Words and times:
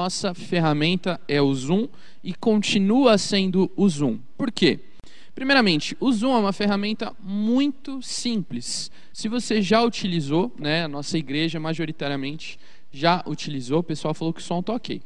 nossa 0.00 0.32
ferramenta 0.32 1.20
é 1.28 1.42
o 1.42 1.54
Zoom 1.54 1.86
e 2.24 2.32
continua 2.32 3.18
sendo 3.18 3.70
o 3.76 3.86
Zoom. 3.86 4.18
Por 4.34 4.50
quê? 4.50 4.80
Primeiramente, 5.34 5.94
o 6.00 6.10
Zoom 6.10 6.34
é 6.36 6.38
uma 6.38 6.54
ferramenta 6.54 7.14
muito 7.22 8.00
simples. 8.00 8.90
Se 9.12 9.28
você 9.28 9.60
já 9.60 9.82
utilizou, 9.82 10.54
né, 10.58 10.84
a 10.84 10.88
nossa 10.88 11.18
igreja 11.18 11.60
majoritariamente 11.60 12.58
já 12.90 13.22
utilizou, 13.26 13.80
o 13.80 13.82
pessoal 13.82 14.14
falou 14.14 14.32
que 14.32 14.40
o 14.40 14.42
som 14.42 14.60
está 14.60 14.72
ok. 14.72 15.02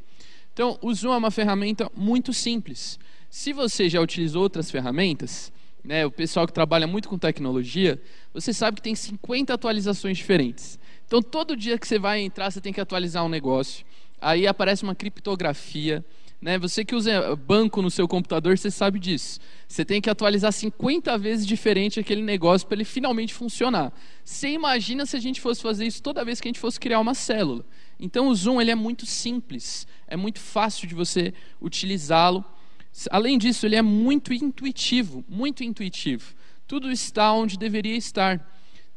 Então, 0.53 0.79
o 0.81 0.95
Zoom 0.95 1.13
é 1.13 1.17
uma 1.17 1.33
ferramenta 1.33 1.91
muito 1.97 2.33
simples. 2.33 2.97
Se 3.29 3.53
você 3.53 3.89
já 3.89 4.01
utilizou 4.01 4.45
outras 4.45 4.71
ferramentas, 4.71 5.53
né, 5.83 6.07
o 6.07 6.11
pessoal 6.11 6.47
que 6.47 6.53
trabalha 6.53 6.87
muito 6.87 7.09
com 7.09 7.19
tecnologia, 7.19 8.01
você 8.33 8.53
sabe 8.53 8.77
que 8.77 8.83
tem 8.83 8.95
50 8.95 9.53
atualizações 9.53 10.17
diferentes. 10.17 10.79
Então, 11.05 11.21
todo 11.21 11.57
dia 11.57 11.77
que 11.77 11.87
você 11.87 11.99
vai 11.99 12.21
entrar, 12.21 12.49
você 12.49 12.61
tem 12.61 12.73
que 12.73 12.81
atualizar 12.81 13.25
um 13.25 13.29
negócio. 13.29 13.85
Aí 14.25 14.47
aparece 14.47 14.83
uma 14.83 14.95
criptografia. 14.95 16.03
Né? 16.41 16.59
Você 16.59 16.83
que 16.83 16.95
usa 16.95 17.37
banco 17.37 17.83
no 17.83 17.91
seu 17.91 18.09
computador, 18.09 18.57
você 18.57 18.71
sabe 18.71 18.99
disso. 18.99 19.39
Você 19.69 19.85
tem 19.85 20.01
que 20.01 20.09
atualizar 20.09 20.51
50 20.51 21.17
vezes 21.19 21.47
diferente 21.47 22.01
aquele 22.01 22.23
negócio 22.23 22.67
para 22.67 22.77
ele 22.77 22.85
finalmente 22.85 23.35
funcionar. 23.35 23.93
Você 24.25 24.49
imagina 24.49 25.05
se 25.05 25.15
a 25.15 25.21
gente 25.21 25.43
fosse 25.43 25.61
fazer 25.61 25.87
isso 25.87 26.03
toda 26.03 26.25
vez 26.25 26.41
que 26.41 26.49
a 26.49 26.51
gente 26.51 26.59
fosse 26.59 26.81
criar 26.81 27.01
uma 27.01 27.13
célula. 27.13 27.67
Então, 28.01 28.29
o 28.29 28.35
Zoom 28.35 28.63
ele 28.63 28.71
é 28.71 28.75
muito 28.75 29.05
simples, 29.05 29.87
é 30.07 30.17
muito 30.17 30.41
fácil 30.41 30.89
de 30.89 30.95
você 30.95 31.35
utilizá-lo. 31.61 32.43
Além 33.11 33.37
disso, 33.37 33.67
ele 33.67 33.77
é 33.77 33.83
muito 33.83 34.33
intuitivo, 34.33 35.23
muito 35.29 35.63
intuitivo. 35.63 36.35
Tudo 36.67 36.91
está 36.91 37.31
onde 37.33 37.59
deveria 37.59 37.97
estar. 37.97 38.39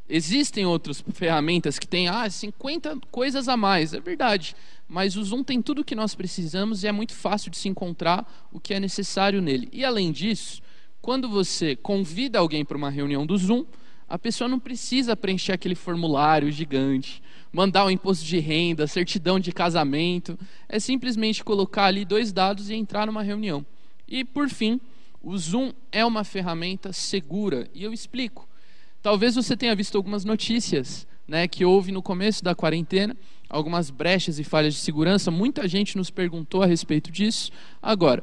Existem 0.10 0.66
outras 0.66 1.04
ferramentas 1.14 1.78
que 1.78 1.88
têm 1.88 2.08
ah, 2.08 2.30
50 2.30 2.98
coisas 3.12 3.50
a 3.50 3.58
mais, 3.58 3.94
é 3.94 4.00
verdade. 4.00 4.56
Mas 4.88 5.18
o 5.18 5.24
Zoom 5.24 5.44
tem 5.44 5.62
tudo 5.62 5.82
o 5.82 5.84
que 5.84 5.96
nós 5.96 6.16
precisamos 6.16 6.84
e 6.84 6.88
é 6.88 6.92
muito 6.92 7.14
fácil 7.14 7.52
de 7.52 7.58
se 7.58 7.68
encontrar 7.68 8.48
o 8.52 8.60
que 8.60 8.74
é 8.74 8.80
necessário 8.80 9.42
nele. 9.42 9.68
E 9.74 9.84
além 9.84 10.12
disso, 10.12 10.62
quando 11.02 11.28
você 11.28 11.76
convida 11.76 12.40
alguém 12.40 12.64
para 12.64 12.78
uma 12.78 12.90
reunião 12.90 13.26
do 13.26 13.38
Zoom, 13.38 13.66
a 14.08 14.18
pessoa 14.18 14.48
não 14.48 14.60
precisa 14.60 15.18
preencher 15.18 15.52
aquele 15.52 15.76
formulário 15.76 16.50
gigante, 16.50 17.22
mandar 17.52 17.84
o 17.84 17.88
um 17.88 17.92
imposto 17.92 18.24
de 18.24 18.40
renda, 18.40 18.88
certidão 18.88 19.38
de 19.38 19.52
casamento. 19.52 20.40
É 20.70 20.80
simplesmente 20.80 21.44
colocar 21.44 21.86
ali 21.86 22.06
dois 22.06 22.32
dados 22.32 22.70
e 22.70 22.76
entrar 22.76 23.06
numa 23.06 23.22
reunião. 23.22 23.66
E, 24.08 24.24
por 24.24 24.48
fim, 24.50 24.80
o 25.22 25.38
Zoom 25.38 25.74
é 25.92 26.06
uma 26.06 26.24
ferramenta 26.24 26.94
segura. 26.94 27.68
E 27.74 27.84
eu 27.84 27.92
explico. 27.92 28.47
Talvez 29.08 29.36
você 29.36 29.56
tenha 29.56 29.74
visto 29.74 29.96
algumas 29.96 30.26
notícias 30.26 31.08
né, 31.26 31.48
que 31.48 31.64
houve 31.64 31.94
no 31.94 32.02
começo 32.02 32.44
da 32.44 32.54
quarentena, 32.54 33.16
algumas 33.50 33.90
brechas 33.90 34.38
e 34.38 34.44
falhas 34.44 34.74
de 34.74 34.82
segurança. 34.82 35.32
Muita 35.32 35.66
gente 35.66 35.96
nos 35.96 36.12
perguntou 36.12 36.62
a 36.62 36.66
respeito 36.66 37.10
disso. 37.10 37.50
Agora, 37.82 38.22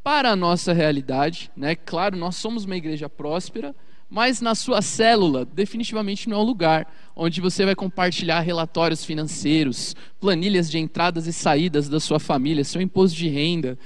para 0.00 0.30
a 0.30 0.36
nossa 0.36 0.72
realidade, 0.72 1.50
né, 1.56 1.74
claro, 1.74 2.16
nós 2.16 2.36
somos 2.36 2.64
uma 2.64 2.76
igreja 2.76 3.08
próspera, 3.08 3.74
mas 4.08 4.40
na 4.40 4.54
sua 4.54 4.80
célula, 4.80 5.44
definitivamente 5.44 6.28
não 6.28 6.36
é 6.36 6.40
o 6.40 6.44
lugar 6.44 6.86
onde 7.16 7.40
você 7.40 7.64
vai 7.64 7.74
compartilhar 7.74 8.38
relatórios 8.42 9.04
financeiros, 9.04 9.96
planilhas 10.20 10.70
de 10.70 10.78
entradas 10.78 11.26
e 11.26 11.32
saídas 11.32 11.88
da 11.88 11.98
sua 11.98 12.20
família, 12.20 12.62
seu 12.62 12.80
imposto 12.80 13.18
de 13.18 13.26
renda, 13.26 13.76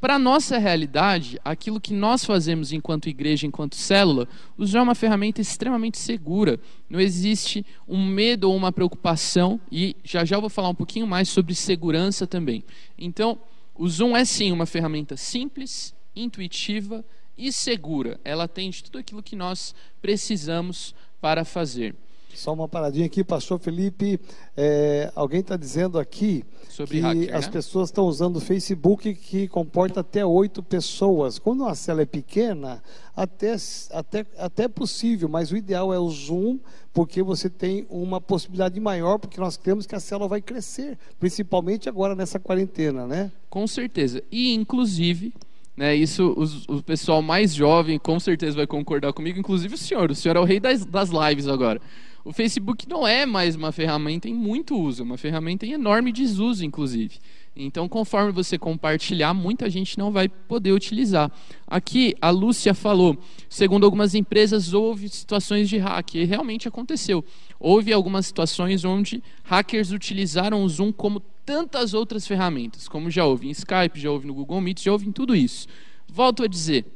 para 0.00 0.14
a 0.14 0.18
nossa 0.18 0.58
realidade, 0.58 1.40
aquilo 1.44 1.80
que 1.80 1.92
nós 1.92 2.24
fazemos 2.24 2.72
enquanto 2.72 3.08
igreja, 3.08 3.46
enquanto 3.46 3.74
célula, 3.74 4.28
o 4.56 4.64
Zoom 4.64 4.78
é 4.78 4.82
uma 4.82 4.94
ferramenta 4.94 5.40
extremamente 5.40 5.98
segura. 5.98 6.58
Não 6.88 7.00
existe 7.00 7.66
um 7.88 8.06
medo 8.06 8.48
ou 8.48 8.56
uma 8.56 8.70
preocupação, 8.70 9.60
e 9.70 9.96
já 10.04 10.24
já 10.24 10.36
eu 10.36 10.40
vou 10.40 10.50
falar 10.50 10.68
um 10.68 10.74
pouquinho 10.74 11.06
mais 11.06 11.28
sobre 11.28 11.54
segurança 11.54 12.26
também. 12.26 12.62
Então, 12.96 13.38
o 13.74 13.88
Zoom 13.88 14.16
é 14.16 14.24
sim 14.24 14.52
uma 14.52 14.66
ferramenta 14.66 15.16
simples, 15.16 15.94
intuitiva 16.14 17.04
e 17.36 17.52
segura. 17.52 18.20
Ela 18.24 18.44
atende 18.44 18.84
tudo 18.84 18.98
aquilo 18.98 19.22
que 19.22 19.34
nós 19.34 19.74
precisamos 20.00 20.94
para 21.20 21.44
fazer. 21.44 21.94
Só 22.34 22.52
uma 22.52 22.66
paradinha 22.68 23.06
aqui, 23.06 23.22
pastor 23.22 23.58
Felipe. 23.58 24.18
É, 24.56 25.12
alguém 25.14 25.40
está 25.40 25.56
dizendo 25.56 25.98
aqui 25.98 26.44
Sobre 26.68 26.96
que 26.96 27.00
hacker, 27.00 27.36
as 27.36 27.46
né? 27.46 27.52
pessoas 27.52 27.88
estão 27.88 28.06
usando 28.06 28.36
o 28.36 28.40
Facebook 28.40 29.14
que 29.14 29.46
comporta 29.48 30.00
até 30.00 30.24
oito 30.24 30.62
pessoas. 30.62 31.38
Quando 31.38 31.64
a 31.66 31.74
cela 31.74 32.02
é 32.02 32.06
pequena, 32.06 32.82
até, 33.14 33.54
até, 33.90 34.26
até 34.38 34.64
é 34.64 34.68
possível, 34.68 35.28
mas 35.28 35.52
o 35.52 35.56
ideal 35.56 35.92
é 35.92 35.98
o 35.98 36.08
Zoom, 36.08 36.58
porque 36.92 37.22
você 37.22 37.50
tem 37.50 37.86
uma 37.90 38.20
possibilidade 38.20 38.78
maior, 38.80 39.18
porque 39.18 39.40
nós 39.40 39.56
cremos 39.56 39.86
que 39.86 39.94
a 39.94 40.00
célula 40.00 40.28
vai 40.28 40.40
crescer, 40.40 40.98
principalmente 41.20 41.88
agora 41.88 42.14
nessa 42.14 42.38
quarentena, 42.38 43.06
né? 43.06 43.30
Com 43.50 43.66
certeza. 43.66 44.22
E, 44.30 44.54
inclusive, 44.54 45.34
né, 45.76 45.94
isso 45.94 46.34
os, 46.36 46.66
o 46.68 46.82
pessoal 46.82 47.22
mais 47.22 47.54
jovem 47.54 47.98
com 47.98 48.20
certeza 48.20 48.56
vai 48.56 48.66
concordar 48.66 49.12
comigo, 49.12 49.38
inclusive 49.38 49.74
o 49.74 49.78
senhor. 49.78 50.10
O 50.10 50.14
senhor 50.14 50.36
é 50.36 50.40
o 50.40 50.44
rei 50.44 50.60
das, 50.60 50.84
das 50.84 51.10
lives 51.10 51.48
agora. 51.48 51.80
O 52.24 52.32
Facebook 52.32 52.88
não 52.88 53.04
é 53.06 53.26
mais 53.26 53.56
uma 53.56 53.72
ferramenta 53.72 54.28
em 54.28 54.34
muito 54.34 54.78
uso, 54.78 55.02
é 55.02 55.04
uma 55.04 55.16
ferramenta 55.16 55.66
em 55.66 55.72
enorme 55.72 56.12
desuso, 56.12 56.64
inclusive. 56.64 57.18
Então, 57.54 57.88
conforme 57.88 58.30
você 58.30 58.56
compartilhar, 58.56 59.34
muita 59.34 59.68
gente 59.68 59.98
não 59.98 60.12
vai 60.12 60.28
poder 60.28 60.70
utilizar. 60.70 61.32
Aqui, 61.66 62.14
a 62.20 62.30
Lúcia 62.30 62.74
falou, 62.74 63.18
segundo 63.48 63.84
algumas 63.84 64.14
empresas, 64.14 64.72
houve 64.72 65.08
situações 65.08 65.68
de 65.68 65.78
hack, 65.78 66.14
e 66.14 66.24
realmente 66.24 66.68
aconteceu. 66.68 67.24
Houve 67.58 67.92
algumas 67.92 68.26
situações 68.26 68.84
onde 68.84 69.20
hackers 69.42 69.90
utilizaram 69.90 70.62
o 70.62 70.68
Zoom 70.68 70.92
como 70.92 71.20
tantas 71.44 71.92
outras 71.92 72.24
ferramentas, 72.24 72.88
como 72.88 73.10
já 73.10 73.26
houve 73.26 73.48
em 73.48 73.50
Skype, 73.50 73.98
já 73.98 74.12
houve 74.12 74.28
no 74.28 74.34
Google 74.34 74.60
Meet, 74.60 74.80
já 74.80 74.92
houve 74.92 75.08
em 75.08 75.12
tudo 75.12 75.34
isso. 75.34 75.66
Volto 76.06 76.44
a 76.44 76.46
dizer, 76.46 76.86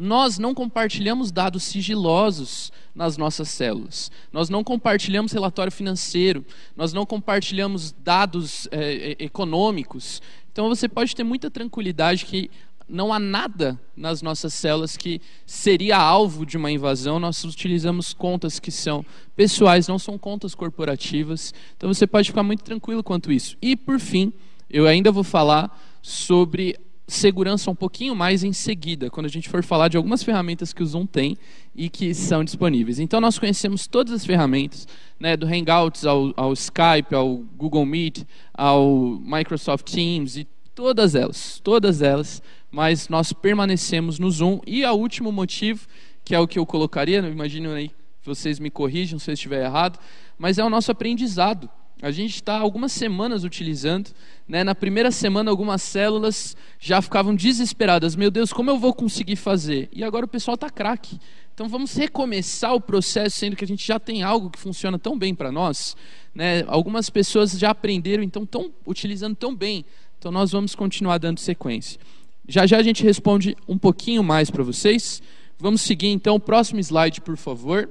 nós 0.00 0.38
não 0.38 0.54
compartilhamos 0.54 1.30
dados 1.30 1.62
sigilosos 1.64 2.72
nas 2.94 3.16
nossas 3.16 3.48
células. 3.48 4.10
Nós 4.32 4.48
não 4.48 4.64
compartilhamos 4.64 5.32
relatório 5.32 5.70
financeiro. 5.70 6.44
Nós 6.74 6.92
não 6.92 7.04
compartilhamos 7.04 7.92
dados 8.02 8.66
é, 8.70 9.16
econômicos. 9.18 10.22
Então 10.50 10.68
você 10.68 10.88
pode 10.88 11.14
ter 11.14 11.22
muita 11.22 11.50
tranquilidade 11.50 12.24
que 12.24 12.50
não 12.88 13.12
há 13.12 13.18
nada 13.18 13.78
nas 13.96 14.20
nossas 14.20 14.52
células 14.54 14.96
que 14.96 15.20
seria 15.46 15.96
alvo 15.96 16.44
de 16.44 16.56
uma 16.56 16.72
invasão. 16.72 17.20
Nós 17.20 17.44
utilizamos 17.44 18.12
contas 18.12 18.58
que 18.58 18.70
são 18.70 19.04
pessoais, 19.36 19.86
não 19.86 19.98
são 19.98 20.18
contas 20.18 20.54
corporativas. 20.54 21.54
Então 21.76 21.92
você 21.92 22.06
pode 22.06 22.28
ficar 22.28 22.42
muito 22.42 22.64
tranquilo 22.64 23.04
quanto 23.04 23.30
isso. 23.30 23.56
E 23.62 23.76
por 23.76 24.00
fim, 24.00 24.32
eu 24.68 24.86
ainda 24.86 25.12
vou 25.12 25.22
falar 25.22 25.78
sobre 26.02 26.76
segurança 27.10 27.70
um 27.70 27.74
pouquinho 27.74 28.14
mais 28.14 28.44
em 28.44 28.52
seguida, 28.52 29.10
quando 29.10 29.26
a 29.26 29.30
gente 29.30 29.48
for 29.48 29.62
falar 29.62 29.88
de 29.88 29.96
algumas 29.96 30.22
ferramentas 30.22 30.72
que 30.72 30.82
o 30.82 30.86
Zoom 30.86 31.06
tem 31.06 31.36
e 31.74 31.88
que 31.88 32.14
são 32.14 32.44
disponíveis. 32.44 32.98
Então, 32.98 33.20
nós 33.20 33.38
conhecemos 33.38 33.86
todas 33.86 34.12
as 34.12 34.24
ferramentas, 34.24 34.86
né, 35.18 35.36
do 35.36 35.46
Hangouts 35.46 36.06
ao, 36.06 36.32
ao 36.36 36.52
Skype, 36.52 37.14
ao 37.14 37.36
Google 37.56 37.84
Meet, 37.84 38.22
ao 38.54 39.20
Microsoft 39.24 39.90
Teams 39.90 40.36
e 40.36 40.46
todas 40.74 41.14
elas, 41.14 41.60
todas 41.62 42.00
elas, 42.00 42.42
mas 42.70 43.08
nós 43.08 43.32
permanecemos 43.32 44.18
no 44.18 44.30
Zoom. 44.30 44.60
E 44.66 44.84
o 44.84 44.92
último 44.92 45.32
motivo, 45.32 45.86
que 46.24 46.34
é 46.34 46.38
o 46.38 46.46
que 46.46 46.58
eu 46.58 46.64
colocaria, 46.64 47.18
imagino 47.18 47.70
aí, 47.70 47.90
vocês 48.22 48.58
me 48.58 48.70
corrijam 48.70 49.18
se 49.18 49.30
eu 49.30 49.34
estiver 49.34 49.64
errado, 49.64 49.98
mas 50.38 50.58
é 50.58 50.64
o 50.64 50.70
nosso 50.70 50.90
aprendizado. 50.92 51.68
A 52.02 52.10
gente 52.10 52.36
está 52.36 52.58
algumas 52.58 52.92
semanas 52.92 53.44
utilizando. 53.44 54.10
Né? 54.48 54.64
Na 54.64 54.74
primeira 54.74 55.10
semana, 55.10 55.50
algumas 55.50 55.82
células 55.82 56.56
já 56.78 57.02
ficavam 57.02 57.34
desesperadas. 57.34 58.16
Meu 58.16 58.30
Deus, 58.30 58.52
como 58.52 58.70
eu 58.70 58.78
vou 58.78 58.94
conseguir 58.94 59.36
fazer? 59.36 59.88
E 59.92 60.02
agora 60.02 60.24
o 60.24 60.28
pessoal 60.28 60.54
está 60.54 60.70
craque. 60.70 61.18
Então 61.52 61.68
vamos 61.68 61.94
recomeçar 61.94 62.74
o 62.74 62.80
processo, 62.80 63.36
sendo 63.36 63.54
que 63.54 63.64
a 63.64 63.68
gente 63.68 63.86
já 63.86 64.00
tem 64.00 64.22
algo 64.22 64.48
que 64.48 64.58
funciona 64.58 64.98
tão 64.98 65.18
bem 65.18 65.34
para 65.34 65.52
nós. 65.52 65.94
Né? 66.34 66.64
Algumas 66.66 67.10
pessoas 67.10 67.50
já 67.52 67.70
aprenderam, 67.70 68.22
então 68.22 68.44
estão 68.44 68.72
utilizando 68.86 69.36
tão 69.36 69.54
bem. 69.54 69.84
Então 70.18 70.32
nós 70.32 70.52
vamos 70.52 70.74
continuar 70.74 71.18
dando 71.18 71.38
sequência. 71.38 72.00
Já 72.48 72.66
já 72.66 72.78
a 72.78 72.82
gente 72.82 73.02
responde 73.02 73.54
um 73.68 73.76
pouquinho 73.76 74.24
mais 74.24 74.50
para 74.50 74.64
vocês. 74.64 75.22
Vamos 75.58 75.82
seguir 75.82 76.08
então 76.08 76.36
o 76.36 76.40
próximo 76.40 76.80
slide, 76.80 77.20
por 77.20 77.36
favor. 77.36 77.90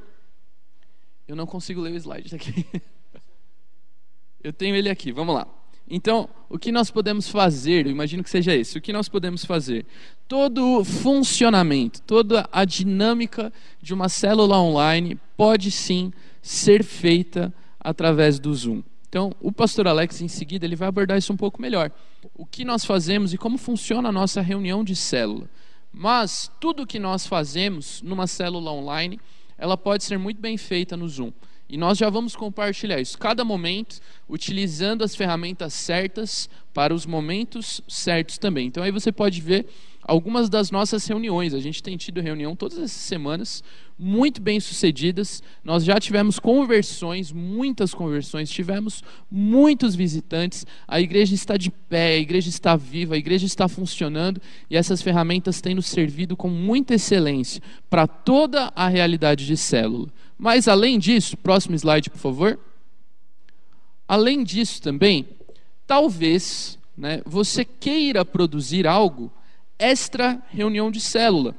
Eu 1.28 1.36
não 1.36 1.46
consigo 1.46 1.80
ler 1.80 1.94
o 1.94 1.96
slide 1.96 2.32
daqui. 2.32 2.66
Eu 4.44 4.54
tenho 4.54 4.76
ele 4.76 4.90
aqui, 4.90 5.12
vamos 5.12 5.36
lá. 5.36 5.48
Então, 5.90 6.30
o 6.48 6.60
que 6.60 6.72
nós 6.72 6.92
podemos 6.92 7.28
fazer? 7.30 7.88
Eu 7.88 7.92
imagino 7.92 8.24
que 8.24 8.30
seja 8.30 8.56
esse. 8.56 8.78
O 8.78 8.82
que 8.82 8.94
nós 8.94 9.10
podemos 9.10 9.44
fazer? 9.44 9.86
Todo 10.28 10.80
o 10.80 10.86
funcionamento, 10.86 12.02
toda 12.04 12.48
a 12.52 12.64
dinâmica 12.64 13.52
de 13.82 13.94
uma 13.94 14.08
célula 14.08 14.60
online 14.60 15.20
pode 15.36 15.72
sim 15.72 16.14
ser 16.42 16.84
feita 16.84 17.54
através 17.80 18.40
do 18.40 18.54
Zoom. 18.54 18.84
Então, 19.10 19.34
o 19.42 19.52
pastor 19.52 19.88
Alex, 19.88 20.22
em 20.22 20.28
seguida, 20.28 20.66
ele 20.66 20.76
vai 20.76 20.88
abordar 20.88 21.18
isso 21.18 21.34
um 21.34 21.38
pouco 21.38 21.60
melhor. 21.60 21.92
O 22.36 22.46
que 22.46 22.64
nós 22.64 22.86
fazemos 22.86 23.34
e 23.34 23.38
como 23.38 23.58
funciona 23.58 24.10
a 24.10 24.12
nossa 24.12 24.40
reunião 24.40 24.84
de 24.84 24.96
célula. 24.96 25.50
Mas, 25.92 26.52
tudo 26.60 26.84
o 26.84 26.88
que 26.88 27.00
nós 27.00 27.26
fazemos 27.26 28.04
numa 28.04 28.28
célula 28.28 28.72
online, 28.72 29.20
ela 29.58 29.76
pode 29.76 30.04
ser 30.04 30.20
muito 30.20 30.40
bem 30.40 30.56
feita 30.56 30.96
no 30.96 31.10
Zoom. 31.10 31.32
E 31.70 31.78
nós 31.78 32.00
já 32.00 32.10
vamos 32.10 32.36
compartilhar 32.36 33.00
isso, 33.00 33.16
cada 33.18 33.46
momento, 33.46 34.00
utilizando 34.28 35.04
as 35.04 35.16
ferramentas 35.16 35.72
certas 35.74 36.50
para 36.74 36.96
os 36.96 37.06
momentos 37.06 37.80
certos 37.88 38.40
também. 38.40 38.68
Então 38.68 38.82
aí 38.82 38.92
você 38.92 39.12
pode 39.12 39.40
ver 39.40 39.68
algumas 40.02 40.50
das 40.50 40.72
nossas 40.72 41.06
reuniões. 41.06 41.54
A 41.54 41.60
gente 41.60 41.84
tem 41.84 41.96
tido 41.96 42.22
reunião 42.22 42.56
todas 42.56 42.80
essas 42.80 42.92
semanas, 42.92 43.64
muito 43.98 44.42
bem 44.42 44.60
sucedidas. 44.60 45.44
Nós 45.64 45.84
já 45.84 46.00
tivemos 46.00 46.40
conversões, 46.40 47.32
muitas 47.32 47.94
conversões, 47.94 48.50
tivemos 48.50 49.04
muitos 49.30 49.94
visitantes. 49.94 50.66
A 50.88 51.00
igreja 51.00 51.36
está 51.36 51.56
de 51.56 51.70
pé, 51.70 52.14
a 52.14 52.18
igreja 52.18 52.50
está 52.50 52.76
viva, 52.76 53.14
a 53.14 53.18
igreja 53.18 53.46
está 53.46 53.68
funcionando 53.68 54.42
e 54.70 54.76
essas 54.76 55.04
ferramentas 55.04 55.62
têm 55.62 55.76
nos 55.76 55.86
servido 55.86 56.36
com 56.36 56.50
muita 56.50 56.96
excelência 56.96 57.62
para 57.90 58.08
toda 58.08 58.72
a 58.76 58.88
realidade 58.88 59.46
de 59.46 59.56
célula. 59.56 60.08
Mas 60.40 60.70
além 60.70 60.98
disso, 60.98 61.36
próximo 61.36 61.76
slide, 61.76 62.10
por 62.10 62.18
favor. 62.18 62.58
Além 64.08 64.42
disso 64.42 64.82
também, 64.82 65.28
talvez 65.86 66.80
né, 66.98 67.22
você 67.26 67.66
queira 67.66 68.24
produzir 68.24 68.88
algo 68.88 69.30
extra 69.78 70.42
reunião 70.50 70.90
de 70.90 71.02
célula. 71.02 71.54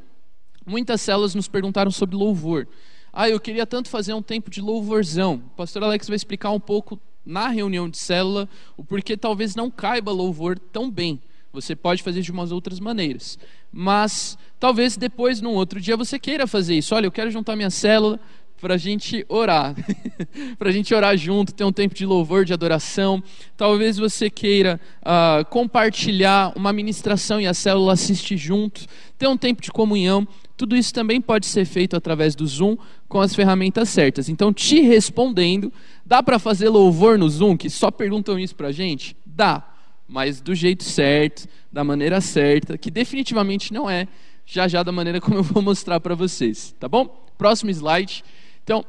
Muitas 0.64 1.02
células 1.02 1.34
nos 1.34 1.46
perguntaram 1.46 1.90
sobre 1.90 2.16
louvor. 2.16 2.66
Ah, 3.12 3.28
eu 3.28 3.38
queria 3.38 3.66
tanto 3.66 3.90
fazer 3.90 4.14
um 4.14 4.22
tempo 4.22 4.50
de 4.50 4.62
louvorzão. 4.62 5.42
O 5.52 5.56
pastor 5.56 5.84
Alex 5.84 6.08
vai 6.08 6.16
explicar 6.16 6.50
um 6.50 6.60
pouco 6.60 6.98
na 7.24 7.48
reunião 7.48 7.88
de 7.88 7.98
célula 7.98 8.48
o 8.78 8.84
porquê 8.84 9.14
talvez 9.14 9.54
não 9.54 9.70
caiba 9.70 10.10
louvor 10.10 10.58
tão 10.58 10.90
bem. 10.90 11.20
Você 11.52 11.74
pode 11.74 12.02
fazer 12.02 12.22
de 12.22 12.30
umas 12.30 12.52
outras 12.52 12.78
maneiras. 12.78 13.38
Mas 13.72 14.38
talvez 14.58 14.96
depois, 14.96 15.40
num 15.40 15.54
outro 15.54 15.80
dia, 15.80 15.96
você 15.96 16.18
queira 16.18 16.46
fazer 16.46 16.76
isso. 16.76 16.94
Olha, 16.94 17.06
eu 17.06 17.12
quero 17.12 17.30
juntar 17.30 17.56
minha 17.56 17.70
célula, 17.70 18.20
para 18.60 18.74
a 18.74 18.76
gente 18.76 19.24
orar, 19.28 19.74
para 20.58 20.68
a 20.68 20.72
gente 20.72 20.94
orar 20.94 21.16
junto, 21.16 21.54
ter 21.54 21.64
um 21.64 21.72
tempo 21.72 21.94
de 21.94 22.04
louvor, 22.04 22.44
de 22.44 22.52
adoração. 22.52 23.22
Talvez 23.56 23.96
você 23.96 24.28
queira 24.28 24.78
uh, 25.00 25.44
compartilhar 25.46 26.52
uma 26.54 26.72
ministração 26.72 27.40
e 27.40 27.46
a 27.46 27.54
célula 27.54 27.94
assiste 27.94 28.36
junto, 28.36 28.86
ter 29.18 29.26
um 29.26 29.36
tempo 29.36 29.62
de 29.62 29.72
comunhão. 29.72 30.28
Tudo 30.56 30.76
isso 30.76 30.92
também 30.92 31.20
pode 31.20 31.46
ser 31.46 31.64
feito 31.64 31.96
através 31.96 32.34
do 32.34 32.46
Zoom 32.46 32.76
com 33.08 33.20
as 33.20 33.34
ferramentas 33.34 33.88
certas. 33.88 34.28
Então, 34.28 34.52
te 34.52 34.80
respondendo, 34.80 35.72
dá 36.04 36.22
para 36.22 36.38
fazer 36.38 36.68
louvor 36.68 37.18
no 37.18 37.28
Zoom? 37.28 37.56
Que 37.56 37.70
só 37.70 37.90
perguntam 37.90 38.38
isso 38.38 38.54
para 38.54 38.68
a 38.68 38.72
gente? 38.72 39.16
Dá, 39.24 39.66
mas 40.06 40.40
do 40.40 40.54
jeito 40.54 40.84
certo, 40.84 41.48
da 41.72 41.82
maneira 41.82 42.20
certa, 42.20 42.76
que 42.76 42.90
definitivamente 42.90 43.72
não 43.72 43.88
é 43.88 44.06
já 44.44 44.66
já 44.66 44.82
da 44.82 44.90
maneira 44.90 45.20
como 45.20 45.36
eu 45.36 45.42
vou 45.44 45.62
mostrar 45.62 46.00
para 46.00 46.14
vocês, 46.14 46.74
tá 46.78 46.88
bom? 46.88 47.06
Próximo 47.38 47.70
slide. 47.70 48.24
Então, 48.70 48.84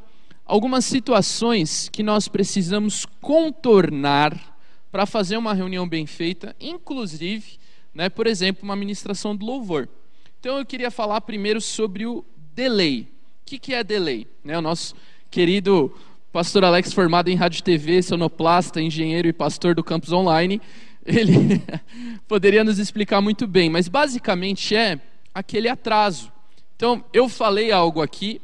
algumas 0.46 0.86
situações 0.86 1.90
que 1.90 2.04
nós 2.04 2.28
precisamos 2.28 3.04
contornar 3.20 4.40
para 4.92 5.08
fazer 5.08 5.38
uma 5.38 5.56
reunião 5.56 5.90
bem 5.90 6.06
feita, 6.06 6.56
inclusive, 6.60 7.58
né, 7.92 8.08
por 8.08 8.28
exemplo, 8.28 8.62
uma 8.62 8.76
ministração 8.76 9.36
do 9.36 9.44
louvor. 9.44 9.90
Então, 10.40 10.60
eu 10.60 10.66
queria 10.68 10.92
falar 10.92 11.20
primeiro 11.22 11.60
sobre 11.60 12.06
o 12.06 12.24
delay. 12.54 13.08
O 13.42 13.46
que, 13.48 13.58
que 13.58 13.74
é 13.74 13.84
delay? 13.84 14.28
Né, 14.44 14.56
o 14.56 14.62
nosso 14.62 14.94
querido 15.32 15.92
pastor 16.32 16.64
Alex, 16.64 16.94
formado 16.94 17.30
em 17.30 17.36
rádio 17.36 17.64
TV, 17.64 18.04
sonoplasta, 18.04 18.80
engenheiro 18.80 19.28
e 19.28 19.34
pastor 19.34 19.74
do 19.74 19.84
campus 19.84 20.12
online, 20.12 20.62
ele 21.04 21.60
poderia 22.28 22.64
nos 22.64 22.78
explicar 22.78 23.20
muito 23.20 23.48
bem, 23.48 23.68
mas 23.68 23.88
basicamente 23.88 24.76
é 24.76 25.02
aquele 25.34 25.68
atraso. 25.68 26.32
Então, 26.76 27.04
eu 27.12 27.28
falei 27.28 27.72
algo 27.72 28.00
aqui, 28.00 28.40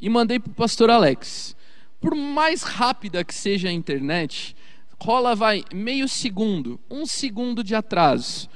e 0.00 0.08
mandei 0.08 0.38
para 0.38 0.50
o 0.50 0.54
pastor 0.54 0.90
Alex. 0.90 1.56
Por 2.00 2.14
mais 2.14 2.62
rápida 2.62 3.24
que 3.24 3.34
seja 3.34 3.68
a 3.68 3.72
internet, 3.72 4.54
rola 5.00 5.34
vai 5.34 5.64
meio 5.74 6.08
segundo, 6.08 6.78
um 6.90 7.06
segundo 7.06 7.64
de 7.64 7.74
atraso. 7.74 8.48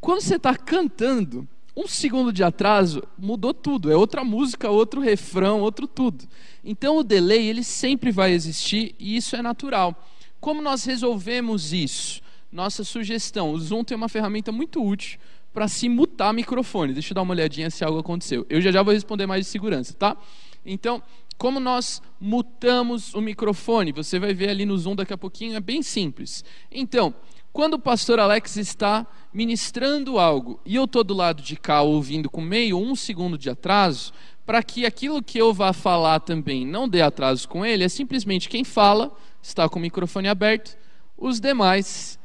Quando 0.00 0.20
você 0.20 0.36
está 0.36 0.56
cantando, 0.56 1.46
um 1.76 1.86
segundo 1.86 2.32
de 2.32 2.42
atraso 2.42 3.02
mudou 3.16 3.54
tudo. 3.54 3.90
É 3.90 3.96
outra 3.96 4.24
música, 4.24 4.68
outro 4.68 5.00
refrão, 5.00 5.60
outro 5.60 5.86
tudo. 5.86 6.24
Então 6.64 6.96
o 6.96 7.04
delay 7.04 7.46
ele 7.46 7.62
sempre 7.62 8.10
vai 8.10 8.32
existir 8.32 8.96
e 8.98 9.16
isso 9.16 9.36
é 9.36 9.42
natural. 9.42 9.94
Como 10.40 10.60
nós 10.60 10.84
resolvemos 10.84 11.72
isso? 11.72 12.20
Nossa 12.50 12.82
sugestão: 12.82 13.52
o 13.52 13.58
Zoom 13.58 13.84
tem 13.84 13.96
uma 13.96 14.08
ferramenta 14.08 14.50
muito 14.50 14.84
útil 14.84 15.20
para 15.52 15.68
se 15.68 15.88
mutar 15.88 16.32
microfone. 16.32 16.92
Deixa 16.92 17.12
eu 17.12 17.14
dar 17.14 17.22
uma 17.22 17.34
olhadinha 17.34 17.70
se 17.70 17.84
algo 17.84 17.98
aconteceu. 17.98 18.44
Eu 18.48 18.60
já 18.60 18.72
já 18.72 18.82
vou 18.82 18.92
responder 18.92 19.26
mais 19.26 19.44
de 19.44 19.50
segurança, 19.50 19.94
tá? 19.94 20.16
Então, 20.64 21.02
como 21.36 21.60
nós 21.60 22.02
mutamos 22.20 23.14
o 23.14 23.20
microfone? 23.20 23.92
Você 23.92 24.18
vai 24.18 24.34
ver 24.34 24.50
ali 24.50 24.66
no 24.66 24.76
Zoom 24.76 24.96
daqui 24.96 25.12
a 25.12 25.18
pouquinho, 25.18 25.56
é 25.56 25.60
bem 25.60 25.82
simples. 25.82 26.44
Então, 26.70 27.14
quando 27.52 27.74
o 27.74 27.78
pastor 27.78 28.18
Alex 28.18 28.56
está 28.56 29.06
ministrando 29.32 30.18
algo 30.18 30.60
e 30.64 30.74
eu 30.74 30.84
estou 30.84 31.02
do 31.02 31.14
lado 31.14 31.42
de 31.42 31.56
cá 31.56 31.82
ouvindo 31.82 32.28
com 32.28 32.40
meio 32.40 32.78
um 32.78 32.94
segundo 32.94 33.38
de 33.38 33.48
atraso, 33.48 34.12
para 34.44 34.62
que 34.62 34.84
aquilo 34.84 35.22
que 35.22 35.38
eu 35.38 35.52
vá 35.52 35.72
falar 35.72 36.20
também 36.20 36.66
não 36.66 36.88
dê 36.88 37.02
atraso 37.02 37.48
com 37.48 37.64
ele, 37.64 37.84
é 37.84 37.88
simplesmente 37.88 38.48
quem 38.48 38.64
fala 38.64 39.12
está 39.42 39.68
com 39.68 39.78
o 39.78 39.82
microfone 39.82 40.28
aberto, 40.28 40.76
os 41.16 41.40
demais. 41.40 42.17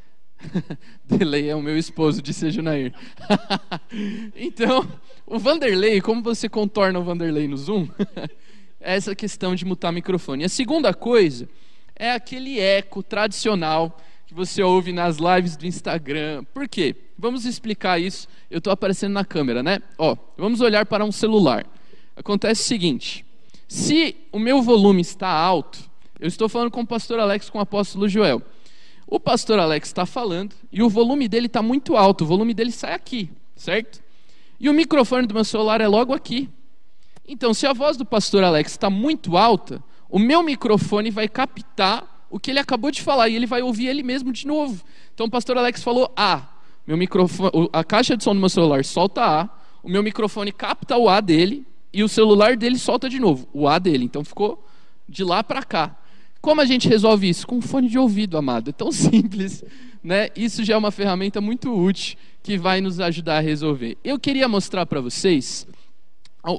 Delay 1.06 1.50
é 1.50 1.56
o 1.56 1.62
meu 1.62 1.78
esposo, 1.78 2.22
disse 2.22 2.45
a 2.45 2.50
Junair. 2.50 2.94
então, 4.36 4.88
o 5.25 5.40
Vanderlei, 5.40 6.01
como 6.01 6.22
você 6.22 6.50
contorna 6.50 7.00
o 7.00 7.04
Vanderlei 7.04 7.48
no 7.48 7.57
Zoom? 7.57 7.88
essa 8.84 9.16
questão 9.16 9.56
de 9.56 9.66
mutar 9.66 9.92
microfone. 9.92 10.44
A 10.44 10.50
segunda 10.50 10.94
coisa 10.94 11.48
é 11.95 12.12
aquele 12.12 12.60
eco 12.60 13.01
tradicional 13.01 13.98
que 14.28 14.34
você 14.34 14.62
ouve 14.62 14.92
nas 14.92 15.18
lives 15.18 15.56
do 15.56 15.66
Instagram. 15.66 16.44
Por 16.54 16.68
quê? 16.68 16.96
Vamos 17.18 17.46
explicar 17.46 18.00
isso. 18.00 18.28
Eu 18.51 18.57
estou 18.57 18.74
aparecendo 18.74 19.13
na 19.13 19.24
câmera, 19.24 19.63
né? 19.63 19.80
Ó, 19.98 20.16
vamos 20.38 20.60
olhar 20.62 20.86
para 20.86 21.06
um 21.06 21.12
celular. 21.12 21.66
Acontece 22.16 22.62
o 22.62 22.66
seguinte: 22.66 23.25
se 23.68 24.16
o 24.31 24.38
meu 24.38 24.62
volume 24.62 25.01
está 25.01 25.30
alto, 25.30 25.80
eu 26.19 26.28
estou 26.28 26.50
falando 26.50 26.72
com 26.72 26.81
o 26.81 26.88
pastor 26.88 27.19
Alex, 27.19 27.50
com 27.50 27.57
o 27.57 27.62
apóstolo 27.62 28.07
Joel. 28.07 28.42
O 29.13 29.19
pastor 29.19 29.60
Alex 29.60 29.89
está 29.89 30.07
falando 30.07 30.56
e 30.71 30.81
o 30.81 30.89
volume 30.89 31.27
dele 31.27 31.45
está 31.45 31.62
muito 31.62 31.95
alto, 31.95 32.24
o 32.24 32.25
volume 32.25 32.51
dele 32.51 32.71
sai 32.71 32.95
aqui, 32.95 33.30
certo? 33.56 34.01
E 34.60 34.68
o 34.68 34.74
microfone 34.74 35.27
do 35.27 35.36
meu 35.36 35.44
celular 35.44 35.81
é 35.81 35.88
logo 35.88 36.15
aqui. 36.15 36.50
Então, 37.27 37.54
se 37.54 37.68
a 37.68 37.74
voz 37.74 37.95
do 37.95 38.04
pastor 38.04 38.44
Alex 38.44 38.71
está 38.71 38.89
muito 38.89 39.38
alta, 39.38 39.83
o 40.10 40.18
meu 40.18 40.42
microfone 40.42 41.12
vai 41.12 41.27
captar 41.27 42.25
o 42.27 42.39
que 42.39 42.50
ele 42.50 42.57
acabou 42.57 42.89
de 42.89 43.04
falar 43.04 43.30
e 43.30 43.36
ele 43.36 43.45
vai 43.45 43.62
ouvir 43.62 43.86
ele 43.86 44.01
mesmo 44.01 44.33
de 44.33 44.48
novo. 44.48 44.83
Então, 45.13 45.27
o 45.27 45.30
pastor 45.30 45.60
Alex 45.60 45.83
falou 45.83 46.12
A. 46.18 46.50
Meu 46.88 46.98
microfone, 46.98 47.69
a 47.71 47.83
caixa 47.83 48.18
de 48.18 48.24
som 48.24 48.34
do 48.34 48.39
meu 48.39 48.50
celular 48.50 48.84
solta 48.84 49.24
A, 49.24 49.50
o 49.84 49.89
meu 49.91 50.01
microfone 50.01 50.51
capta 50.51 50.98
o 50.98 51.08
A 51.08 51.22
dele 51.22 51.67
e 51.93 52.03
o 52.03 52.10
celular 52.10 52.58
dele 52.58 52.79
solta 52.79 53.08
de 53.08 53.20
novo 53.20 53.48
o 53.53 53.67
A 53.67 53.77
dele. 53.77 54.05
Então, 54.05 54.24
ficou 54.24 54.67
de 55.08 55.24
lá 55.24 55.43
para 55.43 55.62
cá. 55.62 55.98
Como 56.44 56.60
a 56.60 56.66
gente 56.66 56.90
resolve 56.90 57.30
isso? 57.30 57.48
Com 57.48 57.60
um 57.60 57.62
fone 57.62 57.88
de 57.88 57.98
ouvido, 57.98 58.38
amado. 58.38 58.72
É 58.72 58.74
tão 58.74 58.92
simples, 58.92 59.64
né? 60.04 60.28
Isso 60.36 60.62
já 60.62 60.74
é 60.74 60.78
uma 60.78 60.92
ferramenta 60.92 61.40
muito 61.40 61.74
útil 61.74 62.18
que 62.44 62.58
vai 62.58 62.82
nos 62.82 63.00
ajudar 63.00 63.38
a 63.38 63.40
resolver. 63.40 63.98
Eu 64.04 64.20
queria 64.20 64.46
mostrar 64.46 64.86
para 64.86 65.00
vocês 65.00 65.66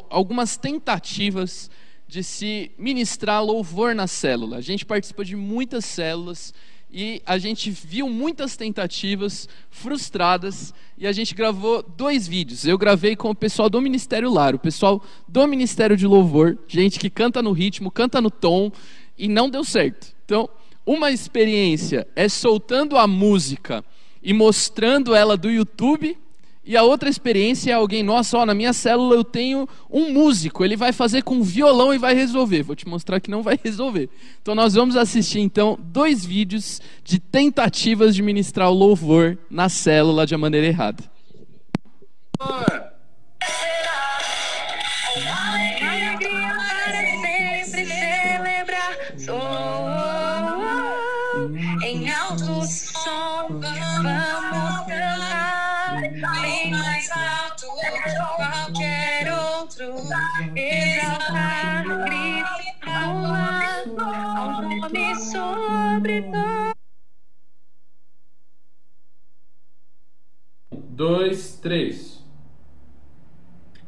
algumas 0.09 0.57
tentativas 0.57 1.71
de 2.09 2.25
se 2.25 2.71
ministrar 2.79 3.45
louvor 3.45 3.95
na 3.95 4.07
célula. 4.07 4.57
A 4.57 4.63
gente 4.63 4.87
participa 4.87 5.23
de 5.23 5.37
muitas 5.37 5.85
células 5.85 6.55
e 6.91 7.21
a 7.27 7.37
gente 7.37 7.71
viu 7.71 8.09
muitas 8.09 8.57
tentativas 8.57 9.47
frustradas 9.69 10.73
e 10.97 11.07
a 11.07 11.13
gente 11.13 11.35
gravou 11.35 11.83
dois 11.83 12.27
vídeos. 12.27 12.67
Eu 12.67 12.79
gravei 12.79 13.15
com 13.15 13.29
o 13.29 13.35
pessoal 13.35 13.69
do 13.69 13.83
Ministério 13.83 14.33
Lar, 14.33 14.55
o 14.55 14.59
pessoal 14.59 15.05
do 15.29 15.47
Ministério 15.47 15.95
de 15.95 16.07
Louvor, 16.07 16.57
gente 16.67 16.99
que 16.99 17.11
canta 17.11 17.43
no 17.43 17.53
ritmo, 17.53 17.91
canta 17.91 18.19
no 18.19 18.31
tom 18.31 18.73
e 19.19 19.29
não 19.29 19.49
deu 19.49 19.65
certo. 19.65 20.15
Então, 20.25 20.49
uma 20.87 21.11
experiência 21.11 22.07
é 22.15 22.29
soltando 22.29 22.97
a 22.97 23.07
música 23.07 23.85
e 24.23 24.33
mostrando 24.33 25.15
ela 25.15 25.37
do 25.37 25.51
YouTube 25.51 26.17
e 26.67 26.79
a 26.79 26.83
outra 26.83 27.11
experiência 27.11 27.73
é 27.73 27.75
alguém, 27.75 28.03
nossa, 28.03 28.39
ó, 28.39 28.47
na 28.47 28.55
minha 28.55 28.73
célula 28.73 29.15
eu 29.17 29.23
tenho 29.23 29.69
um 29.91 30.11
músico, 30.11 30.65
ele 30.65 30.77
vai 30.77 30.93
fazer 30.93 31.23
com 31.23 31.43
violão 31.43 31.93
e 31.93 31.99
vai 31.99 32.15
resolver. 32.15 32.63
Vou 32.63 32.75
te 32.75 32.89
mostrar 32.89 33.21
que 33.21 33.31
não 33.31 33.43
vai 33.43 33.59
resolver. 33.63 34.09
Então 34.41 34.55
nós 34.55 34.73
vamos 34.73 34.97
assistir 34.97 35.41
então 35.41 35.79
dois 35.79 36.25
vídeos 36.25 36.81
de 37.05 37.19
tentativas 37.19 38.15
de 38.15 38.23
ministrar 38.23 38.71
o 38.71 38.75
louvor 38.75 39.37
na 39.51 39.69
célula 39.69 40.27
de 40.27 40.35
maneira 40.39 40.67
errada. 40.67 41.05
Vamos 53.61 54.85
bem 56.11 56.71
mais 56.71 57.11
alto 57.11 57.67
que 57.77 58.17
qualquer 58.37 59.33
outro. 59.33 59.95
Exaltar 60.57 61.85
Cristo 61.85 62.91
no 62.91 63.33
ar. 63.33 63.65
nome 63.87 65.15
sobre 65.17 66.23
todo. 66.23 66.75
Dois, 70.73 71.57
três. 71.57 72.23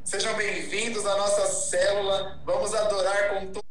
Sejam 0.04 0.36
bem-vindos 0.36 1.06
à 1.06 1.16
nossa 1.16 1.46
célula. 1.46 2.40
Vamos 2.44 2.74
adorar 2.74 3.30
com 3.30 3.46
toda 3.52 3.66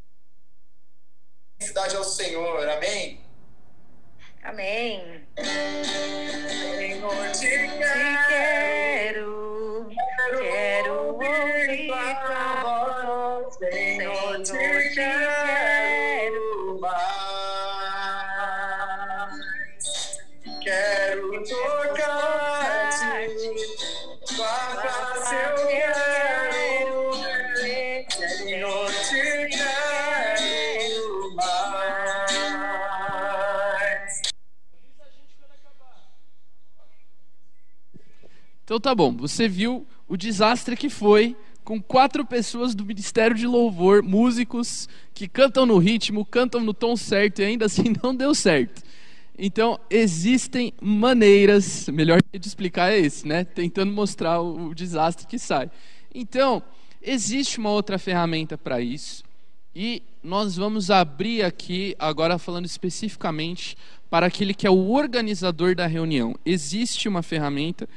felicidade 1.57 1.95
ao 1.95 2.03
Senhor. 2.03 2.69
Amém? 2.69 3.21
Amém. 4.43 5.24
Senhor, 5.37 7.31
te 7.33 7.69
quero, 7.77 8.74
Então 38.75 38.91
tá 38.91 38.93
bom, 38.93 39.15
você 39.15 39.47
viu 39.47 39.87
o 40.05 40.17
desastre 40.17 40.75
que 40.75 40.89
foi 40.89 41.33
com 41.63 41.81
quatro 41.81 42.25
pessoas 42.25 42.75
do 42.75 42.83
Ministério 42.83 43.33
de 43.33 43.47
Louvor, 43.47 44.03
músicos 44.03 44.89
que 45.13 45.29
cantam 45.29 45.65
no 45.65 45.77
ritmo, 45.77 46.25
cantam 46.25 46.59
no 46.59 46.73
tom 46.73 46.97
certo 46.97 47.39
e 47.39 47.45
ainda 47.45 47.67
assim 47.67 47.93
não 48.03 48.13
deu 48.13 48.35
certo. 48.35 48.83
Então, 49.39 49.79
existem 49.89 50.73
maneiras, 50.81 51.87
melhor 51.87 52.19
de 52.21 52.45
explicar 52.45 52.91
é 52.91 52.99
esse, 52.99 53.25
né? 53.25 53.45
Tentando 53.45 53.93
mostrar 53.93 54.41
o, 54.41 54.71
o 54.71 54.75
desastre 54.75 55.25
que 55.25 55.39
sai. 55.39 55.71
Então, 56.13 56.61
existe 57.01 57.59
uma 57.59 57.69
outra 57.69 57.97
ferramenta 57.97 58.57
para 58.57 58.81
isso, 58.81 59.23
e 59.73 60.03
nós 60.21 60.57
vamos 60.57 60.91
abrir 60.91 61.45
aqui, 61.45 61.95
agora 61.97 62.37
falando 62.37 62.65
especificamente 62.65 63.77
para 64.09 64.25
aquele 64.25 64.53
que 64.53 64.67
é 64.67 64.69
o 64.69 64.89
organizador 64.89 65.75
da 65.75 65.87
reunião. 65.87 66.35
Existe 66.45 67.07
uma 67.07 67.23
ferramenta 67.23 67.87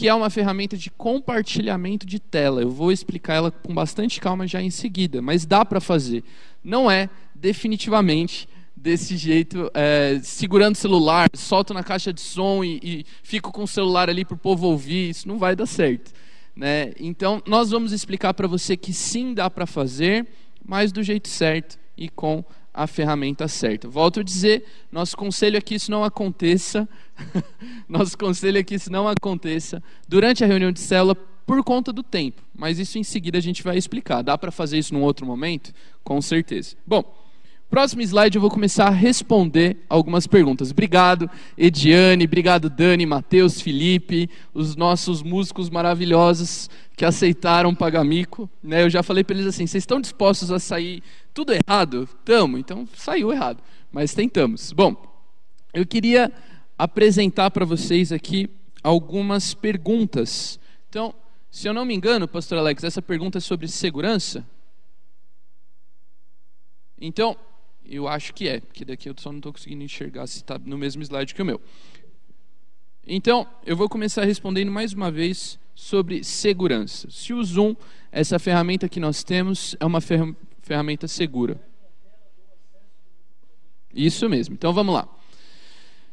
que 0.00 0.08
é 0.08 0.14
uma 0.14 0.30
ferramenta 0.30 0.78
de 0.78 0.88
compartilhamento 0.88 2.06
de 2.06 2.18
tela. 2.18 2.62
Eu 2.62 2.70
vou 2.70 2.90
explicar 2.90 3.34
ela 3.34 3.50
com 3.50 3.74
bastante 3.74 4.18
calma 4.18 4.46
já 4.46 4.62
em 4.62 4.70
seguida, 4.70 5.20
mas 5.20 5.44
dá 5.44 5.62
para 5.62 5.78
fazer. 5.78 6.24
Não 6.64 6.90
é 6.90 7.10
definitivamente 7.34 8.48
desse 8.74 9.14
jeito, 9.14 9.70
é, 9.74 10.18
segurando 10.22 10.74
o 10.74 10.78
celular, 10.78 11.28
solto 11.34 11.74
na 11.74 11.84
caixa 11.84 12.14
de 12.14 12.22
som 12.22 12.64
e, 12.64 12.80
e 12.82 13.06
fico 13.22 13.52
com 13.52 13.64
o 13.64 13.68
celular 13.68 14.08
ali 14.08 14.24
para 14.24 14.36
o 14.36 14.38
povo 14.38 14.68
ouvir. 14.68 15.10
Isso 15.10 15.28
não 15.28 15.36
vai 15.36 15.54
dar 15.54 15.66
certo. 15.66 16.14
Né? 16.56 16.94
Então, 16.98 17.42
nós 17.46 17.68
vamos 17.68 17.92
explicar 17.92 18.32
para 18.32 18.48
você 18.48 18.78
que 18.78 18.94
sim 18.94 19.34
dá 19.34 19.50
para 19.50 19.66
fazer, 19.66 20.26
mas 20.64 20.92
do 20.92 21.02
jeito 21.02 21.28
certo 21.28 21.78
e 21.94 22.08
com 22.08 22.42
a 22.72 22.86
ferramenta 22.86 23.48
certa. 23.48 23.88
Volto 23.88 24.20
a 24.20 24.22
dizer, 24.22 24.64
nosso 24.90 25.16
conselho 25.16 25.56
é 25.56 25.60
que 25.60 25.74
isso 25.74 25.90
não 25.90 26.04
aconteça. 26.04 26.88
nosso 27.88 28.16
conselho 28.16 28.58
é 28.58 28.62
que 28.62 28.74
isso 28.74 28.90
não 28.90 29.08
aconteça 29.08 29.82
durante 30.08 30.44
a 30.44 30.46
reunião 30.46 30.72
de 30.72 30.80
célula 30.80 31.14
por 31.14 31.62
conta 31.64 31.92
do 31.92 32.02
tempo. 32.02 32.42
Mas 32.54 32.78
isso 32.78 32.98
em 32.98 33.02
seguida 33.02 33.38
a 33.38 33.40
gente 33.40 33.62
vai 33.62 33.76
explicar. 33.76 34.22
Dá 34.22 34.38
para 34.38 34.52
fazer 34.52 34.78
isso 34.78 34.94
num 34.94 35.02
outro 35.02 35.26
momento? 35.26 35.72
Com 36.04 36.22
certeza. 36.22 36.76
Bom, 36.86 37.19
próximo 37.70 38.02
slide 38.02 38.34
eu 38.34 38.40
vou 38.40 38.50
começar 38.50 38.88
a 38.88 38.90
responder 38.90 39.76
algumas 39.88 40.26
perguntas. 40.26 40.72
Obrigado, 40.72 41.30
Ediane, 41.56 42.24
obrigado, 42.24 42.68
Dani, 42.68 43.06
Matheus, 43.06 43.60
Felipe, 43.60 44.28
os 44.52 44.74
nossos 44.74 45.22
músicos 45.22 45.70
maravilhosos 45.70 46.68
que 46.96 47.04
aceitaram 47.04 47.72
pagar 47.72 48.02
mico. 48.02 48.50
Né? 48.60 48.82
Eu 48.82 48.90
já 48.90 49.04
falei 49.04 49.22
para 49.22 49.36
eles 49.36 49.46
assim: 49.46 49.68
vocês 49.68 49.82
estão 49.82 50.00
dispostos 50.00 50.50
a 50.50 50.58
sair 50.58 51.00
tudo 51.32 51.52
errado? 51.52 52.08
Tamo, 52.24 52.58
então 52.58 52.88
saiu 52.94 53.32
errado, 53.32 53.62
mas 53.92 54.12
tentamos. 54.12 54.72
Bom, 54.72 54.96
eu 55.72 55.86
queria 55.86 56.32
apresentar 56.76 57.52
para 57.52 57.64
vocês 57.64 58.10
aqui 58.10 58.50
algumas 58.82 59.54
perguntas. 59.54 60.58
Então, 60.88 61.14
se 61.48 61.68
eu 61.68 61.72
não 61.72 61.84
me 61.84 61.94
engano, 61.94 62.26
pastor 62.26 62.58
Alex, 62.58 62.82
essa 62.82 63.00
pergunta 63.00 63.38
é 63.38 63.40
sobre 63.40 63.68
segurança? 63.68 64.44
Então, 67.00 67.36
eu 67.90 68.06
acho 68.06 68.32
que 68.32 68.48
é, 68.48 68.60
porque 68.60 68.84
daqui 68.84 69.08
eu 69.08 69.14
só 69.18 69.30
não 69.30 69.38
estou 69.38 69.52
conseguindo 69.52 69.82
enxergar 69.82 70.26
se 70.26 70.38
está 70.38 70.58
no 70.58 70.78
mesmo 70.78 71.02
slide 71.02 71.34
que 71.34 71.42
o 71.42 71.44
meu. 71.44 71.60
Então, 73.06 73.46
eu 73.66 73.76
vou 73.76 73.88
começar 73.88 74.24
respondendo 74.24 74.70
mais 74.70 74.92
uma 74.92 75.10
vez 75.10 75.58
sobre 75.74 76.22
segurança. 76.22 77.08
Se 77.10 77.32
o 77.32 77.42
Zoom, 77.42 77.74
essa 78.12 78.38
ferramenta 78.38 78.88
que 78.88 79.00
nós 79.00 79.24
temos, 79.24 79.74
é 79.80 79.84
uma 79.84 80.00
ferramenta 80.00 81.08
segura. 81.08 81.60
Isso 83.92 84.28
mesmo. 84.28 84.54
Então 84.54 84.72
vamos 84.72 84.94
lá. 84.94 85.08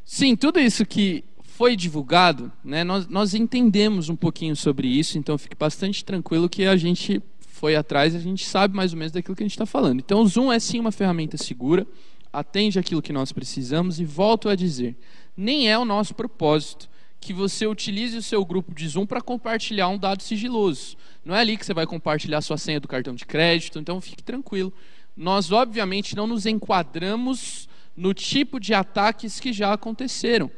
Sim, 0.04 0.34
tudo 0.34 0.58
isso 0.58 0.84
que 0.84 1.22
foi 1.42 1.76
divulgado, 1.76 2.50
né, 2.64 2.82
nós, 2.82 3.06
nós 3.08 3.34
entendemos 3.34 4.08
um 4.08 4.16
pouquinho 4.16 4.56
sobre 4.56 4.88
isso, 4.88 5.18
então 5.18 5.36
fique 5.36 5.56
bastante 5.56 6.04
tranquilo 6.04 6.48
que 6.48 6.64
a 6.64 6.76
gente 6.76 7.20
foi 7.58 7.74
atrás, 7.74 8.14
a 8.14 8.20
gente 8.20 8.46
sabe 8.46 8.76
mais 8.76 8.92
ou 8.92 8.98
menos 8.98 9.12
daquilo 9.12 9.34
que 9.34 9.42
a 9.42 9.46
gente 9.46 9.52
está 9.52 9.66
falando. 9.66 9.98
Então 9.98 10.20
o 10.20 10.26
Zoom 10.26 10.52
é 10.52 10.60
sim 10.60 10.78
uma 10.78 10.92
ferramenta 10.92 11.36
segura, 11.36 11.84
atende 12.32 12.78
aquilo 12.78 13.02
que 13.02 13.12
nós 13.12 13.32
precisamos 13.32 13.98
e 13.98 14.04
volto 14.04 14.48
a 14.48 14.54
dizer, 14.54 14.96
nem 15.36 15.68
é 15.68 15.76
o 15.76 15.84
nosso 15.84 16.14
propósito 16.14 16.88
que 17.20 17.32
você 17.32 17.66
utilize 17.66 18.16
o 18.16 18.22
seu 18.22 18.44
grupo 18.44 18.72
de 18.72 18.86
Zoom 18.86 19.04
para 19.04 19.20
compartilhar 19.20 19.88
um 19.88 19.98
dado 19.98 20.22
sigiloso. 20.22 20.96
Não 21.24 21.34
é 21.34 21.40
ali 21.40 21.56
que 21.56 21.66
você 21.66 21.74
vai 21.74 21.84
compartilhar 21.84 22.40
sua 22.42 22.56
senha 22.56 22.78
do 22.78 22.86
cartão 22.86 23.12
de 23.12 23.26
crédito, 23.26 23.80
então 23.80 24.00
fique 24.00 24.22
tranquilo. 24.22 24.72
Nós, 25.16 25.50
obviamente, 25.50 26.14
não 26.14 26.28
nos 26.28 26.46
enquadramos 26.46 27.68
no 27.96 28.14
tipo 28.14 28.60
de 28.60 28.72
ataques 28.72 29.40
que 29.40 29.52
já 29.52 29.72
aconteceram. 29.72 30.48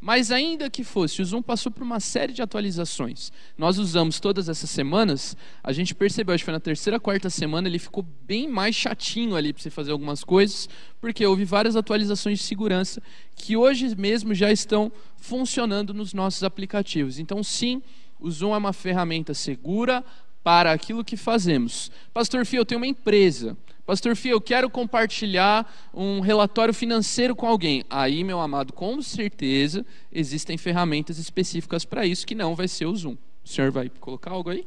Mas 0.00 0.30
ainda 0.30 0.70
que 0.70 0.82
fosse, 0.82 1.20
o 1.20 1.24
Zoom 1.24 1.42
passou 1.42 1.70
por 1.70 1.82
uma 1.82 2.00
série 2.00 2.32
de 2.32 2.40
atualizações. 2.40 3.30
Nós 3.58 3.78
usamos 3.78 4.18
todas 4.18 4.48
essas 4.48 4.70
semanas, 4.70 5.36
a 5.62 5.72
gente 5.72 5.94
percebeu, 5.94 6.34
acho 6.34 6.42
que 6.42 6.46
foi 6.46 6.54
na 6.54 6.60
terceira, 6.60 6.98
quarta 6.98 7.28
semana, 7.28 7.68
ele 7.68 7.78
ficou 7.78 8.02
bem 8.26 8.48
mais 8.48 8.74
chatinho 8.74 9.36
ali 9.36 9.52
para 9.52 9.62
você 9.62 9.68
fazer 9.68 9.92
algumas 9.92 10.24
coisas, 10.24 10.70
porque 11.02 11.26
houve 11.26 11.44
várias 11.44 11.76
atualizações 11.76 12.38
de 12.38 12.44
segurança 12.46 13.02
que 13.36 13.58
hoje 13.58 13.94
mesmo 13.94 14.34
já 14.34 14.50
estão 14.50 14.90
funcionando 15.18 15.92
nos 15.92 16.14
nossos 16.14 16.42
aplicativos. 16.42 17.18
Então, 17.18 17.42
sim, 17.42 17.82
o 18.18 18.30
Zoom 18.30 18.54
é 18.54 18.58
uma 18.58 18.72
ferramenta 18.72 19.34
segura 19.34 20.02
para 20.42 20.72
aquilo 20.72 21.04
que 21.04 21.16
fazemos. 21.16 21.90
Pastor 22.14 22.46
Fio, 22.46 22.60
eu 22.60 22.64
tenho 22.64 22.80
uma 22.80 22.86
empresa. 22.86 23.54
Pastor 23.86 24.14
Fio, 24.14 24.32
eu 24.32 24.40
quero 24.40 24.70
compartilhar 24.70 25.90
um 25.92 26.20
relatório 26.20 26.72
financeiro 26.72 27.34
com 27.34 27.46
alguém. 27.46 27.84
Aí, 27.90 28.22
meu 28.22 28.40
amado, 28.40 28.72
com 28.72 29.00
certeza 29.02 29.84
existem 30.12 30.56
ferramentas 30.56 31.18
específicas 31.18 31.84
para 31.84 32.06
isso 32.06 32.26
que 32.26 32.34
não 32.34 32.54
vai 32.54 32.68
ser 32.68 32.86
o 32.86 32.96
Zoom. 32.96 33.16
O 33.44 33.48
senhor 33.48 33.70
vai 33.70 33.88
colocar 33.88 34.30
algo 34.30 34.50
aí? 34.50 34.66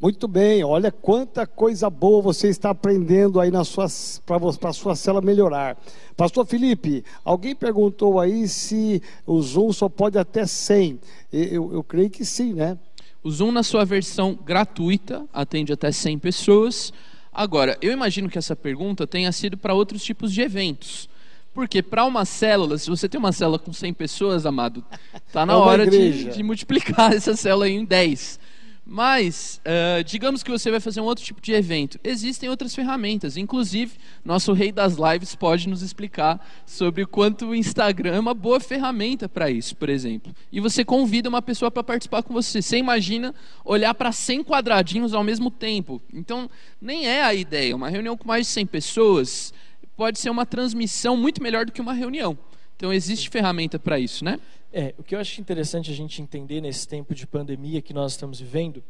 Muito 0.00 0.26
bem, 0.26 0.64
olha 0.64 0.90
quanta 0.90 1.46
coisa 1.46 1.88
boa 1.88 2.20
você 2.20 2.48
está 2.48 2.70
aprendendo 2.70 3.38
aí 3.38 3.52
para 3.52 4.68
a 4.68 4.72
sua 4.72 4.96
cela 4.96 5.20
melhorar. 5.20 5.76
Pastor 6.16 6.44
Felipe, 6.44 7.04
alguém 7.24 7.54
perguntou 7.54 8.18
aí 8.18 8.48
se 8.48 9.00
o 9.24 9.40
Zoom 9.40 9.72
só 9.72 9.88
pode 9.88 10.18
até 10.18 10.44
100. 10.44 10.98
Eu, 11.32 11.72
eu 11.72 11.84
creio 11.84 12.10
que 12.10 12.24
sim, 12.24 12.52
né? 12.52 12.76
O 13.22 13.30
Zoom, 13.30 13.52
na 13.52 13.62
sua 13.62 13.84
versão 13.84 14.36
gratuita, 14.44 15.24
atende 15.32 15.72
até 15.72 15.92
100 15.92 16.18
pessoas. 16.18 16.92
Agora, 17.32 17.78
eu 17.80 17.92
imagino 17.92 18.28
que 18.28 18.36
essa 18.36 18.54
pergunta 18.54 19.06
tenha 19.06 19.32
sido 19.32 19.56
para 19.56 19.72
outros 19.72 20.04
tipos 20.04 20.32
de 20.32 20.42
eventos. 20.42 21.08
Porque 21.54 21.82
para 21.82 22.04
uma 22.04 22.24
célula, 22.24 22.78
se 22.78 22.88
você 22.88 23.08
tem 23.08 23.18
uma 23.18 23.32
célula 23.32 23.58
com 23.58 23.72
100 23.72 23.92
pessoas, 23.94 24.46
amado, 24.46 24.84
está 25.26 25.44
na 25.44 25.52
é 25.52 25.56
hora 25.56 25.86
de, 25.86 26.24
de, 26.24 26.42
multiplicar 26.42 27.12
essa 27.14 27.36
célula 27.36 27.68
em 27.68 27.84
10. 27.84 28.40
Mas, 28.84 29.60
uh, 29.64 30.02
digamos 30.02 30.42
que 30.42 30.50
você 30.50 30.68
vai 30.68 30.80
fazer 30.80 31.00
um 31.00 31.04
outro 31.04 31.24
tipo 31.24 31.40
de 31.40 31.52
evento. 31.52 32.00
Existem 32.02 32.48
outras 32.48 32.74
ferramentas. 32.74 33.36
Inclusive, 33.36 33.92
nosso 34.24 34.52
rei 34.52 34.72
das 34.72 34.96
lives 34.96 35.36
pode 35.36 35.68
nos 35.68 35.82
explicar 35.82 36.44
sobre 36.66 37.04
o 37.04 37.06
quanto 37.06 37.46
o 37.46 37.54
Instagram 37.54 38.14
é 38.16 38.20
uma 38.20 38.34
boa 38.34 38.58
ferramenta 38.58 39.28
para 39.28 39.48
isso, 39.48 39.76
por 39.76 39.88
exemplo. 39.88 40.34
E 40.50 40.58
você 40.60 40.84
convida 40.84 41.28
uma 41.28 41.40
pessoa 41.40 41.70
para 41.70 41.84
participar 41.84 42.24
com 42.24 42.34
você. 42.34 42.60
Você 42.60 42.76
imagina 42.76 43.32
olhar 43.64 43.94
para 43.94 44.10
100 44.10 44.42
quadradinhos 44.42 45.14
ao 45.14 45.22
mesmo 45.22 45.48
tempo. 45.48 46.02
Então, 46.12 46.50
nem 46.80 47.06
é 47.06 47.22
a 47.22 47.32
ideia. 47.32 47.76
Uma 47.76 47.88
reunião 47.88 48.16
com 48.16 48.26
mais 48.26 48.48
de 48.48 48.52
100 48.52 48.66
pessoas 48.66 49.54
pode 49.96 50.18
ser 50.18 50.28
uma 50.30 50.44
transmissão 50.44 51.16
muito 51.16 51.40
melhor 51.40 51.64
do 51.64 51.70
que 51.70 51.80
uma 51.80 51.92
reunião. 51.92 52.36
Então, 52.76 52.92
existe 52.92 53.30
ferramenta 53.30 53.78
para 53.78 54.00
isso, 54.00 54.24
né? 54.24 54.40
É, 54.74 54.94
o 54.96 55.02
que 55.02 55.14
eu 55.14 55.18
acho 55.18 55.38
interessante 55.38 55.90
a 55.90 55.94
gente 55.94 56.22
entender 56.22 56.62
nesse 56.62 56.88
tempo 56.88 57.14
de 57.14 57.26
pandemia 57.26 57.82
que 57.82 57.92
nós 57.92 58.12
estamos 58.12 58.40
vivendo 58.40 58.82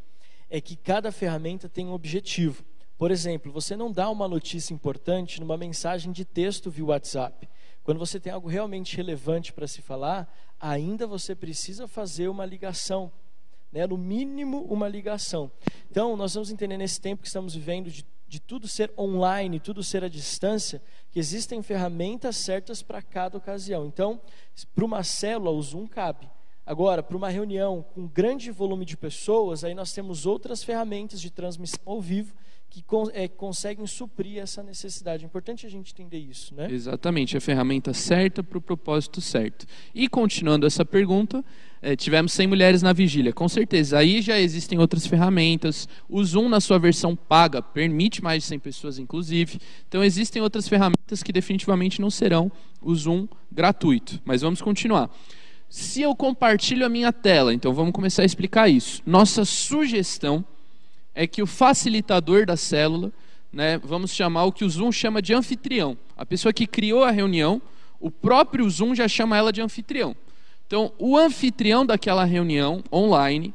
é 0.49 0.61
que 0.61 0.77
cada 0.77 1.11
ferramenta 1.11 1.69
tem 1.69 1.89
um 1.89 1.93
objetivo. 1.93 2.65
Por 2.97 3.11
exemplo, 3.11 3.51
você 3.51 3.75
não 3.75 3.91
dá 3.91 4.09
uma 4.09 4.29
notícia 4.29 4.73
importante 4.73 5.41
numa 5.41 5.57
mensagem 5.57 6.13
de 6.13 6.25
texto 6.25 6.71
via 6.71 6.85
WhatsApp. 6.85 7.49
Quando 7.83 7.99
você 7.99 8.21
tem 8.21 8.33
algo 8.33 8.49
realmente 8.49 8.97
relevante 8.97 9.53
para 9.53 9.67
se 9.67 9.83
falar, 9.83 10.33
ainda 10.61 11.05
você 11.05 11.35
precisa 11.35 11.89
fazer 11.89 12.29
uma 12.29 12.47
ligação, 12.47 13.11
né? 13.73 13.85
no 13.85 13.99
mínimo 13.99 14.63
uma 14.71 14.89
ligação. 14.89 15.51
Então, 15.91 16.17
nós 16.17 16.35
vamos 16.35 16.53
entender 16.53 16.77
nesse 16.77 17.01
tempo 17.01 17.23
que 17.23 17.27
estamos 17.29 17.57
vivendo 17.57 17.91
de, 17.91 18.07
de 18.29 18.39
tudo 18.39 18.69
ser 18.69 18.93
online, 18.97 19.59
tudo 19.59 19.83
ser 19.83 20.05
à 20.05 20.09
distância, 20.09 20.81
que 21.13 21.21
existem 21.21 21.63
ferramentas 21.63 22.37
certas 22.37 22.83
para 22.83 23.03
cada 23.03 23.37
ocasião. 23.37 23.87
Então, 23.87 24.21
para 24.75 24.85
uma 24.85 25.05
célula, 25.05 25.51
o 25.51 25.63
Zoom 25.63 25.87
cabe. 25.87 26.29
Agora, 26.65 27.03
para 27.03 27.17
uma 27.17 27.29
reunião 27.29 27.85
com 27.95 28.07
grande 28.07 28.51
volume 28.51 28.85
de 28.85 28.97
pessoas, 28.97 29.63
aí 29.63 29.75
nós 29.75 29.93
temos 29.93 30.25
outras 30.25 30.65
ferramentas 30.65 31.21
de 31.21 31.31
transmissão 31.31 31.81
ao 31.85 32.01
vivo 32.01 32.35
que 32.71 32.83
é, 33.13 33.29
conseguem 33.29 33.87
suprir 33.87 34.39
essa 34.39 34.63
necessidade. 34.63 35.25
É 35.25 35.27
importante 35.27 35.67
a 35.67 35.69
gente 35.69 35.93
entender 35.93 36.19
isso, 36.19 36.55
né? 36.55 36.73
Exatamente, 36.73 37.37
a 37.37 37.41
ferramenta 37.41 37.93
certa 37.93 38.43
para 38.43 38.57
o 38.57 38.63
propósito 38.63 39.21
certo. 39.21 39.67
E 39.95 40.09
continuando 40.09 40.67
essa 40.67 40.83
pergunta, 40.83 41.45
é, 41.85 41.97
tivemos 41.97 42.33
100 42.33 42.47
mulheres 42.47 42.81
na 42.81 42.93
vigília, 42.93 43.33
com 43.33 43.49
certeza. 43.49 43.99
Aí 43.99 44.23
já 44.23 44.39
existem 44.39 44.79
outras 44.79 45.05
ferramentas. 45.05 45.89
O 46.09 46.25
Zoom, 46.25 46.49
na 46.49 46.61
sua 46.61 46.79
versão 46.79 47.17
paga, 47.17 47.61
permite 47.61 48.23
mais 48.23 48.45
de 48.45 48.49
100 48.51 48.59
pessoas, 48.61 48.99
inclusive. 49.01 49.59
Então, 49.89 50.05
existem 50.05 50.41
outras 50.41 50.69
ferramentas 50.69 51.25
que 51.25 51.33
definitivamente 51.33 52.01
não 52.01 52.09
serão 52.09 52.53
o 52.81 52.95
Zoom 52.95 53.27
gratuito. 53.51 54.21
Mas 54.25 54.43
vamos 54.43 54.63
continuar. 54.63 55.11
Se 55.69 56.01
eu 56.03 56.15
compartilho 56.15 56.87
a 56.87 56.89
minha 56.89 57.13
tela, 57.13 57.53
então 57.53 57.75
vamos 57.75 57.93
começar 57.93 58.23
a 58.23 58.27
explicar 58.27 58.69
isso. 58.69 59.03
Nossa 59.05 59.45
sugestão 59.45 60.45
é 61.13 61.27
que 61.27 61.43
o 61.43 61.47
facilitador 61.47 62.47
da 62.47 62.57
célula, 62.57 63.11
né, 63.53 63.77
vamos 63.79 64.13
chamar 64.13 64.45
o 64.45 64.53
que 64.53 64.65
o 64.65 64.71
Zoom 64.71 64.93
chama 64.93 65.21
de 65.21 65.35
anfitrião. 65.35 65.99
A 66.17 66.25
pessoa 66.25 66.53
que 66.53 66.65
criou 66.67 67.03
a 67.03 67.11
reunião, 67.11 67.61
o 67.99 68.09
próprio 68.09 68.69
Zoom 68.71 68.95
já 68.95 69.09
chama 69.09 69.37
ela 69.37 69.53
de 69.53 69.61
anfitrião. 69.61 70.15
Então, 70.73 70.91
o 70.99 71.19
anfitrião 71.19 71.85
daquela 71.85 72.25
reunião 72.25 72.83
online, 72.91 73.53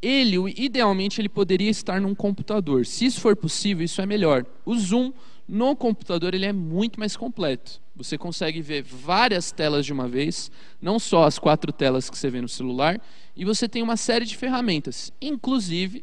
ele, 0.00 0.38
idealmente, 0.56 1.20
ele 1.20 1.28
poderia 1.28 1.68
estar 1.68 2.00
num 2.00 2.14
computador. 2.14 2.86
Se 2.86 3.04
isso 3.04 3.20
for 3.20 3.36
possível, 3.36 3.84
isso 3.84 4.00
é 4.00 4.06
melhor. 4.06 4.46
O 4.64 4.74
Zoom 4.74 5.12
no 5.46 5.76
computador 5.76 6.32
ele 6.32 6.46
é 6.46 6.52
muito 6.54 6.98
mais 6.98 7.18
completo. 7.18 7.82
Você 7.94 8.16
consegue 8.16 8.62
ver 8.62 8.82
várias 8.82 9.52
telas 9.52 9.84
de 9.84 9.92
uma 9.92 10.08
vez, 10.08 10.50
não 10.80 10.98
só 10.98 11.24
as 11.24 11.38
quatro 11.38 11.70
telas 11.70 12.08
que 12.08 12.16
você 12.16 12.30
vê 12.30 12.40
no 12.40 12.48
celular, 12.48 12.98
e 13.36 13.44
você 13.44 13.68
tem 13.68 13.82
uma 13.82 13.98
série 13.98 14.24
de 14.24 14.34
ferramentas, 14.34 15.12
inclusive 15.20 16.02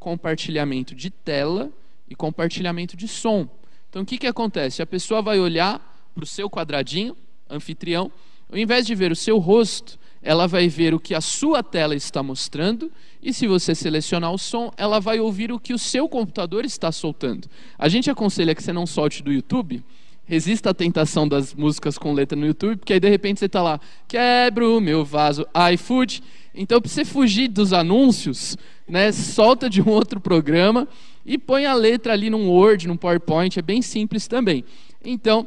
compartilhamento 0.00 0.92
de 0.92 1.08
tela 1.08 1.70
e 2.10 2.16
compartilhamento 2.16 2.96
de 2.96 3.06
som. 3.06 3.48
Então 3.90 4.02
o 4.02 4.04
que, 4.04 4.18
que 4.18 4.26
acontece? 4.26 4.82
A 4.82 4.86
pessoa 4.86 5.22
vai 5.22 5.38
olhar 5.38 5.78
para 6.12 6.24
o 6.24 6.26
seu 6.26 6.50
quadradinho, 6.50 7.16
anfitrião, 7.48 8.10
ao 8.54 8.60
invés 8.60 8.86
de 8.86 8.94
ver 8.94 9.10
o 9.10 9.16
seu 9.16 9.38
rosto, 9.38 9.98
ela 10.22 10.46
vai 10.46 10.68
ver 10.68 10.94
o 10.94 11.00
que 11.00 11.12
a 11.12 11.20
sua 11.20 11.60
tela 11.60 11.92
está 11.92 12.22
mostrando, 12.22 12.90
e 13.20 13.34
se 13.34 13.48
você 13.48 13.74
selecionar 13.74 14.32
o 14.32 14.38
som, 14.38 14.70
ela 14.76 15.00
vai 15.00 15.18
ouvir 15.18 15.50
o 15.50 15.58
que 15.58 15.74
o 15.74 15.78
seu 15.78 16.08
computador 16.08 16.64
está 16.64 16.92
soltando. 16.92 17.48
A 17.76 17.88
gente 17.88 18.08
aconselha 18.08 18.54
que 18.54 18.62
você 18.62 18.72
não 18.72 18.86
solte 18.86 19.24
do 19.24 19.32
YouTube, 19.32 19.82
resista 20.24 20.70
à 20.70 20.74
tentação 20.74 21.26
das 21.26 21.52
músicas 21.52 21.98
com 21.98 22.12
letra 22.12 22.38
no 22.38 22.46
YouTube, 22.46 22.76
porque 22.76 22.92
aí 22.92 23.00
de 23.00 23.08
repente 23.08 23.40
você 23.40 23.46
está 23.46 23.60
lá, 23.60 23.80
quebro 24.06 24.78
o 24.78 24.80
meu 24.80 25.04
vaso, 25.04 25.44
iFood. 25.72 26.22
Então, 26.54 26.80
para 26.80 26.88
você 26.88 27.04
fugir 27.04 27.48
dos 27.48 27.72
anúncios, 27.72 28.56
né, 28.86 29.10
solta 29.10 29.68
de 29.68 29.82
um 29.82 29.88
outro 29.88 30.20
programa 30.20 30.86
e 31.26 31.36
põe 31.36 31.66
a 31.66 31.74
letra 31.74 32.12
ali 32.12 32.30
num 32.30 32.48
Word, 32.48 32.86
num 32.86 32.96
PowerPoint, 32.96 33.58
é 33.58 33.62
bem 33.62 33.82
simples 33.82 34.28
também. 34.28 34.64
Então, 35.04 35.44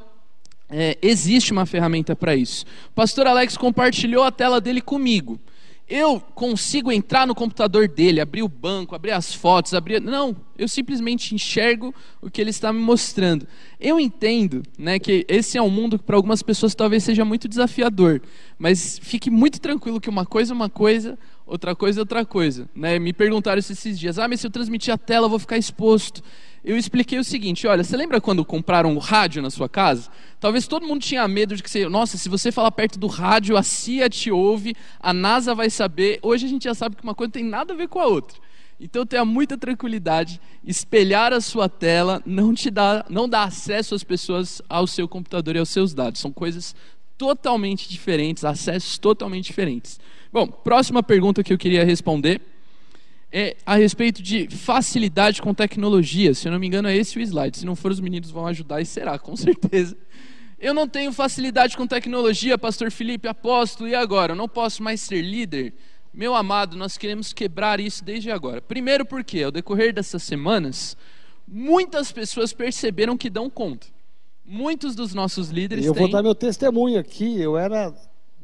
é, 0.70 0.98
existe 1.02 1.52
uma 1.52 1.66
ferramenta 1.66 2.16
para 2.16 2.36
isso. 2.36 2.66
O 2.90 2.94
pastor 2.94 3.28
Alex 3.28 3.58
compartilhou 3.58 4.24
a 4.24 4.32
tela 4.32 4.60
dele 4.60 4.82
comigo. 4.82 5.40
Eu 5.90 6.20
consigo 6.20 6.92
entrar 6.92 7.26
no 7.26 7.34
computador 7.34 7.88
dele, 7.88 8.20
abrir 8.20 8.44
o 8.44 8.50
banco, 8.50 8.94
abrir 8.94 9.12
as 9.12 9.34
fotos, 9.34 9.74
abrir. 9.74 10.02
Não, 10.02 10.36
eu 10.58 10.68
simplesmente 10.68 11.34
enxergo 11.34 11.96
o 12.22 12.30
que 12.30 12.42
ele 12.42 12.50
está 12.50 12.74
me 12.74 12.80
mostrando. 12.80 13.48
Eu 13.80 13.98
entendo 13.98 14.64
né, 14.78 15.00
que 15.00 15.26
esse 15.30 15.58
é 15.58 15.62
um 15.62 15.70
mundo 15.70 15.98
que 15.98 16.04
para 16.04 16.18
algumas 16.18 16.44
pessoas 16.44 16.76
talvez 16.76 17.06
seja 17.06 17.24
muito 17.24 17.48
desafiador, 17.48 18.22
mas 18.60 19.00
fique 19.02 19.30
muito 19.30 19.62
tranquilo 19.62 20.02
que 20.02 20.10
uma 20.10 20.26
coisa 20.26 20.52
é 20.52 20.56
uma 20.56 20.70
coisa, 20.70 21.18
outra 21.48 21.76
coisa 21.76 22.00
é 22.00 22.02
outra 22.02 22.26
coisa. 22.26 22.70
Né? 22.76 23.00
Me 23.00 23.14
perguntaram 23.14 23.58
isso 23.58 23.72
esses 23.72 23.98
dias: 23.98 24.20
ah, 24.20 24.28
mas 24.28 24.42
se 24.42 24.48
eu 24.48 24.52
transmitir 24.52 24.94
a 24.94 24.98
tela, 24.98 25.26
eu 25.26 25.30
vou 25.30 25.40
ficar 25.40 25.58
exposto. 25.58 26.22
Eu 26.64 26.78
expliquei 26.78 27.18
o 27.18 27.24
seguinte: 27.24 27.66
olha, 27.66 27.84
você 27.84 27.96
lembra 27.96 28.20
quando 28.20 28.44
compraram 28.44 28.94
o 28.96 29.00
rádio 29.00 29.42
na 29.42 29.50
sua 29.50 29.70
casa? 29.70 30.10
Talvez 30.40 30.68
todo 30.68 30.86
mundo 30.86 31.02
tinha 31.02 31.28
medo 31.28 31.56
de 31.56 31.64
que 31.64 31.72
você, 31.72 31.88
nossa, 31.88 32.18
se 32.18 32.28
você 32.28 32.52
falar 32.52 32.72
perto 32.72 33.00
do 33.00 33.08
rádio, 33.08 33.56
a 33.56 33.64
CIA 33.64 34.10
te 34.10 34.30
ouve, 34.30 34.76
a 35.00 35.14
NASA 35.14 35.56
vai 35.56 35.70
saber. 35.70 36.20
Hoje 36.22 36.46
a 36.46 36.50
gente 36.50 36.66
já 36.66 36.74
sabe 36.74 36.96
que 36.96 37.04
uma 37.04 37.16
coisa 37.16 37.32
tem 37.32 37.44
nada 37.44 37.74
a 37.74 37.78
ver 37.78 37.88
com 37.88 38.00
a 38.00 38.06
outra. 38.06 38.38
Então 38.80 39.06
tenha 39.06 39.26
muita 39.26 39.58
tranquilidade, 39.58 40.40
espelhar 40.64 41.34
a 41.34 41.42
sua 41.42 41.68
tela 41.68 42.22
não 42.26 42.54
te 42.54 42.70
dá, 42.70 43.04
não 43.10 43.28
dá 43.28 43.44
acesso 43.44 43.96
às 43.96 44.04
pessoas 44.04 44.62
ao 44.70 44.86
seu 44.86 45.08
computador 45.08 45.56
e 45.56 45.60
aos 45.60 45.70
seus 45.70 45.96
dados. 45.96 46.22
São 46.22 46.32
coisas 46.32 46.76
totalmente 47.18 47.90
diferentes, 47.90 48.46
acessos 48.46 49.00
totalmente 49.00 49.46
diferentes. 49.46 50.00
Bom, 50.32 50.48
próxima 50.48 51.02
pergunta 51.02 51.44
que 51.44 51.54
eu 51.54 51.58
queria 51.58 51.84
responder 51.84 52.42
é 53.32 53.58
a 53.66 53.76
respeito 53.76 54.22
de 54.22 54.48
facilidade 54.48 55.42
com 55.42 55.54
tecnologia. 55.54 56.34
Se 56.34 56.48
eu 56.48 56.52
não 56.52 56.60
me 56.60 56.68
engano, 56.68 56.88
é 56.88 56.96
esse 56.96 57.18
o 57.18 57.22
slide. 57.22 57.58
Se 57.58 57.66
não 57.66 57.76
for, 57.76 57.92
os 57.92 58.00
meninos 58.00 58.32
vão 58.32 58.48
ajudar 58.48 58.82
e 58.82 58.86
será, 58.86 59.20
com 59.20 59.36
certeza. 59.38 59.98
Eu 60.60 60.74
não 60.74 60.88
tenho 60.88 61.12
facilidade 61.14 61.78
com 61.78 61.86
tecnologia, 61.86 62.58
Pastor 62.58 62.90
Felipe, 62.90 63.28
apóstolo, 63.28 63.88
e 63.90 63.94
agora? 63.94 64.32
Eu 64.32 64.36
não 64.36 64.50
posso 64.50 64.82
mais 64.82 65.02
ser 65.02 65.22
líder? 65.22 65.74
Meu 66.14 66.34
amado, 66.34 66.76
nós 66.76 66.98
queremos 66.98 67.32
quebrar 67.32 67.80
isso 67.80 68.04
desde 68.04 68.32
agora. 68.32 68.60
Primeiro, 68.60 69.06
porque 69.06 69.44
ao 69.44 69.52
decorrer 69.52 69.94
dessas 69.94 70.24
semanas, 70.24 70.98
muitas 71.48 72.12
pessoas 72.12 72.54
perceberam 72.54 73.16
que 73.16 73.30
dão 73.30 73.52
conta. 73.52 73.86
Muitos 74.44 74.96
dos 74.96 75.14
nossos 75.14 75.50
líderes. 75.50 75.86
Eu 75.86 75.94
têm... 75.94 76.02
vou 76.02 76.12
dar 76.12 76.24
meu 76.24 76.34
testemunho 76.34 77.00
aqui. 77.00 77.40
Eu 77.40 77.56
era. 77.56 77.94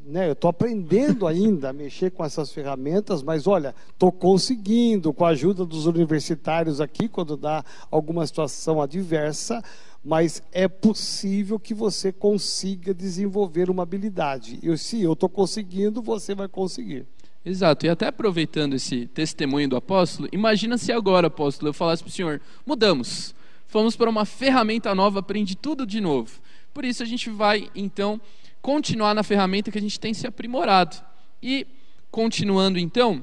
Né, 0.06 0.28
eu 0.28 0.34
estou 0.34 0.50
aprendendo 0.50 1.26
ainda 1.26 1.70
a 1.70 1.72
mexer 1.72 2.10
com 2.10 2.22
essas 2.22 2.52
ferramentas, 2.52 3.22
mas 3.22 3.46
olha, 3.46 3.74
estou 3.88 4.12
conseguindo, 4.12 5.14
com 5.14 5.24
a 5.24 5.30
ajuda 5.30 5.64
dos 5.64 5.86
universitários 5.86 6.78
aqui, 6.78 7.08
quando 7.08 7.38
dá 7.38 7.64
alguma 7.90 8.26
situação 8.26 8.82
adversa, 8.82 9.64
mas 10.04 10.42
é 10.52 10.68
possível 10.68 11.58
que 11.58 11.72
você 11.72 12.12
consiga 12.12 12.92
desenvolver 12.92 13.70
uma 13.70 13.82
habilidade. 13.82 14.58
E 14.62 14.76
se 14.76 15.02
eu 15.02 15.14
estou 15.14 15.28
conseguindo, 15.28 16.02
você 16.02 16.34
vai 16.34 16.48
conseguir. 16.48 17.06
Exato, 17.42 17.86
e 17.86 17.88
até 17.88 18.08
aproveitando 18.08 18.74
esse 18.74 19.06
testemunho 19.06 19.68
do 19.70 19.76
apóstolo, 19.76 20.28
imagina 20.32 20.76
se 20.76 20.92
agora, 20.92 21.28
apóstolo, 21.28 21.70
eu 21.70 21.74
falasse 21.74 22.02
para 22.02 22.10
o 22.10 22.12
senhor: 22.12 22.42
mudamos, 22.66 23.34
fomos 23.66 23.96
para 23.96 24.10
uma 24.10 24.26
ferramenta 24.26 24.94
nova, 24.94 25.20
aprendi 25.20 25.56
tudo 25.56 25.86
de 25.86 26.00
novo. 26.00 26.40
Por 26.74 26.84
isso 26.84 27.02
a 27.02 27.06
gente 27.06 27.30
vai, 27.30 27.70
então, 27.74 28.20
continuar 28.64 29.14
na 29.14 29.22
ferramenta 29.22 29.70
que 29.70 29.76
a 29.76 29.80
gente 29.80 30.00
tem 30.00 30.14
se 30.14 30.26
aprimorado. 30.26 30.96
E, 31.42 31.66
continuando 32.10 32.78
então, 32.78 33.22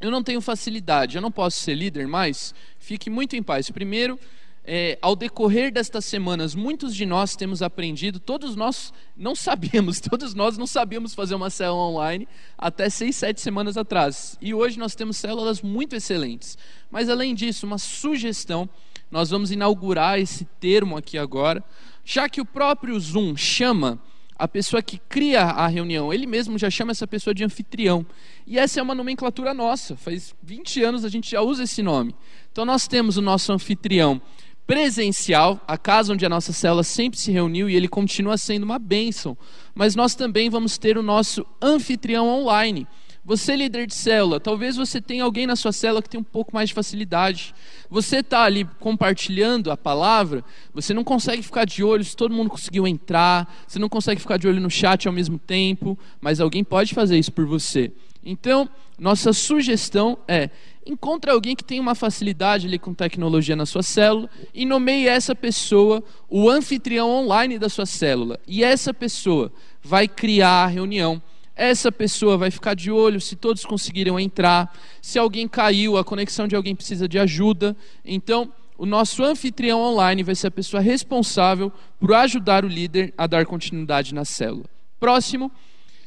eu 0.00 0.10
não 0.10 0.22
tenho 0.22 0.40
facilidade, 0.40 1.16
eu 1.16 1.20
não 1.20 1.30
posso 1.30 1.60
ser 1.60 1.74
líder 1.74 2.08
mais, 2.08 2.54
fique 2.78 3.10
muito 3.10 3.36
em 3.36 3.42
paz. 3.42 3.70
Primeiro, 3.70 4.18
é, 4.64 4.98
ao 5.02 5.14
decorrer 5.14 5.70
destas 5.70 6.06
semanas, 6.06 6.54
muitos 6.54 6.94
de 6.94 7.04
nós 7.04 7.36
temos 7.36 7.60
aprendido, 7.60 8.18
todos 8.18 8.56
nós 8.56 8.90
não 9.14 9.36
sabíamos, 9.36 10.00
todos 10.00 10.32
nós 10.32 10.56
não 10.56 10.66
sabíamos 10.66 11.12
fazer 11.12 11.34
uma 11.34 11.50
célula 11.50 11.82
online 11.82 12.26
até 12.56 12.88
seis, 12.88 13.16
sete 13.16 13.38
semanas 13.42 13.76
atrás. 13.76 14.38
E 14.40 14.54
hoje 14.54 14.78
nós 14.78 14.94
temos 14.94 15.18
células 15.18 15.60
muito 15.60 15.94
excelentes. 15.94 16.56
Mas 16.90 17.10
além 17.10 17.34
disso, 17.34 17.66
uma 17.66 17.76
sugestão, 17.76 18.66
nós 19.10 19.28
vamos 19.28 19.50
inaugurar 19.50 20.18
esse 20.18 20.46
termo 20.58 20.96
aqui 20.96 21.18
agora, 21.18 21.62
já 22.02 22.30
que 22.30 22.40
o 22.40 22.46
próprio 22.46 22.98
Zoom 22.98 23.36
chama 23.36 24.00
a 24.40 24.48
pessoa 24.48 24.82
que 24.82 24.98
cria 25.06 25.42
a 25.42 25.66
reunião, 25.66 26.12
ele 26.12 26.26
mesmo 26.26 26.56
já 26.58 26.70
chama 26.70 26.92
essa 26.92 27.06
pessoa 27.06 27.34
de 27.34 27.44
anfitrião. 27.44 28.06
E 28.46 28.58
essa 28.58 28.80
é 28.80 28.82
uma 28.82 28.94
nomenclatura 28.94 29.52
nossa, 29.52 29.96
faz 29.96 30.34
20 30.42 30.82
anos 30.82 31.04
a 31.04 31.10
gente 31.10 31.30
já 31.30 31.42
usa 31.42 31.64
esse 31.64 31.82
nome. 31.82 32.14
Então 32.50 32.64
nós 32.64 32.88
temos 32.88 33.18
o 33.18 33.22
nosso 33.22 33.52
anfitrião 33.52 34.20
presencial, 34.66 35.60
a 35.68 35.76
casa 35.76 36.14
onde 36.14 36.24
a 36.24 36.28
nossa 36.28 36.54
célula 36.54 36.82
sempre 36.82 37.18
se 37.18 37.30
reuniu 37.30 37.68
e 37.68 37.76
ele 37.76 37.86
continua 37.86 38.38
sendo 38.38 38.62
uma 38.62 38.78
bênção. 38.78 39.36
Mas 39.74 39.94
nós 39.94 40.14
também 40.14 40.48
vamos 40.48 40.78
ter 40.78 40.96
o 40.96 41.02
nosso 41.02 41.44
anfitrião 41.60 42.26
online. 42.26 42.86
Você, 43.30 43.54
líder 43.54 43.86
de 43.86 43.94
célula, 43.94 44.40
talvez 44.40 44.74
você 44.74 45.00
tenha 45.00 45.22
alguém 45.22 45.46
na 45.46 45.54
sua 45.54 45.70
célula 45.70 46.02
que 46.02 46.10
tem 46.10 46.18
um 46.18 46.24
pouco 46.24 46.52
mais 46.52 46.70
de 46.70 46.74
facilidade. 46.74 47.54
Você 47.88 48.16
está 48.16 48.42
ali 48.42 48.68
compartilhando 48.80 49.70
a 49.70 49.76
palavra, 49.76 50.44
você 50.74 50.92
não 50.92 51.04
consegue 51.04 51.40
ficar 51.40 51.64
de 51.64 51.84
olho 51.84 52.02
se 52.02 52.16
todo 52.16 52.34
mundo 52.34 52.50
conseguiu 52.50 52.88
entrar, 52.88 53.48
você 53.68 53.78
não 53.78 53.88
consegue 53.88 54.20
ficar 54.20 54.36
de 54.36 54.48
olho 54.48 54.60
no 54.60 54.68
chat 54.68 55.06
ao 55.06 55.14
mesmo 55.14 55.38
tempo, 55.38 55.96
mas 56.20 56.40
alguém 56.40 56.64
pode 56.64 56.92
fazer 56.92 57.20
isso 57.20 57.30
por 57.30 57.46
você. 57.46 57.92
Então, 58.24 58.68
nossa 58.98 59.32
sugestão 59.32 60.18
é: 60.26 60.50
encontre 60.84 61.30
alguém 61.30 61.54
que 61.54 61.62
tem 61.62 61.78
uma 61.78 61.94
facilidade 61.94 62.66
ali 62.66 62.80
com 62.80 62.92
tecnologia 62.92 63.54
na 63.54 63.64
sua 63.64 63.84
célula 63.84 64.28
e 64.52 64.66
nomeie 64.66 65.06
essa 65.06 65.36
pessoa 65.36 66.02
o 66.28 66.50
anfitrião 66.50 67.08
online 67.08 67.60
da 67.60 67.68
sua 67.68 67.86
célula. 67.86 68.40
E 68.44 68.64
essa 68.64 68.92
pessoa 68.92 69.52
vai 69.84 70.08
criar 70.08 70.64
a 70.64 70.66
reunião. 70.66 71.22
Essa 71.60 71.92
pessoa 71.92 72.38
vai 72.38 72.50
ficar 72.50 72.72
de 72.72 72.90
olho 72.90 73.20
se 73.20 73.36
todos 73.36 73.66
conseguiram 73.66 74.18
entrar, 74.18 74.74
se 75.02 75.18
alguém 75.18 75.46
caiu, 75.46 75.98
a 75.98 76.02
conexão 76.02 76.48
de 76.48 76.56
alguém 76.56 76.74
precisa 76.74 77.06
de 77.06 77.18
ajuda. 77.18 77.76
Então, 78.02 78.50
o 78.78 78.86
nosso 78.86 79.22
anfitrião 79.22 79.78
online 79.78 80.22
vai 80.22 80.34
ser 80.34 80.46
a 80.46 80.50
pessoa 80.50 80.80
responsável 80.80 81.70
por 81.98 82.14
ajudar 82.14 82.64
o 82.64 82.68
líder 82.68 83.12
a 83.14 83.26
dar 83.26 83.44
continuidade 83.44 84.14
na 84.14 84.24
célula. 84.24 84.64
Próximo, 84.98 85.52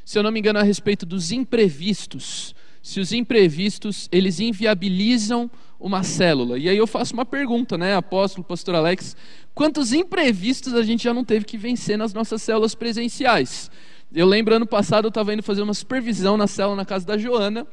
se 0.03 0.17
eu 0.17 0.23
não 0.23 0.31
me 0.31 0.39
engano, 0.39 0.57
a 0.57 0.63
respeito 0.63 1.05
dos 1.05 1.31
imprevistos. 1.31 2.55
Se 2.81 2.99
os 2.99 3.13
imprevistos, 3.13 4.09
eles 4.11 4.39
inviabilizam 4.39 5.51
uma 5.79 6.01
célula. 6.01 6.57
E 6.57 6.67
aí 6.67 6.77
eu 6.77 6.87
faço 6.87 7.13
uma 7.13 7.27
pergunta, 7.27 7.77
né, 7.77 7.95
apóstolo, 7.95 8.43
pastor 8.43 8.73
Alex, 8.73 9.15
quantos 9.53 9.93
imprevistos 9.93 10.73
a 10.73 10.81
gente 10.81 11.03
já 11.03 11.13
não 11.13 11.23
teve 11.23 11.45
que 11.45 11.59
vencer 11.59 11.95
nas 11.95 12.11
nossas 12.11 12.41
células 12.41 12.73
presenciais? 12.73 13.69
Eu 14.15 14.27
lembro, 14.27 14.53
ano 14.53 14.67
passado, 14.67 15.05
eu 15.05 15.09
estava 15.09 15.33
indo 15.33 15.41
fazer 15.41 15.63
uma 15.63 15.73
supervisão 15.73 16.37
na 16.37 16.45
célula 16.45 16.75
na 16.75 16.85
casa 16.85 17.03
da 17.03 17.17
Joana, 17.17 17.65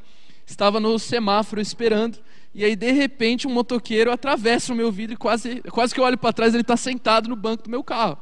estava 0.43 0.79
no 0.79 0.97
semáforo 0.97 1.61
esperando, 1.61 2.17
e 2.53 2.65
aí, 2.65 2.75
de 2.75 2.91
repente, 2.91 3.47
um 3.47 3.51
motoqueiro 3.51 4.11
atravessa 4.11 4.73
o 4.73 4.75
meu 4.75 4.91
vidro 4.91 5.13
e 5.13 5.17
quase, 5.17 5.61
quase 5.69 5.93
que 5.93 5.99
eu 5.99 6.03
olho 6.03 6.17
para 6.17 6.33
trás, 6.33 6.55
ele 6.55 6.61
está 6.61 6.75
sentado 6.75 7.29
no 7.29 7.35
banco 7.35 7.63
do 7.63 7.69
meu 7.69 7.83
carro. 7.83 8.17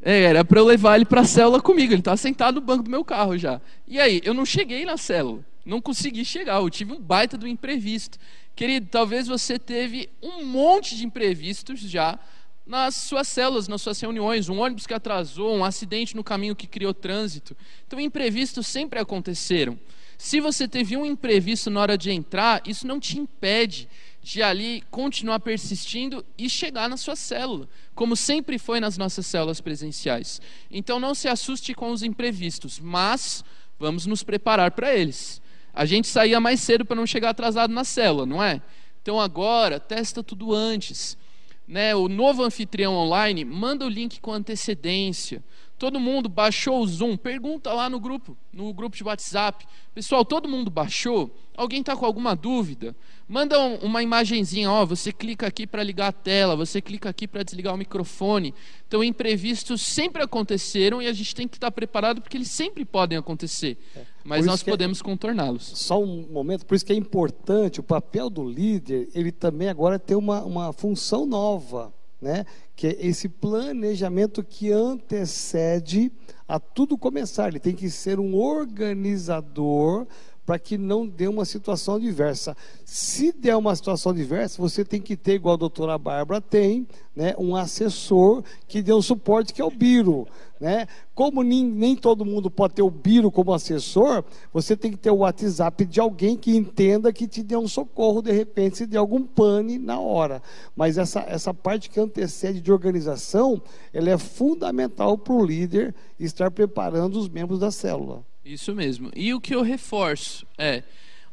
É, 0.00 0.22
era 0.22 0.44
para 0.44 0.60
eu 0.60 0.64
levar 0.64 0.94
ele 0.94 1.04
para 1.04 1.22
a 1.22 1.24
célula 1.24 1.60
comigo, 1.60 1.92
ele 1.92 2.00
está 2.00 2.16
sentado 2.16 2.56
no 2.56 2.60
banco 2.60 2.84
do 2.84 2.90
meu 2.90 3.04
carro 3.04 3.36
já. 3.36 3.60
E 3.88 3.98
aí, 3.98 4.20
eu 4.24 4.32
não 4.32 4.46
cheguei 4.46 4.84
na 4.84 4.96
célula, 4.96 5.44
não 5.66 5.80
consegui 5.80 6.24
chegar, 6.24 6.60
eu 6.60 6.70
tive 6.70 6.92
um 6.92 7.00
baita 7.00 7.36
do 7.36 7.48
imprevisto. 7.48 8.18
Querido, 8.54 8.86
talvez 8.88 9.26
você 9.26 9.58
teve 9.58 10.08
um 10.22 10.44
monte 10.44 10.96
de 10.96 11.04
imprevistos 11.04 11.80
já 11.80 12.20
nas 12.66 12.94
suas 12.94 13.28
células, 13.28 13.68
nas 13.68 13.82
suas 13.82 14.00
reuniões, 14.00 14.48
um 14.48 14.58
ônibus 14.58 14.86
que 14.86 14.94
atrasou, 14.94 15.54
um 15.54 15.64
acidente 15.64 16.16
no 16.16 16.24
caminho 16.24 16.56
que 16.56 16.66
criou 16.66 16.94
trânsito. 16.94 17.56
Então, 17.86 18.00
imprevistos 18.00 18.66
sempre 18.66 18.98
aconteceram. 18.98 19.78
Se 20.16 20.40
você 20.40 20.66
teve 20.66 20.96
um 20.96 21.04
imprevisto 21.04 21.70
na 21.70 21.80
hora 21.80 21.98
de 21.98 22.10
entrar, 22.10 22.62
isso 22.66 22.86
não 22.86 23.00
te 23.00 23.18
impede 23.18 23.88
de 24.22 24.42
ali 24.42 24.82
continuar 24.90 25.40
persistindo 25.40 26.24
e 26.38 26.48
chegar 26.48 26.88
na 26.88 26.96
sua 26.96 27.14
célula, 27.14 27.68
como 27.94 28.16
sempre 28.16 28.58
foi 28.58 28.80
nas 28.80 28.96
nossas 28.96 29.26
células 29.26 29.60
presenciais. 29.60 30.40
Então 30.70 30.98
não 30.98 31.14
se 31.14 31.28
assuste 31.28 31.74
com 31.74 31.90
os 31.90 32.02
imprevistos, 32.02 32.80
mas 32.80 33.44
vamos 33.78 34.06
nos 34.06 34.22
preparar 34.22 34.70
para 34.70 34.94
eles. 34.94 35.42
A 35.74 35.84
gente 35.84 36.08
saía 36.08 36.40
mais 36.40 36.60
cedo 36.60 36.86
para 36.86 36.96
não 36.96 37.06
chegar 37.06 37.30
atrasado 37.30 37.72
na 37.72 37.84
célula, 37.84 38.24
não 38.24 38.42
é? 38.42 38.62
Então 39.02 39.20
agora, 39.20 39.78
testa 39.78 40.22
tudo 40.22 40.54
antes. 40.54 41.18
Né? 41.66 41.94
O 41.94 42.08
novo 42.08 42.42
anfitrião 42.42 42.94
online 42.94 43.44
manda 43.44 43.86
o 43.86 43.88
link 43.88 44.20
com 44.20 44.32
antecedência. 44.32 45.42
Todo 45.76 45.98
mundo 45.98 46.28
baixou 46.28 46.80
o 46.80 46.86
Zoom? 46.86 47.16
Pergunta 47.16 47.72
lá 47.72 47.90
no 47.90 47.98
grupo, 47.98 48.36
no 48.52 48.72
grupo 48.72 48.96
de 48.96 49.02
WhatsApp. 49.02 49.66
Pessoal, 49.92 50.24
todo 50.24 50.48
mundo 50.48 50.70
baixou? 50.70 51.36
Alguém 51.56 51.80
está 51.80 51.96
com 51.96 52.06
alguma 52.06 52.36
dúvida? 52.36 52.94
Manda 53.28 53.60
um, 53.60 53.76
uma 53.78 54.02
imagenzinha, 54.02 54.70
ó, 54.70 54.86
você 54.86 55.12
clica 55.12 55.48
aqui 55.48 55.66
para 55.66 55.82
ligar 55.82 56.08
a 56.08 56.12
tela, 56.12 56.54
você 56.54 56.80
clica 56.80 57.08
aqui 57.08 57.26
para 57.26 57.42
desligar 57.42 57.74
o 57.74 57.76
microfone. 57.76 58.54
Então, 58.86 59.02
imprevistos 59.02 59.82
sempre 59.82 60.22
aconteceram 60.22 61.02
e 61.02 61.08
a 61.08 61.12
gente 61.12 61.34
tem 61.34 61.48
que 61.48 61.56
estar 61.56 61.72
preparado 61.72 62.20
porque 62.20 62.36
eles 62.36 62.50
sempre 62.50 62.84
podem 62.84 63.18
acontecer. 63.18 63.76
É. 63.96 64.02
Mas 64.24 64.46
nós 64.46 64.62
é 64.62 64.70
podemos 64.70 65.00
é... 65.00 65.04
contorná-los. 65.04 65.72
Só 65.74 66.00
um 66.00 66.26
momento, 66.30 66.64
por 66.64 66.76
isso 66.76 66.86
que 66.86 66.92
é 66.92 66.96
importante, 66.96 67.80
o 67.80 67.82
papel 67.82 68.30
do 68.30 68.48
líder, 68.48 69.08
ele 69.12 69.32
também 69.32 69.68
agora 69.68 69.98
tem 69.98 70.16
uma, 70.16 70.42
uma 70.44 70.72
função 70.72 71.26
nova 71.26 71.92
né? 72.24 72.46
que 72.74 72.86
é 72.86 73.06
esse 73.06 73.28
planejamento 73.28 74.42
que 74.42 74.72
antecede 74.72 76.10
a 76.48 76.58
tudo 76.58 76.96
começar. 76.96 77.48
Ele 77.48 77.60
tem 77.60 77.74
que 77.74 77.90
ser 77.90 78.18
um 78.18 78.34
organizador 78.34 80.06
para 80.44 80.58
que 80.58 80.76
não 80.76 81.06
dê 81.06 81.26
uma 81.26 81.44
situação 81.44 81.98
diversa. 81.98 82.56
Se 82.84 83.32
der 83.32 83.56
uma 83.56 83.74
situação 83.74 84.12
diversa, 84.12 84.60
você 84.60 84.84
tem 84.84 85.00
que 85.00 85.16
ter, 85.16 85.34
igual 85.34 85.54
a 85.54 85.58
doutora 85.58 85.96
Bárbara 85.96 86.40
tem, 86.40 86.86
né, 87.16 87.34
um 87.38 87.56
assessor 87.56 88.42
que 88.68 88.82
dê 88.82 88.92
um 88.92 89.00
suporte, 89.00 89.54
que 89.54 89.62
é 89.62 89.64
o 89.64 89.70
Biro. 89.70 90.26
Né? 90.60 90.86
Como 91.14 91.42
nem, 91.42 91.64
nem 91.64 91.96
todo 91.96 92.24
mundo 92.24 92.50
pode 92.50 92.74
ter 92.74 92.82
o 92.82 92.90
Biro 92.90 93.30
como 93.30 93.52
assessor, 93.52 94.24
você 94.52 94.76
tem 94.76 94.90
que 94.90 94.96
ter 94.96 95.10
o 95.10 95.18
WhatsApp 95.18 95.84
de 95.84 96.00
alguém 96.00 96.36
que 96.36 96.54
entenda 96.54 97.12
que 97.12 97.26
te 97.26 97.42
dê 97.42 97.56
um 97.56 97.68
socorro 97.68 98.20
de 98.20 98.32
repente, 98.32 98.78
se 98.78 98.86
der 98.86 98.98
algum 98.98 99.22
pane 99.22 99.78
na 99.78 99.98
hora. 99.98 100.42
Mas 100.76 100.98
essa, 100.98 101.20
essa 101.20 101.54
parte 101.54 101.88
que 101.88 102.00
antecede 102.00 102.60
de 102.60 102.72
organização, 102.72 103.60
ela 103.92 104.10
é 104.10 104.18
fundamental 104.18 105.16
para 105.16 105.34
o 105.34 105.44
líder 105.44 105.94
estar 106.18 106.50
preparando 106.50 107.18
os 107.18 107.28
membros 107.28 107.58
da 107.58 107.70
célula. 107.70 108.24
Isso 108.44 108.74
mesmo. 108.74 109.10
E 109.16 109.32
o 109.32 109.40
que 109.40 109.54
eu 109.54 109.62
reforço 109.62 110.46
é: 110.58 110.82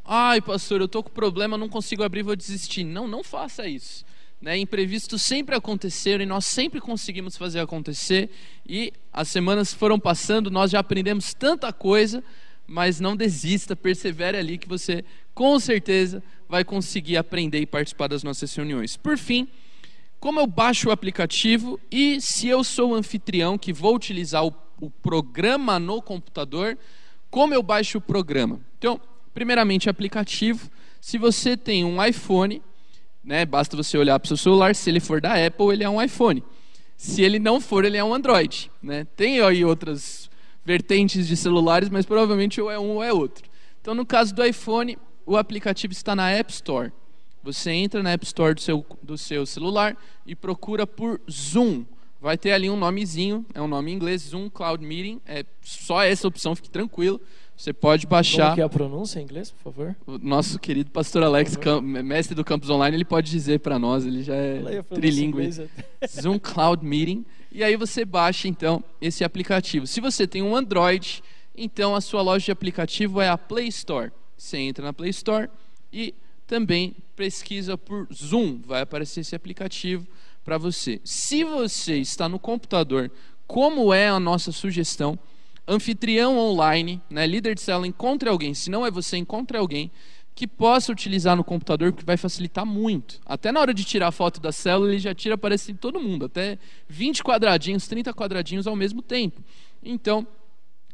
ai, 0.06 0.40
pastor, 0.40 0.80
eu 0.80 0.86
estou 0.86 1.04
com 1.04 1.10
problema, 1.10 1.58
não 1.58 1.68
consigo 1.68 2.04
abrir, 2.04 2.24
vou 2.24 2.36
desistir. 2.36 2.84
Não, 2.84 3.08
não 3.08 3.24
faça 3.24 3.68
isso. 3.68 4.06
Né? 4.42 4.58
Imprevistos 4.58 5.22
sempre 5.22 5.54
aconteceram 5.54 6.24
e 6.24 6.28
nós 6.28 6.46
sempre 6.46 6.80
conseguimos 6.80 7.38
fazer 7.38 7.60
acontecer. 7.60 8.30
E 8.66 8.94
as 9.12 9.28
semanas 9.28 9.74
foram 9.74 10.00
passando, 10.00 10.50
nós 10.50 10.72
já 10.72 10.80
aprendemos 10.80 11.34
tanta 11.34 11.72
coisa, 11.74 12.24
mas 12.66 13.00
não 13.00 13.16
desista, 13.16 13.76
persevere 13.76 14.38
ali 14.38 14.58
que 14.58 14.68
você 14.68 15.04
com 15.34 15.60
certeza 15.60 16.24
vai 16.48 16.64
conseguir 16.64 17.18
aprender 17.18 17.60
e 17.60 17.66
participar 17.66 18.08
das 18.08 18.24
nossas 18.24 18.54
reuniões. 18.56 18.98
Por 18.98 19.18
fim, 19.18 19.48
como 20.20 20.40
eu 20.40 20.48
baixo 20.48 20.90
o 20.90 20.92
aplicativo 20.92 21.80
e 21.92 22.20
se 22.22 22.48
eu 22.48 22.64
sou 22.64 22.92
o 22.92 22.96
anfitrião 22.96 23.58
que 23.58 23.74
vou 23.74 23.96
utilizar 23.96 24.46
o, 24.46 24.54
o 24.80 24.90
programa 24.90 25.80
no 25.80 26.02
computador, 26.02 26.78
como 27.32 27.54
eu 27.54 27.64
baixo 27.64 27.98
o 27.98 28.02
programa? 28.02 28.60
Então, 28.78 29.00
primeiramente, 29.34 29.90
aplicativo. 29.90 30.70
Se 31.00 31.18
você 31.18 31.56
tem 31.56 31.86
um 31.86 32.04
iPhone, 32.04 32.62
né, 33.24 33.46
basta 33.46 33.76
você 33.78 33.98
olhar 33.98 34.20
para 34.20 34.26
o 34.26 34.28
seu 34.28 34.38
celular. 34.38 34.76
Se 34.76 34.90
ele 34.90 35.00
for 35.00 35.22
da 35.22 35.34
Apple, 35.34 35.72
ele 35.72 35.84
é 35.84 35.90
um 35.90 36.02
iPhone. 36.02 36.44
Se 36.98 37.24
ele 37.24 37.40
não 37.40 37.62
for, 37.62 37.86
ele 37.86 37.98
é 37.98 38.04
um 38.04 38.14
Android. 38.14 38.70
Né? 38.84 39.08
Tem 39.16 39.40
aí 39.40 39.64
outras 39.64 40.30
vertentes 40.64 41.28
de 41.28 41.38
celulares, 41.38 41.90
mas 41.90 42.06
provavelmente 42.06 42.62
ou 42.62 42.70
é 42.70 42.78
um 42.78 42.96
ou 42.96 43.04
é 43.04 43.12
outro. 43.14 43.50
Então, 43.80 43.96
no 43.96 44.06
caso 44.06 44.36
do 44.36 44.46
iPhone, 44.46 44.98
o 45.26 45.38
aplicativo 45.38 45.94
está 45.94 46.16
na 46.16 46.30
App 46.30 46.52
Store. 46.52 46.92
Você 47.42 47.72
entra 47.72 48.04
na 48.04 48.12
App 48.12 48.26
Store 48.26 48.54
do 48.54 48.62
seu, 48.62 48.86
do 49.02 49.18
seu 49.18 49.46
celular 49.46 49.98
e 50.28 50.36
procura 50.36 50.86
por 50.86 51.20
Zoom 51.32 51.86
vai 52.22 52.38
ter 52.38 52.52
ali 52.52 52.70
um 52.70 52.78
nomezinho, 52.78 53.44
é 53.54 53.60
um 53.62 53.68
nome 53.68 53.92
em 53.92 53.96
inglês, 53.96 54.22
Zoom 54.22 54.48
Cloud 54.48 54.86
Meeting, 54.86 55.20
é 55.26 55.44
só 55.62 56.04
essa 56.04 56.28
opção, 56.28 56.56
fique 56.56 56.70
tranquilo. 56.70 57.20
Você 57.58 57.74
pode 57.74 58.08
baixar. 58.08 58.44
Como 58.44 58.56
que 58.56 58.62
é 58.62 58.64
a 58.64 58.70
pronúncia 58.70 59.20
em 59.20 59.24
inglês, 59.24 59.52
por 59.52 59.72
favor? 59.72 59.96
O 60.08 60.18
nosso 60.18 60.58
querido 60.58 60.90
pastor 60.90 61.24
Alex, 61.24 61.58
mestre 62.04 62.34
do 62.34 62.44
Campus 62.44 62.70
Online, 62.70 62.98
ele 62.98 63.06
pode 63.06 63.30
dizer 63.30 63.60
para 63.60 63.78
nós, 63.78 64.06
ele 64.06 64.24
já 64.24 64.36
é 64.36 64.82
trilingue. 64.84 65.50
Zoom 66.10 66.40
Cloud 66.40 66.86
Meeting. 66.86 67.26
E 67.52 67.64
aí 67.64 67.76
você 67.76 68.06
baixa 68.06 68.48
então 68.48 68.84
esse 69.00 69.24
aplicativo. 69.24 69.86
Se 69.86 70.00
você 70.00 70.26
tem 70.26 70.42
um 70.42 70.56
Android, 70.56 71.24
então 71.56 71.96
a 71.96 72.02
sua 72.02 72.22
loja 72.22 72.46
de 72.46 72.52
aplicativo 72.52 73.20
é 73.20 73.30
a 73.30 73.38
Play 73.38 73.68
Store. 73.68 74.12
Você 74.38 74.58
entra 74.58 74.86
na 74.86 74.94
Play 74.94 75.10
Store 75.10 75.48
e 75.94 76.16
também 76.48 76.96
pesquisa 77.16 77.78
por 77.78 78.08
Zoom, 78.12 78.60
vai 78.66 78.82
aparecer 78.82 79.20
esse 79.20 79.36
aplicativo 79.36 80.08
para 80.52 80.58
você. 80.58 81.00
Se 81.06 81.46
você 81.46 81.96
está 82.00 82.28
no 82.28 82.38
computador, 82.38 83.10
como 83.48 83.94
é 83.94 84.10
a 84.10 84.20
nossa 84.20 84.52
sugestão, 84.52 85.18
anfitrião 85.66 86.38
online, 86.38 87.02
né, 87.10 87.26
líder 87.26 87.56
de 87.56 87.62
célula, 87.62 87.88
encontre 87.88 88.28
alguém, 88.28 88.54
se 88.54 88.70
não 88.70 88.86
é 88.86 88.92
você, 88.92 89.16
encontre 89.16 89.58
alguém 89.58 89.90
que 90.36 90.46
possa 90.46 90.92
utilizar 90.92 91.38
no 91.38 91.44
computador, 91.44 91.94
porque 91.94 92.06
vai 92.06 92.18
facilitar 92.18 92.66
muito. 92.66 93.22
Até 93.26 93.50
na 93.50 93.62
hora 93.62 93.74
de 93.74 93.86
tirar 93.86 94.10
a 94.10 94.12
foto 94.12 94.42
da 94.42 94.52
célula, 94.52 94.90
ele 94.90 95.00
já 95.00 95.16
tira 95.16 95.38
para 95.38 95.56
todo 95.80 96.02
mundo, 96.02 96.26
até 96.26 96.60
20 96.90 97.24
quadradinhos, 97.24 97.88
30 97.88 98.14
quadradinhos 98.14 98.68
ao 98.68 98.76
mesmo 98.76 99.02
tempo. 99.02 99.42
Então, 99.82 100.28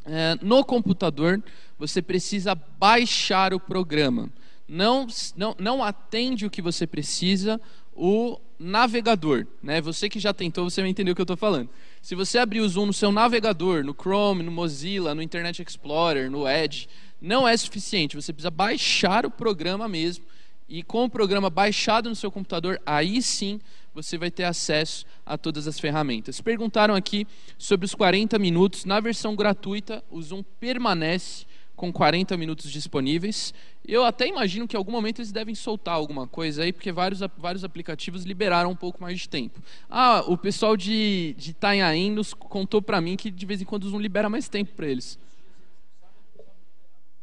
é, 0.06 0.38
no 0.40 0.64
computador, 0.64 1.44
você 1.80 2.00
precisa 2.00 2.54
baixar 2.54 3.56
o 3.56 3.60
programa. 3.60 4.30
Não, 4.68 5.08
não, 5.36 5.56
não 5.58 5.84
atende 5.84 6.46
o 6.46 6.50
que 6.50 6.62
você 6.62 6.86
precisa 6.86 7.60
o 7.98 8.40
navegador. 8.60 9.46
Né? 9.62 9.82
Você 9.82 10.08
que 10.08 10.20
já 10.20 10.34
tentou, 10.34 10.70
você 10.70 10.82
vai 10.82 10.90
entender 10.90 11.12
o 11.12 11.16
que 11.16 11.22
eu 11.22 11.24
estou 11.24 11.36
falando. 11.36 11.70
Se 12.02 12.16
você 12.16 12.38
abrir 12.38 12.62
o 12.62 12.70
Zoom 12.70 12.86
no 12.86 12.94
seu 12.94 13.12
navegador, 13.12 13.84
no 13.84 13.94
Chrome, 13.94 14.44
no 14.44 14.52
Mozilla, 14.52 15.16
no 15.16 15.22
Internet 15.22 15.62
Explorer, 15.62 16.30
no 16.30 16.48
Edge, 16.48 16.88
não 17.20 17.48
é 17.48 17.58
suficiente. 17.58 18.16
Você 18.16 18.32
precisa 18.32 18.52
baixar 18.52 19.26
o 19.26 19.32
programa 19.32 19.88
mesmo. 19.88 20.24
E 20.70 20.84
com 20.84 21.06
o 21.06 21.10
programa 21.10 21.50
baixado 21.50 22.10
no 22.10 22.16
seu 22.16 22.30
computador, 22.30 22.80
aí 22.86 23.22
sim 23.22 23.60
você 23.94 24.18
vai 24.18 24.30
ter 24.30 24.44
acesso 24.44 25.06
a 25.26 25.38
todas 25.38 25.68
as 25.68 25.80
ferramentas. 25.80 26.40
Perguntaram 26.40 26.94
aqui 26.94 27.26
sobre 27.58 27.86
os 27.86 27.96
40 27.96 28.38
minutos. 28.38 28.86
Na 28.86 29.00
versão 29.00 29.36
gratuita, 29.36 30.04
o 30.12 30.22
Zoom 30.22 30.44
permanece 30.60 31.47
com 31.78 31.94
40 31.94 32.36
minutos 32.36 32.70
disponíveis. 32.72 33.54
Eu 33.88 34.04
até 34.04 34.28
imagino 34.28 34.68
que 34.68 34.76
em 34.76 34.80
algum 34.80 34.92
momento 34.92 35.20
eles 35.20 35.32
devem 35.32 35.54
soltar 35.54 35.94
alguma 35.94 36.28
coisa 36.28 36.64
aí, 36.64 36.74
porque 36.74 36.92
vários, 36.92 37.22
vários 37.38 37.64
aplicativos 37.64 38.24
liberaram 38.24 38.72
um 38.72 38.76
pouco 38.76 39.00
mais 39.00 39.20
de 39.20 39.30
tempo. 39.30 39.62
Ah, 39.88 40.24
o 40.28 40.36
pessoal 40.36 40.76
de, 40.76 41.36
de 41.38 41.52
Itanhaém 41.52 42.12
nos 42.12 42.34
contou 42.34 42.82
para 42.82 43.00
mim 43.00 43.16
que 43.16 43.30
de 43.30 43.46
vez 43.46 43.62
em 43.62 43.66
quando 43.66 43.84
o 43.84 43.90
Zoom 43.90 44.00
libera 44.00 44.28
mais 44.28 44.50
tempo 44.50 44.74
para 44.76 44.88
eles. 44.88 45.20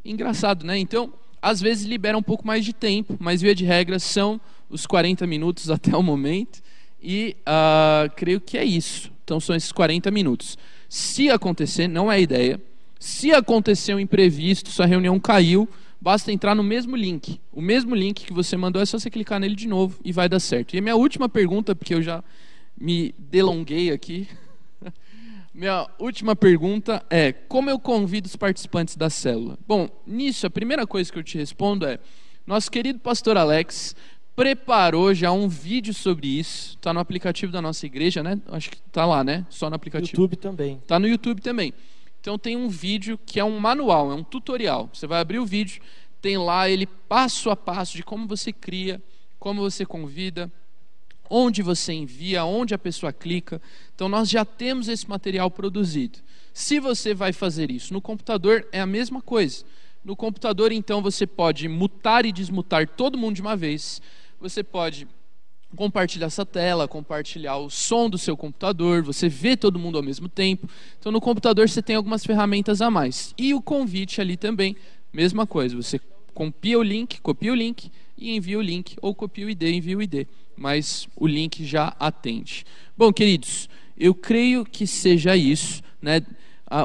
Engraçado, 0.04 0.64
né? 0.64 0.78
Então, 0.78 1.12
às 1.42 1.60
vezes 1.60 1.84
libera 1.84 2.16
um 2.16 2.22
pouco 2.22 2.46
mais 2.46 2.64
de 2.64 2.72
tempo, 2.72 3.16
mas 3.18 3.42
via 3.42 3.54
de 3.54 3.64
regra 3.64 3.98
são 3.98 4.40
os 4.70 4.86
40 4.86 5.26
minutos 5.26 5.68
até 5.68 5.94
o 5.96 6.02
momento. 6.02 6.62
E 7.02 7.36
uh, 7.40 8.08
creio 8.14 8.40
que 8.40 8.56
é 8.56 8.64
isso. 8.64 9.12
Então 9.24 9.40
são 9.40 9.56
esses 9.56 9.72
40 9.72 10.12
minutos. 10.12 10.56
Se 10.88 11.28
acontecer, 11.28 11.88
não 11.88 12.10
é 12.10 12.20
ideia. 12.20 12.60
Se 13.04 13.32
acontecer 13.32 13.94
um 13.94 14.00
imprevisto, 14.00 14.70
sua 14.70 14.86
reunião 14.86 15.20
caiu, 15.20 15.68
basta 16.00 16.32
entrar 16.32 16.54
no 16.54 16.62
mesmo 16.62 16.96
link. 16.96 17.38
O 17.52 17.60
mesmo 17.60 17.94
link 17.94 18.24
que 18.24 18.32
você 18.32 18.56
mandou 18.56 18.80
é 18.80 18.86
só 18.86 18.98
você 18.98 19.10
clicar 19.10 19.38
nele 19.38 19.54
de 19.54 19.68
novo 19.68 20.00
e 20.02 20.10
vai 20.10 20.26
dar 20.26 20.40
certo. 20.40 20.74
E 20.74 20.78
a 20.78 20.80
minha 20.80 20.96
última 20.96 21.28
pergunta, 21.28 21.76
porque 21.76 21.92
eu 21.92 22.00
já 22.00 22.24
me 22.74 23.14
delonguei 23.18 23.92
aqui. 23.92 24.26
minha 25.52 25.86
última 25.98 26.34
pergunta 26.34 27.04
é: 27.10 27.30
como 27.30 27.68
eu 27.68 27.78
convido 27.78 28.26
os 28.26 28.36
participantes 28.36 28.96
da 28.96 29.10
célula? 29.10 29.58
Bom, 29.68 29.86
nisso, 30.06 30.46
a 30.46 30.50
primeira 30.50 30.86
coisa 30.86 31.12
que 31.12 31.18
eu 31.18 31.22
te 31.22 31.36
respondo 31.36 31.84
é: 31.84 31.98
nosso 32.46 32.70
querido 32.70 33.00
pastor 33.00 33.36
Alex 33.36 33.94
preparou 34.34 35.12
já 35.12 35.30
um 35.30 35.46
vídeo 35.46 35.92
sobre 35.92 36.38
isso. 36.38 36.70
Está 36.70 36.90
no 36.90 37.00
aplicativo 37.00 37.52
da 37.52 37.60
nossa 37.60 37.84
igreja, 37.84 38.22
né? 38.22 38.40
Acho 38.48 38.70
que 38.70 38.78
está 38.78 39.04
lá, 39.04 39.22
né? 39.22 39.44
Só 39.50 39.68
no 39.68 39.76
aplicativo. 39.76 40.22
YouTube 40.22 40.36
também. 40.36 40.78
Está 40.82 40.98
no 40.98 41.06
YouTube 41.06 41.42
também. 41.42 41.74
Então 42.24 42.38
tem 42.38 42.56
um 42.56 42.70
vídeo 42.70 43.20
que 43.26 43.38
é 43.38 43.44
um 43.44 43.60
manual, 43.60 44.10
é 44.10 44.14
um 44.14 44.24
tutorial. 44.24 44.88
Você 44.90 45.06
vai 45.06 45.20
abrir 45.20 45.38
o 45.38 45.44
vídeo, 45.44 45.82
tem 46.22 46.38
lá 46.38 46.70
ele 46.70 46.86
passo 46.86 47.50
a 47.50 47.56
passo 47.56 47.98
de 47.98 48.02
como 48.02 48.26
você 48.26 48.50
cria, 48.50 48.98
como 49.38 49.60
você 49.60 49.84
convida, 49.84 50.50
onde 51.28 51.60
você 51.60 51.92
envia, 51.92 52.46
onde 52.46 52.72
a 52.72 52.78
pessoa 52.78 53.12
clica. 53.12 53.60
Então 53.94 54.08
nós 54.08 54.30
já 54.30 54.42
temos 54.42 54.88
esse 54.88 55.06
material 55.06 55.50
produzido. 55.50 56.18
Se 56.54 56.80
você 56.80 57.12
vai 57.12 57.30
fazer 57.30 57.70
isso 57.70 57.92
no 57.92 58.00
computador, 58.00 58.66
é 58.72 58.80
a 58.80 58.86
mesma 58.86 59.20
coisa. 59.20 59.62
No 60.02 60.16
computador, 60.16 60.72
então, 60.72 61.02
você 61.02 61.26
pode 61.26 61.68
mutar 61.68 62.24
e 62.24 62.32
desmutar 62.32 62.88
todo 62.88 63.18
mundo 63.18 63.36
de 63.36 63.42
uma 63.42 63.54
vez. 63.54 64.00
Você 64.40 64.64
pode 64.64 65.06
compartilhar 65.74 66.26
essa 66.26 66.46
tela, 66.46 66.86
compartilhar 66.86 67.56
o 67.56 67.68
som 67.68 68.08
do 68.08 68.16
seu 68.16 68.36
computador, 68.36 69.02
você 69.02 69.28
vê 69.28 69.56
todo 69.56 69.78
mundo 69.78 69.96
ao 69.96 70.02
mesmo 70.02 70.28
tempo. 70.28 70.68
Então 70.98 71.10
no 71.10 71.20
computador 71.20 71.68
você 71.68 71.82
tem 71.82 71.96
algumas 71.96 72.24
ferramentas 72.24 72.80
a 72.80 72.90
mais. 72.90 73.34
E 73.36 73.52
o 73.52 73.60
convite 73.60 74.20
ali 74.20 74.36
também, 74.36 74.76
mesma 75.12 75.46
coisa, 75.46 75.76
você 75.76 76.00
copia 76.32 76.78
o 76.78 76.82
link, 76.82 77.20
copia 77.20 77.52
o 77.52 77.54
link 77.54 77.90
e 78.16 78.34
envia 78.34 78.58
o 78.58 78.62
link, 78.62 78.96
ou 79.02 79.14
copia 79.14 79.46
o 79.46 79.50
ID, 79.50 79.62
envia 79.64 79.98
o 79.98 80.02
ID, 80.02 80.26
mas 80.56 81.08
o 81.16 81.26
link 81.26 81.64
já 81.64 81.94
atende. 81.98 82.64
Bom, 82.96 83.12
queridos, 83.12 83.68
eu 83.96 84.14
creio 84.14 84.64
que 84.64 84.86
seja 84.86 85.36
isso, 85.36 85.82
né? 86.00 86.20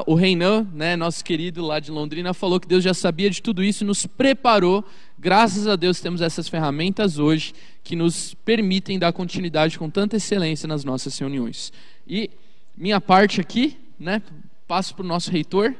O 0.06 0.14
Reinan, 0.14 0.68
né, 0.72 0.94
nosso 0.94 1.24
querido 1.24 1.64
lá 1.64 1.80
de 1.80 1.90
Londrina, 1.90 2.32
falou 2.32 2.60
que 2.60 2.68
Deus 2.68 2.84
já 2.84 2.94
sabia 2.94 3.28
de 3.28 3.42
tudo 3.42 3.64
isso 3.64 3.82
e 3.82 3.86
nos 3.86 4.06
preparou. 4.06 4.84
Graças 5.22 5.66
a 5.66 5.76
Deus 5.76 6.00
temos 6.00 6.22
essas 6.22 6.48
ferramentas 6.48 7.18
hoje 7.18 7.52
que 7.84 7.94
nos 7.94 8.32
permitem 8.32 8.98
dar 8.98 9.12
continuidade 9.12 9.78
com 9.78 9.90
tanta 9.90 10.16
excelência 10.16 10.66
nas 10.66 10.82
nossas 10.82 11.18
reuniões. 11.18 11.70
E 12.08 12.30
minha 12.74 13.02
parte 13.02 13.38
aqui, 13.38 13.76
né, 13.98 14.22
passo 14.66 14.94
para 14.94 15.04
o 15.04 15.06
nosso 15.06 15.30
reitor. 15.30 15.74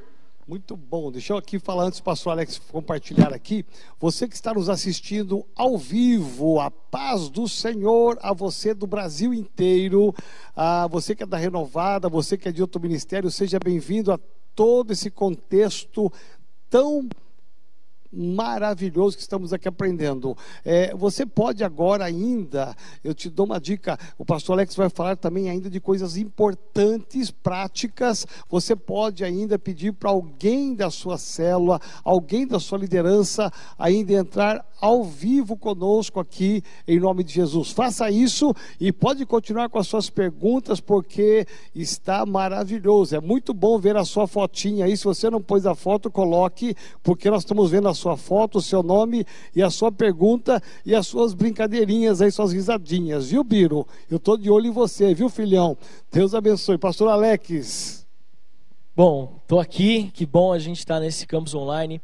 Muito 0.46 0.76
bom. 0.76 1.10
Deixa 1.10 1.32
eu 1.32 1.38
aqui 1.38 1.58
falar 1.58 1.84
antes 1.84 2.00
pastor 2.00 2.32
Alex 2.32 2.58
compartilhar 2.70 3.32
aqui. 3.32 3.64
Você 3.98 4.28
que 4.28 4.34
está 4.34 4.52
nos 4.52 4.68
assistindo 4.68 5.46
ao 5.56 5.78
vivo, 5.78 6.60
a 6.60 6.70
paz 6.70 7.30
do 7.30 7.48
Senhor 7.48 8.18
a 8.20 8.34
você 8.34 8.74
do 8.74 8.86
Brasil 8.86 9.32
inteiro, 9.32 10.14
a 10.54 10.86
você 10.86 11.14
que 11.14 11.22
é 11.22 11.26
da 11.26 11.38
Renovada, 11.38 12.10
você 12.10 12.36
que 12.36 12.46
é 12.46 12.52
de 12.52 12.60
outro 12.60 12.78
ministério, 12.78 13.30
seja 13.30 13.58
bem-vindo 13.58 14.12
a 14.12 14.20
todo 14.54 14.92
esse 14.92 15.10
contexto 15.10 16.12
tão 16.68 17.08
maravilhoso 18.12 19.16
que 19.16 19.22
estamos 19.22 19.52
aqui 19.52 19.68
aprendendo. 19.68 20.36
É, 20.64 20.94
você 20.94 21.24
pode 21.24 21.62
agora 21.62 22.04
ainda, 22.04 22.74
eu 23.04 23.14
te 23.14 23.30
dou 23.30 23.46
uma 23.46 23.60
dica, 23.60 23.98
o 24.18 24.24
pastor 24.24 24.54
Alex 24.54 24.74
vai 24.74 24.88
falar 24.88 25.16
também 25.16 25.48
ainda 25.48 25.70
de 25.70 25.80
coisas 25.80 26.16
importantes, 26.16 27.30
práticas. 27.30 28.26
Você 28.48 28.74
pode 28.74 29.24
ainda 29.24 29.58
pedir 29.58 29.92
para 29.92 30.10
alguém 30.10 30.74
da 30.74 30.90
sua 30.90 31.18
célula, 31.18 31.80
alguém 32.04 32.46
da 32.46 32.58
sua 32.58 32.78
liderança, 32.78 33.52
ainda 33.78 34.12
entrar 34.12 34.69
ao 34.80 35.04
vivo 35.04 35.56
conosco 35.56 36.18
aqui, 36.18 36.62
em 36.88 36.98
nome 36.98 37.22
de 37.22 37.32
Jesus. 37.32 37.70
Faça 37.70 38.10
isso 38.10 38.54
e 38.80 38.90
pode 38.90 39.26
continuar 39.26 39.68
com 39.68 39.78
as 39.78 39.86
suas 39.86 40.08
perguntas, 40.08 40.80
porque 40.80 41.46
está 41.74 42.24
maravilhoso. 42.24 43.14
É 43.14 43.20
muito 43.20 43.52
bom 43.52 43.78
ver 43.78 43.96
a 43.96 44.04
sua 44.04 44.26
fotinha 44.26 44.86
aí. 44.86 44.96
Se 44.96 45.04
você 45.04 45.28
não 45.28 45.42
pôs 45.42 45.66
a 45.66 45.74
foto, 45.74 46.10
coloque, 46.10 46.74
porque 47.02 47.30
nós 47.30 47.42
estamos 47.42 47.70
vendo 47.70 47.88
a 47.88 47.94
sua 47.94 48.16
foto, 48.16 48.58
o 48.58 48.62
seu 48.62 48.82
nome 48.82 49.26
e 49.54 49.62
a 49.62 49.70
sua 49.70 49.92
pergunta 49.92 50.62
e 50.84 50.94
as 50.94 51.06
suas 51.06 51.34
brincadeirinhas 51.34 52.22
aí, 52.22 52.30
suas 52.30 52.52
risadinhas, 52.52 53.30
viu, 53.30 53.44
Biro? 53.44 53.86
Eu 54.10 54.16
estou 54.16 54.36
de 54.36 54.50
olho 54.50 54.68
em 54.68 54.72
você, 54.72 55.14
viu, 55.14 55.28
filhão? 55.28 55.76
Deus 56.10 56.34
abençoe. 56.34 56.78
Pastor 56.78 57.08
Alex. 57.08 58.06
Bom, 58.96 59.40
estou 59.42 59.60
aqui, 59.60 60.10
que 60.12 60.26
bom 60.26 60.52
a 60.52 60.58
gente 60.58 60.78
estar 60.78 60.94
tá 60.94 61.00
nesse 61.00 61.26
campus 61.26 61.54
online. 61.54 62.02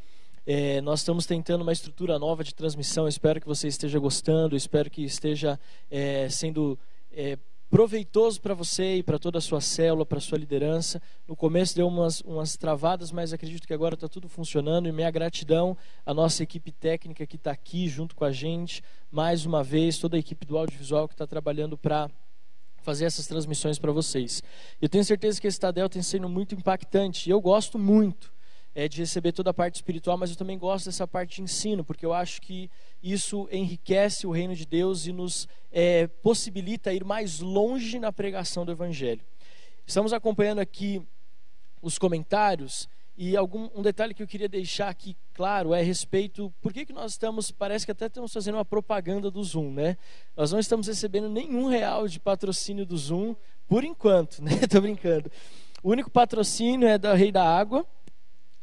É, 0.48 0.80
nós 0.80 1.00
estamos 1.00 1.26
tentando 1.26 1.62
uma 1.62 1.72
estrutura 1.72 2.20
nova 2.20 2.44
de 2.44 2.54
transmissão. 2.54 3.08
Espero 3.08 3.40
que 3.40 3.46
você 3.48 3.66
esteja 3.66 3.98
gostando, 3.98 4.54
espero 4.54 4.88
que 4.88 5.02
esteja 5.02 5.58
é, 5.90 6.28
sendo 6.28 6.78
é, 7.10 7.36
proveitoso 7.68 8.40
para 8.40 8.54
você 8.54 8.98
e 8.98 9.02
para 9.02 9.18
toda 9.18 9.38
a 9.38 9.40
sua 9.40 9.60
célula, 9.60 10.06
para 10.06 10.18
a 10.18 10.20
sua 10.20 10.38
liderança. 10.38 11.02
No 11.26 11.34
começo 11.34 11.74
deu 11.74 11.88
umas, 11.88 12.20
umas 12.20 12.56
travadas, 12.56 13.10
mas 13.10 13.32
acredito 13.32 13.66
que 13.66 13.74
agora 13.74 13.94
está 13.94 14.06
tudo 14.06 14.28
funcionando. 14.28 14.88
E 14.88 14.92
minha 14.92 15.10
gratidão 15.10 15.76
à 16.04 16.14
nossa 16.14 16.44
equipe 16.44 16.70
técnica 16.70 17.26
que 17.26 17.34
está 17.34 17.50
aqui 17.50 17.88
junto 17.88 18.14
com 18.14 18.24
a 18.24 18.30
gente, 18.30 18.84
mais 19.10 19.44
uma 19.44 19.64
vez, 19.64 19.98
toda 19.98 20.16
a 20.16 20.20
equipe 20.20 20.46
do 20.46 20.56
audiovisual 20.56 21.08
que 21.08 21.14
está 21.14 21.26
trabalhando 21.26 21.76
para 21.76 22.08
fazer 22.82 23.06
essas 23.06 23.26
transmissões 23.26 23.80
para 23.80 23.90
vocês. 23.90 24.44
Eu 24.80 24.88
tenho 24.88 25.04
certeza 25.04 25.40
que 25.40 25.48
esse 25.48 25.58
Tadel 25.58 25.88
tem 25.88 26.02
sido 26.02 26.28
muito 26.28 26.54
impactante 26.54 27.28
eu 27.28 27.40
gosto 27.40 27.80
muito 27.80 28.35
é, 28.76 28.86
de 28.86 28.98
receber 28.98 29.32
toda 29.32 29.48
a 29.48 29.54
parte 29.54 29.76
espiritual, 29.76 30.18
mas 30.18 30.28
eu 30.28 30.36
também 30.36 30.58
gosto 30.58 30.84
dessa 30.84 31.08
parte 31.08 31.36
de 31.36 31.42
ensino, 31.42 31.82
porque 31.82 32.04
eu 32.04 32.12
acho 32.12 32.42
que 32.42 32.70
isso 33.02 33.48
enriquece 33.50 34.26
o 34.26 34.30
reino 34.30 34.54
de 34.54 34.66
Deus 34.66 35.06
e 35.06 35.14
nos 35.14 35.48
é, 35.72 36.06
possibilita 36.06 36.92
ir 36.92 37.02
mais 37.02 37.40
longe 37.40 37.98
na 37.98 38.12
pregação 38.12 38.66
do 38.66 38.72
Evangelho. 38.72 39.22
Estamos 39.86 40.12
acompanhando 40.12 40.58
aqui 40.58 41.02
os 41.80 41.96
comentários 41.96 42.86
e 43.16 43.34
algum 43.34 43.70
um 43.74 43.80
detalhe 43.80 44.12
que 44.12 44.22
eu 44.22 44.26
queria 44.26 44.48
deixar 44.48 44.90
aqui 44.90 45.16
claro 45.32 45.72
é 45.72 45.80
a 45.80 45.82
respeito 45.82 46.52
por 46.60 46.70
que, 46.70 46.84
que 46.84 46.92
nós 46.92 47.12
estamos, 47.12 47.50
parece 47.50 47.86
que 47.86 47.92
até 47.92 48.08
estamos 48.08 48.30
fazendo 48.30 48.56
uma 48.56 48.64
propaganda 48.64 49.30
do 49.30 49.42
Zoom, 49.42 49.72
né? 49.72 49.96
Nós 50.36 50.52
não 50.52 50.58
estamos 50.58 50.86
recebendo 50.86 51.30
nenhum 51.30 51.66
real 51.66 52.06
de 52.06 52.20
patrocínio 52.20 52.84
do 52.84 52.98
Zoom 52.98 53.34
por 53.66 53.84
enquanto, 53.84 54.40
né? 54.44 54.52
Tô 54.70 54.82
brincando. 54.82 55.32
O 55.82 55.92
único 55.92 56.10
patrocínio 56.10 56.86
é 56.86 56.98
da 56.98 57.14
Rei 57.14 57.32
da 57.32 57.42
Água, 57.42 57.86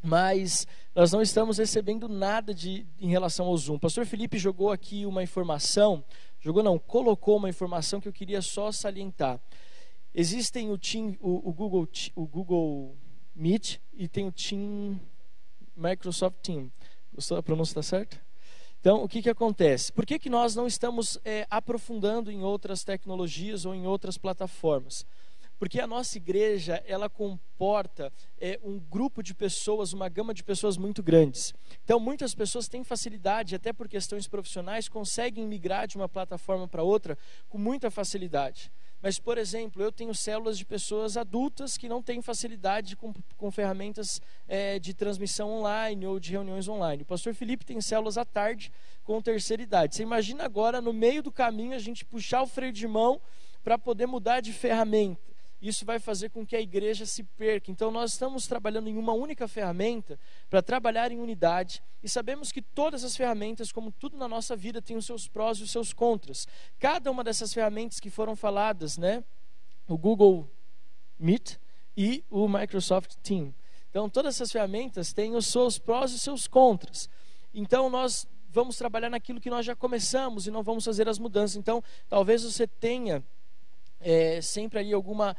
mas 0.04 0.68
nós 0.94 1.14
não 1.14 1.22
estamos 1.22 1.58
recebendo 1.58 2.10
nada 2.10 2.54
de, 2.54 2.86
em 3.00 3.08
relação 3.08 3.46
ao 3.48 3.58
Zoom. 3.58 3.76
O 3.76 3.80
pastor 3.80 4.06
Felipe 4.06 4.38
jogou 4.38 4.70
aqui 4.70 5.06
uma 5.06 5.24
informação, 5.24 6.04
jogou 6.42 6.62
não, 6.62 6.78
colocou 6.78 7.38
uma 7.38 7.50
informação 7.50 8.02
que 8.02 8.08
eu 8.08 8.14
queria 8.14 8.42
só 8.42 8.70
salientar. 8.72 9.40
Existem 10.14 10.70
o, 10.70 10.78
team, 10.78 11.16
o, 11.22 11.50
o 11.50 11.54
Google, 11.54 11.88
o 12.16 12.28
Google 12.28 12.98
Meet 13.34 13.78
e 13.94 14.08
tem 14.08 14.28
o 14.28 14.32
Team 14.32 15.00
Microsoft 15.76 16.38
Team. 16.44 16.72
Gostou? 17.14 17.38
A 17.38 17.44
pronúncia 17.44 17.72
está 17.72 17.82
certa? 17.82 18.22
Então, 18.80 19.02
o 19.02 19.08
que, 19.08 19.22
que 19.22 19.30
acontece? 19.30 19.94
Por 19.94 20.06
que, 20.06 20.20
que 20.20 20.30
nós 20.30 20.56
não 20.56 20.68
estamos 20.68 21.18
é, 21.24 21.48
aprofundando 21.50 22.30
em 22.30 22.44
outras 22.44 22.84
tecnologias 22.84 23.66
ou 23.66 23.74
em 23.74 23.88
outras 23.88 24.18
plataformas? 24.18 25.06
Porque 25.64 25.80
a 25.80 25.88
nossa 25.88 26.18
igreja, 26.18 26.84
ela 26.86 27.10
comporta 27.10 28.12
é, 28.38 28.60
um 28.62 28.78
grupo 28.78 29.24
de 29.24 29.34
pessoas, 29.34 29.94
uma 29.94 30.10
gama 30.10 30.34
de 30.34 30.44
pessoas 30.44 30.76
muito 30.76 31.02
grandes. 31.02 31.54
Então, 31.86 32.02
muitas 32.02 32.36
pessoas 32.36 32.68
têm 32.68 32.84
facilidade, 32.84 33.56
até 33.56 33.72
por 33.72 33.88
questões 33.88 34.28
profissionais, 34.28 34.90
conseguem 34.90 35.48
migrar 35.48 35.88
de 35.88 35.96
uma 35.96 36.10
plataforma 36.10 36.68
para 36.68 36.84
outra 36.84 37.18
com 37.48 37.58
muita 37.58 37.90
facilidade. 37.90 38.70
Mas, 39.02 39.18
por 39.20 39.38
exemplo, 39.38 39.82
eu 39.82 39.90
tenho 39.90 40.14
células 40.14 40.58
de 40.58 40.66
pessoas 40.66 41.16
adultas 41.16 41.78
que 41.78 41.88
não 41.88 42.04
têm 42.04 42.22
facilidade 42.22 42.98
com, 42.98 43.14
com 43.38 43.50
ferramentas 43.50 44.20
é, 44.46 44.78
de 44.80 44.94
transmissão 44.94 45.50
online 45.50 46.06
ou 46.06 46.20
de 46.20 46.32
reuniões 46.32 46.68
online. 46.68 47.04
O 47.04 47.06
pastor 47.06 47.34
Felipe 47.34 47.64
tem 47.64 47.80
células 47.80 48.18
à 48.18 48.26
tarde 48.26 48.70
com 49.02 49.22
terceira 49.22 49.64
idade. 49.64 49.96
Você 49.96 50.04
imagina 50.04 50.44
agora, 50.44 50.82
no 50.82 50.92
meio 50.92 51.24
do 51.24 51.32
caminho, 51.32 51.74
a 51.74 51.80
gente 51.80 52.04
puxar 52.04 52.42
o 52.42 52.48
freio 52.48 52.74
de 52.74 52.86
mão 52.86 53.22
para 53.64 53.78
poder 53.78 54.08
mudar 54.08 54.42
de 54.42 54.52
ferramenta. 54.52 55.33
Isso 55.70 55.86
vai 55.86 55.98
fazer 55.98 56.30
com 56.30 56.46
que 56.46 56.58
a 56.58 56.62
igreja 56.62 57.06
se 57.06 57.24
perca. 57.24 57.72
Então, 57.72 57.90
nós 57.90 58.12
estamos 58.12 58.46
trabalhando 58.48 58.90
em 58.90 58.98
uma 58.98 59.14
única 59.14 59.48
ferramenta 59.48 60.20
para 60.50 60.62
trabalhar 60.62 61.10
em 61.12 61.20
unidade 61.20 61.82
e 62.04 62.10
sabemos 62.10 62.52
que 62.52 62.62
todas 62.62 63.06
as 63.06 63.16
ferramentas, 63.16 63.72
como 63.72 63.90
tudo 63.90 64.18
na 64.18 64.28
nossa 64.28 64.58
vida, 64.58 64.82
têm 64.82 64.98
os 64.98 65.06
seus 65.06 65.26
prós 65.26 65.60
e 65.60 65.64
os 65.64 65.72
seus 65.72 65.94
contras. 65.94 66.46
Cada 66.78 67.10
uma 67.10 67.24
dessas 67.24 67.54
ferramentas 67.54 68.00
que 68.00 68.10
foram 68.10 68.36
faladas, 68.36 68.98
né? 68.98 69.24
O 69.88 69.98
Google 69.98 70.50
Meet 71.18 71.56
e 71.96 72.26
o 72.30 72.46
Microsoft 72.50 73.16
Team. 73.24 73.56
Então, 73.90 74.10
todas 74.10 74.36
essas 74.36 74.52
ferramentas 74.52 75.14
têm 75.14 75.34
os 75.34 75.48
seus 75.48 75.80
prós 75.80 76.12
e 76.12 76.16
os 76.16 76.22
seus 76.22 76.46
contras. 76.46 77.10
Então, 77.54 77.90
nós 77.90 78.28
vamos 78.50 78.76
trabalhar 78.76 79.10
naquilo 79.10 79.40
que 79.40 79.50
nós 79.50 79.66
já 79.66 79.76
começamos 79.76 80.46
e 80.46 80.52
não 80.52 80.62
vamos 80.62 80.84
fazer 80.84 81.08
as 81.08 81.18
mudanças. 81.18 81.56
Então, 81.56 81.82
talvez 82.10 82.44
você 82.44 82.68
tenha 82.68 83.24
é, 84.04 84.42
sempre 84.42 84.80
aí 84.80 84.94
alguma 84.94 85.36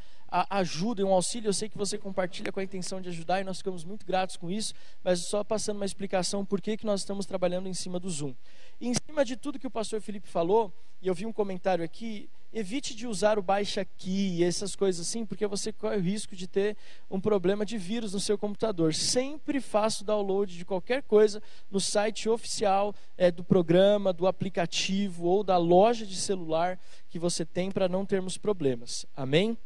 ajuda 0.50 1.00
e 1.00 1.04
um 1.04 1.12
auxílio. 1.12 1.48
Eu 1.48 1.52
sei 1.52 1.68
que 1.68 1.78
você 1.78 1.96
compartilha 1.96 2.50
com 2.50 2.58
a 2.58 2.64
intenção 2.64 3.00
de 3.00 3.08
ajudar 3.08 3.40
e 3.40 3.44
nós 3.44 3.58
ficamos 3.58 3.84
muito 3.84 4.04
gratos 4.04 4.36
com 4.36 4.50
isso, 4.50 4.74
mas 5.02 5.28
só 5.28 5.44
passando 5.44 5.76
uma 5.76 5.84
explicação 5.84 6.44
por 6.44 6.60
que, 6.60 6.76
que 6.76 6.86
nós 6.86 7.00
estamos 7.00 7.24
trabalhando 7.24 7.68
em 7.68 7.74
cima 7.74 8.00
do 8.00 8.10
Zoom. 8.10 8.34
E 8.80 8.88
em 8.88 8.94
cima 8.94 9.24
de 9.24 9.36
tudo 9.36 9.58
que 9.58 9.66
o 9.66 9.70
pastor 9.70 10.00
Felipe 10.00 10.28
falou, 10.28 10.72
e 11.00 11.06
eu 11.06 11.14
vi 11.14 11.24
um 11.24 11.32
comentário 11.32 11.84
aqui, 11.84 12.28
evite 12.54 12.94
de 12.94 13.06
usar 13.06 13.36
o 13.36 13.42
baixa 13.42 13.80
aqui 13.80 14.36
e 14.36 14.44
essas 14.44 14.76
coisas 14.76 15.06
assim, 15.06 15.26
porque 15.26 15.44
você 15.44 15.72
corre 15.72 15.96
o 15.96 16.00
risco 16.00 16.36
de 16.36 16.46
ter 16.46 16.76
um 17.10 17.20
problema 17.20 17.66
de 17.66 17.76
vírus 17.76 18.12
no 18.12 18.20
seu 18.20 18.38
computador. 18.38 18.94
Sempre 18.94 19.60
faça 19.60 20.02
o 20.02 20.06
download 20.06 20.56
de 20.56 20.64
qualquer 20.64 21.02
coisa 21.02 21.42
no 21.68 21.80
site 21.80 22.28
oficial 22.28 22.94
é, 23.18 23.30
do 23.30 23.42
programa, 23.42 24.12
do 24.12 24.28
aplicativo 24.28 25.26
ou 25.26 25.42
da 25.42 25.56
loja 25.56 26.06
de 26.06 26.16
celular 26.16 26.78
que 27.10 27.18
você 27.18 27.44
tem 27.44 27.72
para 27.72 27.88
não 27.88 28.06
termos 28.06 28.38
problemas. 28.38 29.04
Amém? 29.16 29.58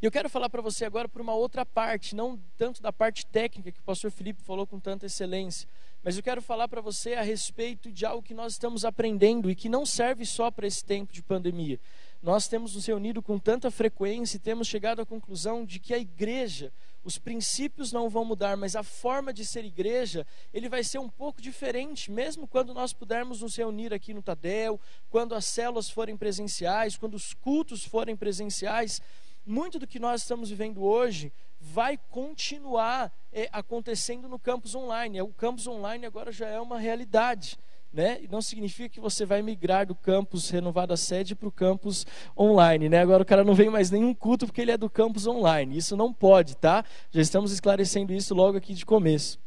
E 0.00 0.06
eu 0.06 0.12
quero 0.12 0.28
falar 0.28 0.48
para 0.48 0.62
você 0.62 0.84
agora 0.84 1.08
por 1.08 1.20
uma 1.20 1.34
outra 1.34 1.66
parte, 1.66 2.14
não 2.14 2.38
tanto 2.56 2.80
da 2.80 2.92
parte 2.92 3.26
técnica 3.26 3.72
que 3.72 3.80
o 3.80 3.82
pastor 3.82 4.12
Felipe 4.12 4.40
falou 4.42 4.66
com 4.66 4.78
tanta 4.78 5.06
excelência, 5.06 5.68
mas 6.02 6.16
eu 6.16 6.22
quero 6.22 6.40
falar 6.40 6.68
para 6.68 6.80
você 6.80 7.14
a 7.14 7.22
respeito 7.22 7.90
de 7.90 8.06
algo 8.06 8.22
que 8.22 8.34
nós 8.34 8.52
estamos 8.52 8.84
aprendendo 8.84 9.50
e 9.50 9.54
que 9.54 9.68
não 9.68 9.84
serve 9.84 10.24
só 10.24 10.50
para 10.50 10.66
esse 10.66 10.84
tempo 10.84 11.12
de 11.12 11.22
pandemia. 11.22 11.80
Nós 12.22 12.48
temos 12.48 12.74
nos 12.74 12.86
reunido 12.86 13.22
com 13.22 13.38
tanta 13.38 13.70
frequência 13.70 14.36
e 14.36 14.40
temos 14.40 14.66
chegado 14.66 15.00
à 15.00 15.06
conclusão 15.06 15.64
de 15.64 15.78
que 15.78 15.94
a 15.94 15.98
igreja, 15.98 16.72
os 17.04 17.18
princípios 17.18 17.92
não 17.92 18.08
vão 18.08 18.24
mudar, 18.24 18.56
mas 18.56 18.74
a 18.74 18.82
forma 18.82 19.32
de 19.32 19.44
ser 19.44 19.64
igreja, 19.64 20.26
ele 20.52 20.68
vai 20.68 20.82
ser 20.82 20.98
um 20.98 21.08
pouco 21.08 21.40
diferente, 21.40 22.10
mesmo 22.10 22.46
quando 22.46 22.74
nós 22.74 22.92
pudermos 22.92 23.42
nos 23.42 23.56
reunir 23.56 23.92
aqui 23.94 24.12
no 24.14 24.22
Tadel, 24.22 24.80
quando 25.10 25.34
as 25.34 25.46
células 25.46 25.88
forem 25.88 26.16
presenciais, 26.16 26.96
quando 26.96 27.14
os 27.14 27.34
cultos 27.34 27.84
forem 27.84 28.16
presenciais 28.16 29.00
muito 29.48 29.78
do 29.78 29.86
que 29.86 29.98
nós 29.98 30.22
estamos 30.22 30.50
vivendo 30.50 30.84
hoje 30.84 31.32
vai 31.60 31.98
continuar 32.10 33.12
é, 33.32 33.48
acontecendo 33.52 34.28
no 34.28 34.38
campus 34.38 34.74
online. 34.74 35.20
O 35.22 35.28
campus 35.28 35.66
online 35.66 36.06
agora 36.06 36.30
já 36.30 36.48
é 36.48 36.60
uma 36.60 36.78
realidade. 36.78 37.58
Né? 37.92 38.20
Não 38.30 38.42
significa 38.42 38.88
que 38.88 39.00
você 39.00 39.24
vai 39.24 39.40
migrar 39.40 39.86
do 39.86 39.94
campus 39.94 40.50
renovado 40.50 40.92
a 40.92 40.96
sede 40.96 41.34
para 41.34 41.48
o 41.48 41.52
campus 41.52 42.06
online. 42.36 42.88
Né? 42.88 43.00
Agora 43.00 43.22
o 43.22 43.26
cara 43.26 43.42
não 43.42 43.54
vem 43.54 43.70
mais 43.70 43.90
nenhum 43.90 44.14
culto 44.14 44.46
porque 44.46 44.60
ele 44.60 44.70
é 44.70 44.76
do 44.76 44.90
campus 44.90 45.26
online. 45.26 45.76
Isso 45.76 45.96
não 45.96 46.12
pode, 46.12 46.56
tá? 46.56 46.84
Já 47.10 47.20
estamos 47.20 47.50
esclarecendo 47.50 48.12
isso 48.12 48.34
logo 48.34 48.58
aqui 48.58 48.74
de 48.74 48.84
começo. 48.84 49.38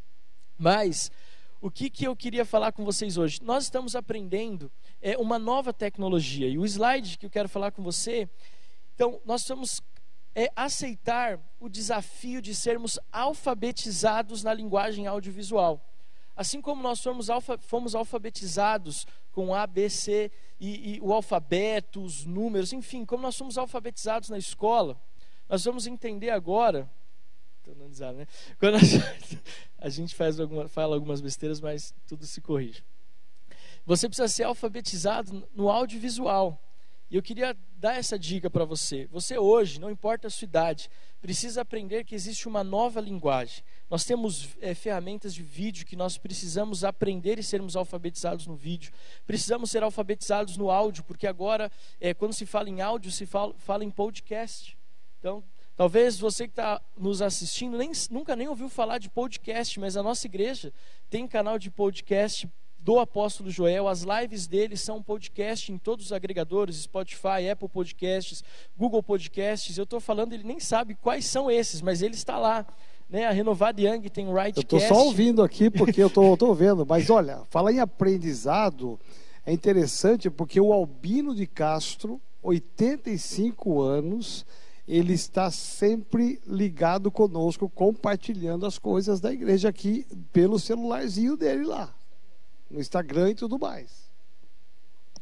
Mas 0.58 1.12
o 1.62 1.70
que, 1.70 1.90
que 1.90 2.06
eu 2.06 2.16
queria 2.16 2.44
falar 2.44 2.72
com 2.72 2.84
vocês 2.84 3.18
hoje? 3.18 3.40
Nós 3.44 3.66
estamos 3.66 3.96
aprendendo 3.96 4.72
é, 5.00 5.16
uma 5.18 5.38
nova 5.38 5.72
tecnologia. 5.72 6.48
E 6.48 6.58
o 6.58 6.66
slide 6.66 7.20
que 7.20 7.28
eu 7.28 7.30
quero 7.30 7.48
falar 7.48 7.72
com 7.72 7.84
você. 7.84 8.28
Então, 8.96 9.22
nós 9.24 9.42
estamos 9.42 9.82
é 10.34 10.52
aceitar 10.56 11.40
o 11.60 11.68
desafio 11.68 12.42
de 12.42 12.56
sermos 12.56 13.00
alfabetizados 13.12 14.44
na 14.44 14.54
linguagem 14.54 15.08
audiovisual. 15.08 15.86
Assim 16.36 16.62
como 16.62 16.82
nós 16.82 17.02
fomos, 17.02 17.30
alfa, 17.30 17.58
fomos 17.58 17.94
alfabetizados 17.94 19.06
com 19.32 19.54
A, 19.54 19.68
B, 19.68 19.90
C 19.90 20.32
e, 20.60 20.96
e, 20.96 21.02
o 21.02 21.14
alfabeto, 21.14 22.02
os 22.02 22.26
números, 22.26 22.74
enfim, 22.74 23.06
como 23.06 23.24
nós 23.24 23.38
fomos 23.38 23.58
alfabetizados 23.58 24.30
na 24.30 24.38
escola, 24.38 25.00
nós 25.50 25.64
vamos 25.66 25.86
entender 25.88 26.30
agora. 26.30 26.90
né? 28.14 28.28
Quando 28.60 28.78
a 29.78 29.90
gente 29.90 30.16
faz 30.16 30.40
alguma, 30.40 30.68
fala 30.68 30.96
algumas 30.96 31.22
besteiras, 31.22 31.60
mas 31.60 31.94
tudo 32.08 32.26
se 32.26 32.42
corrige. 32.42 32.84
Você 33.86 34.08
precisa 34.08 34.28
ser 34.28 34.44
alfabetizado 34.44 35.48
no 35.54 35.70
audiovisual. 35.70 36.60
E 37.12 37.18
eu 37.18 37.22
queria 37.22 37.54
dar 37.78 37.98
essa 37.98 38.18
dica 38.18 38.50
para 38.50 38.64
você. 38.64 39.06
Você 39.12 39.38
hoje, 39.38 39.82
não 39.82 39.92
importa 39.92 40.28
a 40.28 40.30
sua 40.30 40.46
idade, 40.46 40.90
precisa 41.22 41.60
aprender 41.60 42.06
que 42.06 42.16
existe 42.16 42.48
uma 42.48 42.64
nova 42.64 43.02
linguagem. 43.02 43.66
Nós 43.90 44.06
temos 44.06 44.56
é, 44.62 44.74
ferramentas 44.74 45.34
de 45.34 45.44
vídeo 45.44 45.86
que 45.86 45.98
nós 45.98 46.18
precisamos 46.18 46.86
aprender 46.86 47.38
e 47.38 47.44
sermos 47.44 47.76
alfabetizados 47.76 48.48
no 48.48 48.56
vídeo. 48.56 48.94
Precisamos 49.28 49.70
ser 49.70 49.84
alfabetizados 49.84 50.56
no 50.56 50.72
áudio, 50.72 51.04
porque 51.04 51.28
agora, 51.28 51.70
é, 52.00 52.14
quando 52.14 52.32
se 52.32 52.46
fala 52.46 52.70
em 52.70 52.80
áudio, 52.80 53.12
se 53.12 53.26
fala, 53.26 53.54
fala 53.58 53.84
em 53.84 53.92
podcast. 53.92 54.78
Então, 55.20 55.44
Talvez 55.74 56.20
você 56.20 56.48
que 56.48 56.52
está 56.52 56.80
nos 56.96 57.24
assistindo 57.24 57.76
nem, 57.76 57.92
nunca 58.12 58.36
nem 58.36 58.48
ouviu 58.48 58.70
falar 58.70 59.00
de 59.00 59.10
podcast, 59.10 59.80
mas 59.80 59.98
a 59.98 60.04
nossa 60.04 60.28
igreja 60.28 60.72
tem 61.10 61.28
canal 61.28 61.58
de 61.58 61.72
podcast 61.72 62.48
do 62.82 63.00
apóstolo 63.00 63.50
Joel. 63.50 63.88
As 63.88 64.02
lives 64.04 64.48
dele 64.48 64.76
são 64.76 65.02
podcast 65.02 65.72
em 65.72 65.78
todos 65.78 66.08
os 66.08 66.12
agregadores, 66.12 66.78
Spotify, 66.78 67.50
Apple 67.52 67.70
Podcasts, 67.70 68.44
Google 68.78 69.04
Podcasts. 69.04 69.78
Eu 69.78 69.84
estou 69.84 70.00
falando, 70.00 70.34
ele 70.34 70.44
nem 70.44 70.60
sabe 70.60 70.96
quais 70.96 71.26
são 71.26 71.50
esses, 71.50 71.82
mas 71.82 72.02
ele 72.02 72.16
está 72.16 72.38
lá. 72.38 72.66
Né? 73.10 73.26
A 73.26 73.32
Renovada 73.32 73.82
Young 73.82 74.10
tem 74.10 74.26
Ridecast. 74.26 74.58
Eu 74.58 74.62
estou 74.62 74.80
só 74.80 75.06
ouvindo 75.06 75.44
aqui 75.44 75.70
porque 75.70 76.02
eu 76.02 76.08
estou 76.08 76.56
vendo. 76.56 76.86
Mas 76.86 77.10
olha, 77.10 77.44
falar 77.50 77.72
em 77.72 77.80
aprendizado 77.80 79.00
é 79.46 79.54
interessante 79.54 80.30
porque 80.30 80.60
o 80.60 80.74
Albino 80.74 81.36
de 81.36 81.46
Castro, 81.46 82.20
85 82.42 83.82
anos, 83.82 84.46
ele 84.88 85.14
está 85.14 85.52
sempre 85.52 86.40
ligado 86.48 87.12
conosco, 87.12 87.70
compartilhando 87.70 88.66
as 88.66 88.80
coisas 88.80 89.20
da 89.20 89.32
igreja 89.32 89.70
aqui 89.70 90.08
pelo 90.32 90.58
celularzinho 90.58 91.38
dele 91.38 91.66
lá 91.66 91.94
no 92.72 92.80
Instagram 92.80 93.32
e 93.32 93.36
tudo 93.36 93.60
mais. 93.60 94.10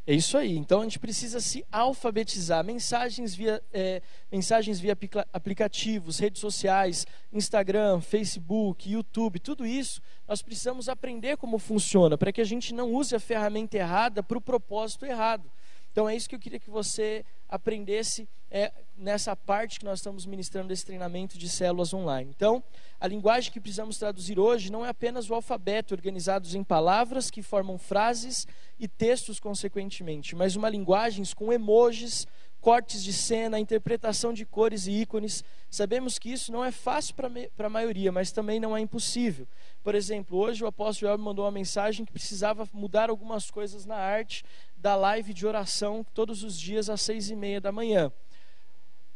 É 0.05 0.13
isso 0.13 0.38
aí. 0.38 0.57
Então 0.57 0.81
a 0.81 0.83
gente 0.83 0.97
precisa 0.97 1.39
se 1.39 1.63
alfabetizar. 1.71 2.63
Mensagens 2.63 3.35
via, 3.35 3.62
é, 3.71 4.01
mensagens 4.31 4.79
via 4.79 4.97
aplicativos, 5.31 6.17
redes 6.17 6.41
sociais, 6.41 7.05
Instagram, 7.31 8.01
Facebook, 8.01 8.89
YouTube, 8.89 9.39
tudo 9.39 9.65
isso 9.65 10.01
nós 10.27 10.43
precisamos 10.43 10.88
aprender 10.88 11.38
como 11.38 11.57
funciona 11.57 12.15
para 12.15 12.31
que 12.31 12.39
a 12.39 12.45
gente 12.45 12.71
não 12.71 12.93
use 12.93 13.15
a 13.15 13.19
ferramenta 13.19 13.77
errada 13.77 14.21
para 14.21 14.38
o 14.38 14.41
propósito 14.41 15.03
errado. 15.03 15.51
Então 15.91 16.07
é 16.07 16.15
isso 16.15 16.29
que 16.29 16.35
eu 16.35 16.39
queria 16.39 16.59
que 16.59 16.69
você 16.69 17.25
aprendesse 17.49 18.29
é, 18.51 18.71
nessa 18.97 19.35
parte 19.35 19.79
que 19.79 19.85
nós 19.85 19.99
estamos 19.99 20.25
ministrando 20.25 20.69
desse 20.69 20.85
treinamento 20.85 21.38
de 21.38 21.49
células 21.49 21.93
online. 21.93 22.31
Então, 22.35 22.63
a 22.99 23.07
linguagem 23.07 23.51
que 23.51 23.59
precisamos 23.59 23.97
traduzir 23.97 24.39
hoje 24.39 24.71
não 24.71 24.85
é 24.85 24.89
apenas 24.89 25.29
o 25.29 25.33
alfabeto 25.33 25.93
organizados 25.93 26.55
em 26.55 26.63
palavras 26.63 27.31
que 27.31 27.41
formam 27.41 27.77
frases 27.77 28.47
e 28.79 28.88
textos 28.88 29.39
consequentemente, 29.39 30.35
mas 30.35 30.55
uma 30.55 30.69
linguagem 30.69 31.23
com 31.35 31.51
emojis, 31.51 32.27
cortes 32.59 33.03
de 33.03 33.13
cena, 33.13 33.59
interpretação 33.59 34.33
de 34.33 34.45
cores 34.45 34.85
e 34.85 34.91
ícones. 34.91 35.43
Sabemos 35.69 36.19
que 36.19 36.31
isso 36.31 36.51
não 36.51 36.63
é 36.63 36.71
fácil 36.71 37.15
para 37.15 37.67
a 37.67 37.69
maioria, 37.69 38.12
mas 38.12 38.31
também 38.31 38.59
não 38.59 38.75
é 38.75 38.81
impossível. 38.81 39.47
Por 39.81 39.95
exemplo, 39.95 40.38
hoje 40.38 40.63
o 40.63 40.67
apóstolo 40.67 41.12
Elber 41.12 41.23
mandou 41.23 41.45
uma 41.45 41.51
mensagem 41.51 42.05
que 42.05 42.12
precisava 42.12 42.67
mudar 42.73 43.09
algumas 43.09 43.49
coisas 43.49 43.85
na 43.85 43.95
arte 43.95 44.43
da 44.79 44.95
live 44.95 45.33
de 45.33 45.45
oração 45.45 46.05
todos 46.13 46.43
os 46.43 46.57
dias 46.59 46.89
às 46.89 47.01
seis 47.01 47.29
e 47.29 47.35
meia 47.35 47.59
da 47.59 47.71
manhã. 47.71 48.11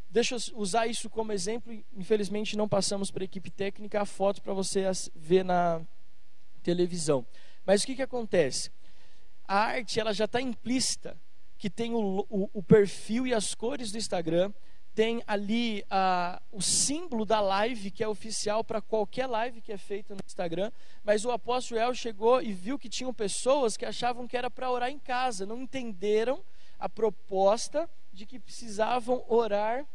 Deixa 0.10 0.36
eu 0.36 0.40
usar 0.56 0.88
isso 0.88 1.10
como 1.10 1.32
exemplo. 1.32 1.74
Infelizmente, 1.96 2.58
não 2.58 2.68
passamos 2.68 3.10
para 3.10 3.24
a 3.24 3.26
equipe 3.26 3.50
técnica 3.50 4.02
a 4.02 4.06
foto 4.06 4.42
para 4.42 4.54
você 4.54 4.84
ver 5.16 5.44
na 5.44 5.82
televisão. 6.62 7.26
Mas 7.66 7.82
o 7.82 7.86
que, 7.86 7.96
que 7.96 8.02
acontece? 8.02 8.70
A 9.48 9.58
arte 9.58 10.00
ela 10.00 10.14
já 10.14 10.26
está 10.26 10.42
implícita, 10.42 11.18
que 11.58 11.70
tem 11.70 11.94
o, 11.94 12.26
o, 12.30 12.50
o 12.54 12.62
perfil 12.62 13.26
e 13.26 13.34
as 13.34 13.56
cores 13.56 13.92
do 13.92 13.98
Instagram, 13.98 14.54
tem 14.96 15.24
ali 15.26 15.84
a, 15.90 16.42
o 16.52 16.62
símbolo 16.62 17.26
da 17.26 17.42
live, 17.42 17.90
que 17.90 18.04
é 18.04 18.08
oficial 18.08 18.64
para 18.64 18.82
qualquer 18.82 19.28
live 19.28 19.62
que 19.62 19.72
é 19.72 19.78
feita 19.78 20.14
no 20.14 20.22
Instagram. 20.26 20.72
Mas 21.04 21.26
o 21.26 21.32
apóstolo 21.32 21.80
El 21.80 21.94
chegou 21.96 22.42
e 22.42 22.54
viu 22.54 22.78
que 22.78 22.90
tinham 22.90 23.14
pessoas 23.14 23.76
que 23.76 23.86
achavam 23.86 24.28
que 24.28 24.38
era 24.38 24.50
para 24.50 24.70
orar 24.70 24.90
em 24.90 25.00
casa, 25.00 25.46
não 25.46 25.62
entenderam 25.62 26.44
a 26.78 26.88
proposta 26.88 27.90
de 28.12 28.26
que 28.26 28.40
precisavam 28.40 29.24
orar 29.28 29.86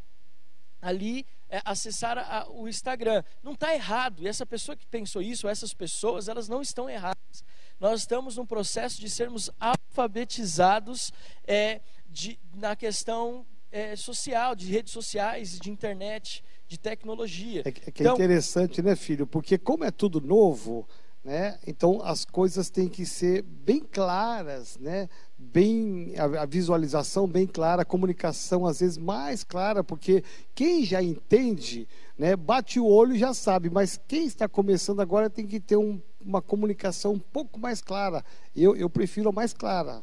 ali, 0.81 1.27
é, 1.49 1.61
acessar 1.65 2.19
a, 2.19 2.49
o 2.51 2.69
Instagram. 2.69 3.23
Não 3.43 3.53
está 3.53 3.75
errado, 3.75 4.23
e 4.23 4.29
essa 4.29 4.45
pessoa 4.45 4.77
que 4.77 4.87
pensou 4.87 5.23
isso, 5.23 5.49
essas 5.49 5.73
pessoas, 5.73 6.29
elas 6.29 6.49
não 6.49 6.61
estão 6.61 6.89
erradas. 6.91 7.45
Nós 7.79 8.01
estamos 8.01 8.37
num 8.37 8.47
processo 8.47 9.01
de 9.01 9.09
sermos 9.09 9.51
alfabetizados 9.61 11.13
é, 11.47 11.81
de, 12.09 12.39
na 12.55 12.75
questão 12.75 13.47
é, 13.71 13.95
social, 13.97 14.55
de 14.55 14.67
redes 14.71 14.93
sociais, 14.93 15.59
de 15.59 15.71
internet, 15.71 16.45
de 16.67 16.79
tecnologia. 16.79 17.63
É, 17.65 17.69
é 17.69 17.73
que 17.73 18.03
é 18.03 18.05
então, 18.05 18.15
interessante, 18.15 18.83
né, 18.83 18.95
filho? 18.95 19.27
Porque 19.27 19.57
como 19.59 19.85
é 19.85 19.91
tudo 19.91 20.21
novo, 20.21 20.87
né? 21.25 21.59
Então 21.67 22.01
as 22.03 22.25
coisas 22.25 22.71
têm 22.71 22.89
que 22.89 23.05
ser 23.05 23.43
bem 23.43 23.81
claras, 23.81 24.79
né? 24.79 25.09
Bem 25.37 26.15
a, 26.17 26.43
a, 26.43 26.47
visualização 26.47 27.27
bem 27.27 27.47
clara, 27.47 27.83
a 27.83 27.85
comunicação 27.85 28.67
às 28.67 28.81
vezes 28.81 28.97
mais 28.97 29.45
clara, 29.45 29.83
porque 29.83 30.23
quem 30.55 30.85
já 30.85 31.03
entende, 31.03 31.89
né? 32.17 32.37
Bate 32.37 32.79
o 32.79 32.87
olho 32.87 33.15
e 33.15 33.19
já 33.19 33.35
sabe, 33.35 33.69
mas 33.69 34.01
quem 34.09 34.27
está 34.27 34.49
começando 34.49 35.01
agora 35.01 35.29
tem 35.29 35.47
que 35.47 35.61
ter 35.61 35.77
um, 35.77 36.01
uma 36.21 36.41
comunicação 36.41 37.13
um 37.13 37.19
pouco 37.19 37.59
mais 37.59 37.81
clara. 37.81 38.25
Eu, 38.55 38.77
eu 38.77 38.89
prefiro 38.89 39.29
a 39.29 39.33
mais 39.33 39.53
clara. 39.53 40.03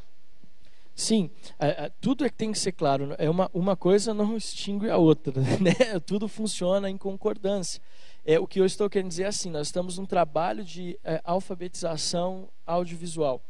Sim, 0.96 1.30
é, 1.60 1.68
é, 1.86 1.92
tudo 2.00 2.26
é 2.26 2.30
que 2.30 2.38
tem 2.38 2.54
que 2.54 2.58
ser 2.58 2.72
claro. 2.72 3.14
É 3.18 3.30
uma, 3.30 3.52
uma 3.54 3.76
coisa 3.76 4.14
não 4.14 4.38
extingue 4.38 4.90
a 4.90 4.96
outra, 4.96 5.34
né? 5.60 6.00
Tudo 6.06 6.26
funciona 6.30 6.90
em 6.90 6.98
concordância. 6.98 7.82
É, 8.24 8.40
o 8.40 8.48
que 8.48 8.62
eu 8.62 8.66
estou 8.66 8.90
querendo 8.90 9.10
dizer 9.10 9.24
é 9.24 9.28
assim: 9.28 9.52
nós 9.52 9.68
estamos 9.68 9.98
num 9.98 10.06
trabalho 10.06 10.64
de 10.64 10.98
é, 11.04 11.22
alfabetização 11.26 12.48
audiovisual. 12.66 13.42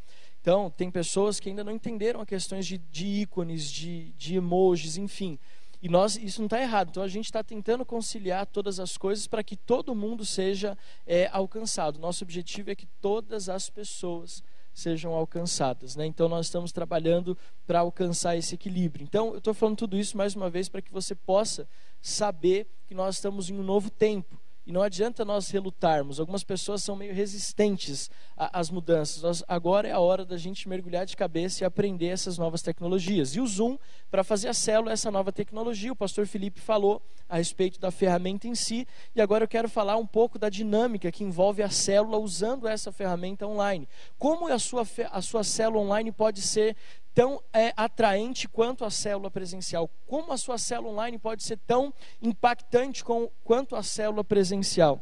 Então, 0.41 0.71
tem 0.71 0.89
pessoas 0.89 1.39
que 1.39 1.49
ainda 1.49 1.63
não 1.63 1.71
entenderam 1.71 2.19
as 2.19 2.27
questões 2.27 2.65
de, 2.65 2.79
de 2.79 3.05
ícones, 3.05 3.69
de, 3.69 4.11
de 4.13 4.35
emojis, 4.35 4.97
enfim. 4.97 5.39
E 5.81 5.89
nós, 5.89 6.17
isso 6.17 6.41
não 6.41 6.47
está 6.47 6.59
errado. 6.59 6.89
Então, 6.89 7.03
a 7.03 7.07
gente 7.07 7.25
está 7.25 7.43
tentando 7.43 7.85
conciliar 7.85 8.47
todas 8.47 8.79
as 8.79 8.97
coisas 8.97 9.27
para 9.27 9.43
que 9.43 9.55
todo 9.55 9.93
mundo 9.93 10.25
seja 10.25 10.75
é, 11.05 11.29
alcançado. 11.31 11.99
Nosso 11.99 12.23
objetivo 12.23 12.71
é 12.71 12.75
que 12.75 12.87
todas 12.99 13.49
as 13.49 13.69
pessoas 13.69 14.43
sejam 14.75 15.13
alcançadas. 15.13 15.95
Né? 15.95 16.05
Então, 16.05 16.27
nós 16.27 16.47
estamos 16.47 16.71
trabalhando 16.71 17.35
para 17.65 17.79
alcançar 17.79 18.35
esse 18.35 18.53
equilíbrio. 18.53 19.03
Então, 19.03 19.29
eu 19.29 19.37
estou 19.37 19.53
falando 19.53 19.77
tudo 19.77 19.97
isso 19.97 20.17
mais 20.17 20.35
uma 20.35 20.49
vez 20.49 20.67
para 20.67 20.81
que 20.81 20.91
você 20.91 21.15
possa 21.15 21.67
saber 22.01 22.67
que 22.85 22.93
nós 22.93 23.15
estamos 23.15 23.49
em 23.49 23.57
um 23.57 23.63
novo 23.63 23.89
tempo. 23.89 24.39
E 24.65 24.71
não 24.71 24.81
adianta 24.81 25.23
nós 25.23 25.49
relutarmos. 25.51 26.19
Algumas 26.19 26.43
pessoas 26.43 26.81
são 26.81 26.95
meio 26.95 27.13
resistentes 27.13 28.09
às 28.35 28.71
mudanças. 28.71 29.21
Nós, 29.21 29.43
agora 29.47 29.87
é 29.87 29.91
a 29.91 29.99
hora 29.99 30.25
da 30.25 30.37
gente 30.37 30.67
mergulhar 30.67 31.05
de 31.05 31.15
cabeça 31.15 31.63
e 31.63 31.65
aprender 31.65 32.07
essas 32.07 32.39
novas 32.39 32.63
tecnologias. 32.63 33.35
E 33.35 33.39
o 33.39 33.45
Zoom, 33.45 33.77
para 34.09 34.23
fazer 34.23 34.47
a 34.47 34.53
célula, 34.53 34.91
é 34.91 34.93
essa 34.93 35.11
nova 35.11 35.31
tecnologia. 35.31 35.91
O 35.91 35.95
pastor 35.95 36.25
Felipe 36.25 36.59
falou 36.59 36.99
a 37.29 37.37
respeito 37.37 37.79
da 37.79 37.91
ferramenta 37.91 38.47
em 38.47 38.55
si. 38.55 38.87
E 39.15 39.21
agora 39.21 39.43
eu 39.43 39.47
quero 39.47 39.69
falar 39.69 39.97
um 39.97 40.07
pouco 40.07 40.39
da 40.39 40.49
dinâmica 40.49 41.11
que 41.11 41.23
envolve 41.23 41.61
a 41.61 41.69
célula 41.69 42.17
usando 42.17 42.67
essa 42.67 42.91
ferramenta 42.91 43.45
online. 43.45 43.87
Como 44.17 44.47
a 44.47 44.57
sua, 44.57 44.83
a 45.11 45.21
sua 45.21 45.43
célula 45.43 45.83
online 45.83 46.11
pode 46.11 46.41
ser 46.41 46.75
tão 47.15 47.41
é, 47.53 47.73
atraente 47.77 48.47
quanto 48.47 48.83
a 48.83 48.91
célula 48.91 49.31
presencial? 49.31 49.89
Como 50.05 50.33
a 50.33 50.37
sua 50.37 50.57
célula 50.57 50.91
online 50.91 51.17
pode 51.17 51.43
ser 51.43 51.57
tão 51.65 51.93
impactante 52.21 53.03
com, 53.03 53.31
quanto 53.43 53.75
a 53.75 53.81
célula 53.81 54.23
presencial? 54.23 55.01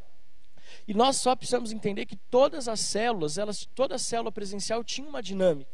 E 0.88 0.93
nós 0.93 1.18
só 1.18 1.36
precisamos 1.36 1.72
entender 1.72 2.05
que 2.05 2.16
todas 2.16 2.68
as 2.68 2.80
células, 2.80 3.38
elas, 3.38 3.68
toda 3.74 3.97
célula 3.97 4.32
presencial 4.32 4.84
tinha 4.84 5.09
uma 5.09 5.22
dinâmica. 5.24 5.72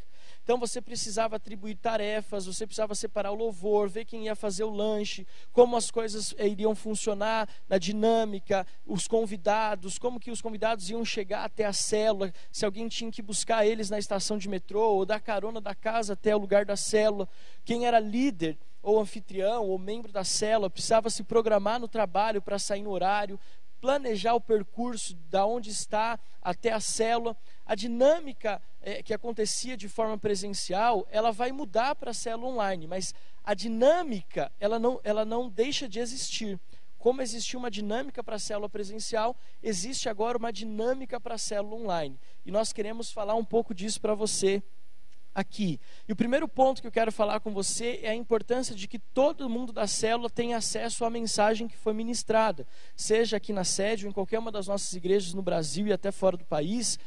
Então 0.50 0.58
você 0.58 0.82
precisava 0.82 1.36
atribuir 1.36 1.76
tarefas, 1.76 2.46
você 2.46 2.66
precisava 2.66 2.92
separar 2.96 3.30
o 3.30 3.36
louvor, 3.36 3.88
ver 3.88 4.04
quem 4.04 4.24
ia 4.24 4.34
fazer 4.34 4.64
o 4.64 4.68
lanche, 4.68 5.24
como 5.52 5.76
as 5.76 5.92
coisas 5.92 6.34
eh, 6.36 6.48
iriam 6.48 6.74
funcionar 6.74 7.48
na 7.68 7.78
dinâmica, 7.78 8.66
os 8.84 9.06
convidados, 9.06 9.96
como 9.96 10.18
que 10.18 10.28
os 10.28 10.42
convidados 10.42 10.90
iam 10.90 11.04
chegar 11.04 11.44
até 11.44 11.64
a 11.66 11.72
célula, 11.72 12.34
se 12.50 12.64
alguém 12.64 12.88
tinha 12.88 13.12
que 13.12 13.22
buscar 13.22 13.64
eles 13.64 13.90
na 13.90 13.98
estação 14.00 14.36
de 14.36 14.48
metrô 14.48 14.94
ou 14.94 15.06
dar 15.06 15.20
carona 15.20 15.60
da 15.60 15.72
casa 15.72 16.14
até 16.14 16.34
o 16.34 16.40
lugar 16.40 16.64
da 16.64 16.74
célula, 16.74 17.28
quem 17.64 17.86
era 17.86 18.00
líder 18.00 18.58
ou 18.82 18.98
anfitrião 18.98 19.68
ou 19.68 19.78
membro 19.78 20.10
da 20.10 20.24
célula 20.24 20.68
precisava 20.68 21.10
se 21.10 21.22
programar 21.22 21.78
no 21.78 21.86
trabalho 21.86 22.42
para 22.42 22.58
sair 22.58 22.82
no 22.82 22.90
horário, 22.90 23.38
planejar 23.80 24.34
o 24.34 24.40
percurso 24.40 25.14
da 25.30 25.46
onde 25.46 25.70
está 25.70 26.18
até 26.42 26.72
a 26.72 26.80
célula. 26.80 27.36
A 27.64 27.76
dinâmica 27.76 28.60
é, 28.80 29.02
que 29.02 29.14
acontecia 29.14 29.76
de 29.76 29.88
forma 29.88 30.16
presencial, 30.16 31.06
ela 31.10 31.30
vai 31.30 31.52
mudar 31.52 31.94
para 31.94 32.10
a 32.10 32.14
célula 32.14 32.52
online, 32.52 32.86
mas 32.86 33.14
a 33.44 33.54
dinâmica, 33.54 34.50
ela 34.58 34.78
não, 34.78 35.00
ela 35.04 35.24
não 35.24 35.48
deixa 35.48 35.88
de 35.88 35.98
existir. 35.98 36.58
Como 36.98 37.22
existia 37.22 37.58
uma 37.58 37.70
dinâmica 37.70 38.22
para 38.22 38.36
a 38.36 38.38
célula 38.38 38.68
presencial, 38.68 39.34
existe 39.62 40.08
agora 40.08 40.36
uma 40.36 40.52
dinâmica 40.52 41.18
para 41.18 41.36
a 41.36 41.38
célula 41.38 41.76
online. 41.76 42.20
E 42.44 42.50
nós 42.50 42.72
queremos 42.72 43.10
falar 43.10 43.34
um 43.34 43.44
pouco 43.44 43.74
disso 43.74 44.00
para 44.00 44.14
você 44.14 44.62
aqui. 45.34 45.80
E 46.08 46.12
o 46.12 46.16
primeiro 46.16 46.46
ponto 46.46 46.80
que 46.80 46.86
eu 46.86 46.92
quero 46.92 47.10
falar 47.10 47.40
com 47.40 47.52
você 47.52 48.00
é 48.02 48.10
a 48.10 48.14
importância 48.14 48.74
de 48.74 48.86
que 48.86 48.98
todo 48.98 49.48
mundo 49.48 49.72
da 49.72 49.86
célula 49.86 50.28
tenha 50.28 50.56
acesso 50.56 51.04
à 51.04 51.10
mensagem 51.10 51.68
que 51.68 51.76
foi 51.76 51.92
ministrada, 51.92 52.66
seja 52.94 53.36
aqui 53.36 53.52
na 53.52 53.64
sede 53.64 54.04
ou 54.04 54.10
em 54.10 54.12
qualquer 54.12 54.38
uma 54.38 54.52
das 54.52 54.66
nossas 54.66 54.92
igrejas 54.92 55.32
no 55.32 55.42
Brasil 55.42 55.86
e 55.86 55.92
até 55.92 56.10
fora 56.10 56.36
do 56.36 56.44
país. 56.44 56.98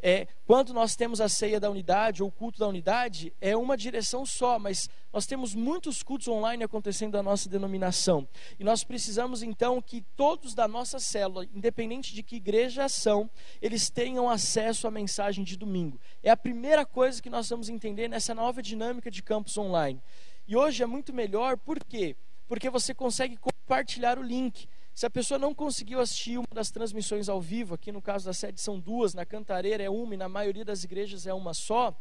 É, 0.00 0.28
quando 0.46 0.72
nós 0.72 0.94
temos 0.94 1.20
a 1.20 1.28
ceia 1.28 1.58
da 1.58 1.70
unidade 1.70 2.22
ou 2.22 2.28
o 2.28 2.32
culto 2.32 2.58
da 2.58 2.68
unidade, 2.68 3.32
é 3.40 3.56
uma 3.56 3.76
direção 3.76 4.24
só, 4.24 4.58
mas 4.58 4.88
nós 5.12 5.26
temos 5.26 5.54
muitos 5.54 6.02
cultos 6.02 6.28
online 6.28 6.62
acontecendo 6.62 7.12
da 7.12 7.22
nossa 7.22 7.48
denominação. 7.48 8.28
E 8.58 8.64
nós 8.64 8.84
precisamos 8.84 9.42
então 9.42 9.82
que 9.82 10.02
todos 10.16 10.54
da 10.54 10.68
nossa 10.68 11.00
célula, 11.00 11.44
independente 11.52 12.14
de 12.14 12.22
que 12.22 12.36
igreja 12.36 12.88
são, 12.88 13.28
eles 13.60 13.90
tenham 13.90 14.30
acesso 14.30 14.86
à 14.86 14.90
mensagem 14.90 15.42
de 15.42 15.56
domingo. 15.56 15.98
É 16.22 16.30
a 16.30 16.36
primeira 16.36 16.86
coisa 16.86 17.20
que 17.20 17.30
nós 17.30 17.48
vamos 17.48 17.68
entender 17.68 18.08
nessa 18.08 18.34
nova 18.34 18.62
dinâmica 18.62 19.10
de 19.10 19.22
campus 19.22 19.58
online. 19.58 20.00
E 20.46 20.56
hoje 20.56 20.82
é 20.82 20.86
muito 20.86 21.12
melhor, 21.12 21.58
por 21.58 21.82
quê? 21.84 22.16
Porque 22.46 22.70
você 22.70 22.94
consegue 22.94 23.36
compartilhar 23.36 24.18
o 24.18 24.22
link. 24.22 24.68
Se 24.98 25.06
a 25.06 25.10
pessoa 25.10 25.38
não 25.38 25.54
conseguiu 25.54 26.00
assistir 26.00 26.38
uma 26.38 26.48
das 26.52 26.72
transmissões 26.72 27.28
ao 27.28 27.40
vivo, 27.40 27.72
aqui 27.72 27.92
no 27.92 28.02
caso 28.02 28.24
da 28.24 28.32
sede 28.32 28.60
são 28.60 28.80
duas, 28.80 29.14
na 29.14 29.24
Cantareira 29.24 29.80
é 29.80 29.88
uma 29.88 30.12
e 30.12 30.16
na 30.16 30.28
maioria 30.28 30.64
das 30.64 30.82
igrejas 30.82 31.24
é 31.24 31.32
uma 31.32 31.54
só, 31.54 31.96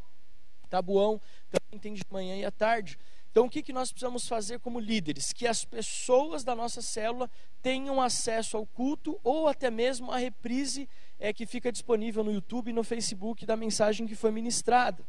Tabuão 0.68 1.22
também 1.48 1.80
tem 1.80 1.94
de 1.94 2.02
manhã 2.10 2.36
e 2.36 2.44
à 2.44 2.50
tarde. 2.50 2.98
Então, 3.30 3.46
o 3.46 3.50
que, 3.52 3.62
que 3.62 3.72
nós 3.72 3.92
precisamos 3.92 4.28
fazer 4.28 4.60
como 4.62 4.80
líderes? 4.80 5.32
Que 5.32 5.46
as 5.46 5.64
pessoas 5.64 6.44
da 6.44 6.56
nossa 6.56 6.82
célula 6.82 7.30
tenham 7.62 8.02
acesso 8.02 8.58
ao 8.58 8.66
culto 8.66 9.20
ou 9.24 9.48
até 9.48 9.70
mesmo 9.70 10.12
à 10.12 10.18
reprise 10.18 10.90
é, 11.20 11.32
que 11.32 11.46
fica 11.46 11.72
disponível 11.72 12.24
no 12.24 12.32
YouTube 12.32 12.70
e 12.70 12.74
no 12.74 12.84
Facebook 12.84 13.46
da 13.46 13.56
mensagem 13.56 14.08
que 14.08 14.16
foi 14.16 14.32
ministrada. 14.32 15.06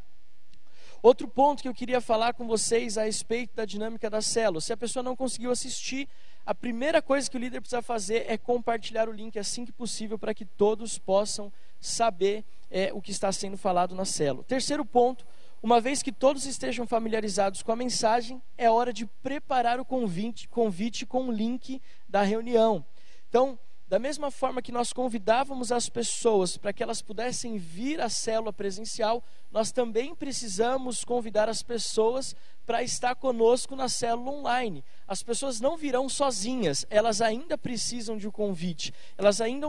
Outro 1.01 1.27
ponto 1.27 1.63
que 1.63 1.69
eu 1.69 1.75
queria 1.75 2.03
falar 2.03 2.35
com 2.35 2.47
vocês 2.47 2.99
a 2.99 3.05
respeito 3.05 3.55
da 3.55 3.65
dinâmica 3.65 4.11
da 4.11 4.21
célula. 4.21 4.61
Se 4.61 4.75
a 4.75 4.77
pessoa 4.77 5.03
não 5.03 5.17
conseguiu 5.17 5.51
assistir, 5.51 6.07
a 6.49 6.55
primeira 6.55 7.03
coisa 7.03 7.31
que 7.31 7.37
o 7.37 7.39
líder 7.39 7.61
precisa 7.61 7.83
fazer 7.83 8.25
é 8.27 8.39
compartilhar 8.39 9.07
o 9.07 9.13
link 9.13 9.39
assim 9.39 9.67
que 9.67 9.71
possível 9.71 10.19
para 10.19 10.33
que 10.33 10.47
todos 10.47 10.99
possam 10.99 11.53
saber 11.79 12.43
é, 12.71 12.91
o 12.91 13.03
que 13.03 13.11
está 13.11 13.31
sendo 13.31 13.59
falado 13.59 13.95
na 13.95 14.07
célula. 14.07 14.43
Terceiro 14.45 14.83
ponto, 14.83 15.27
uma 15.63 15.79
vez 15.79 16.03
que 16.03 16.11
todos 16.11 16.47
estejam 16.47 16.87
familiarizados 16.87 17.63
com 17.63 17.71
a 17.71 17.77
mensagem, 17.77 18.41
é 18.57 18.71
hora 18.71 18.95
de 18.95 19.05
preparar 19.23 19.79
o 19.79 19.85
convite, 19.85 20.49
convite 20.49 21.05
com 21.05 21.29
o 21.29 21.31
link 21.31 21.83
da 22.09 22.23
reunião. 22.23 22.83
Então, 23.29 23.59
da 23.89 23.99
mesma 23.99 24.31
forma 24.31 24.61
que 24.61 24.71
nós 24.71 24.93
convidávamos 24.93 25.73
as 25.73 25.89
pessoas 25.89 26.59
para 26.59 26.75
que 26.75 26.83
elas 26.83 27.01
pudessem 27.01 27.57
vir 27.57 28.03
à 28.03 28.11
célula 28.11 28.53
presencial, 28.53 29.25
nós 29.51 29.73
também 29.73 30.15
precisamos 30.15 31.05
convidar 31.05 31.49
as 31.49 31.63
pessoas 31.63 32.37
para 32.67 32.83
estar 32.83 33.15
conosco 33.15 33.75
na 33.75 33.89
célula 33.89 34.31
online. 34.31 34.85
As 35.07 35.23
pessoas 35.23 35.59
não 35.59 35.75
virão 35.75 36.07
sozinhas, 36.07 36.85
elas 36.91 37.23
ainda 37.23 37.57
precisam 37.57 38.19
de 38.19 38.29
um 38.29 38.31
convite, 38.31 38.93
elas 39.17 39.41
ainda 39.41 39.67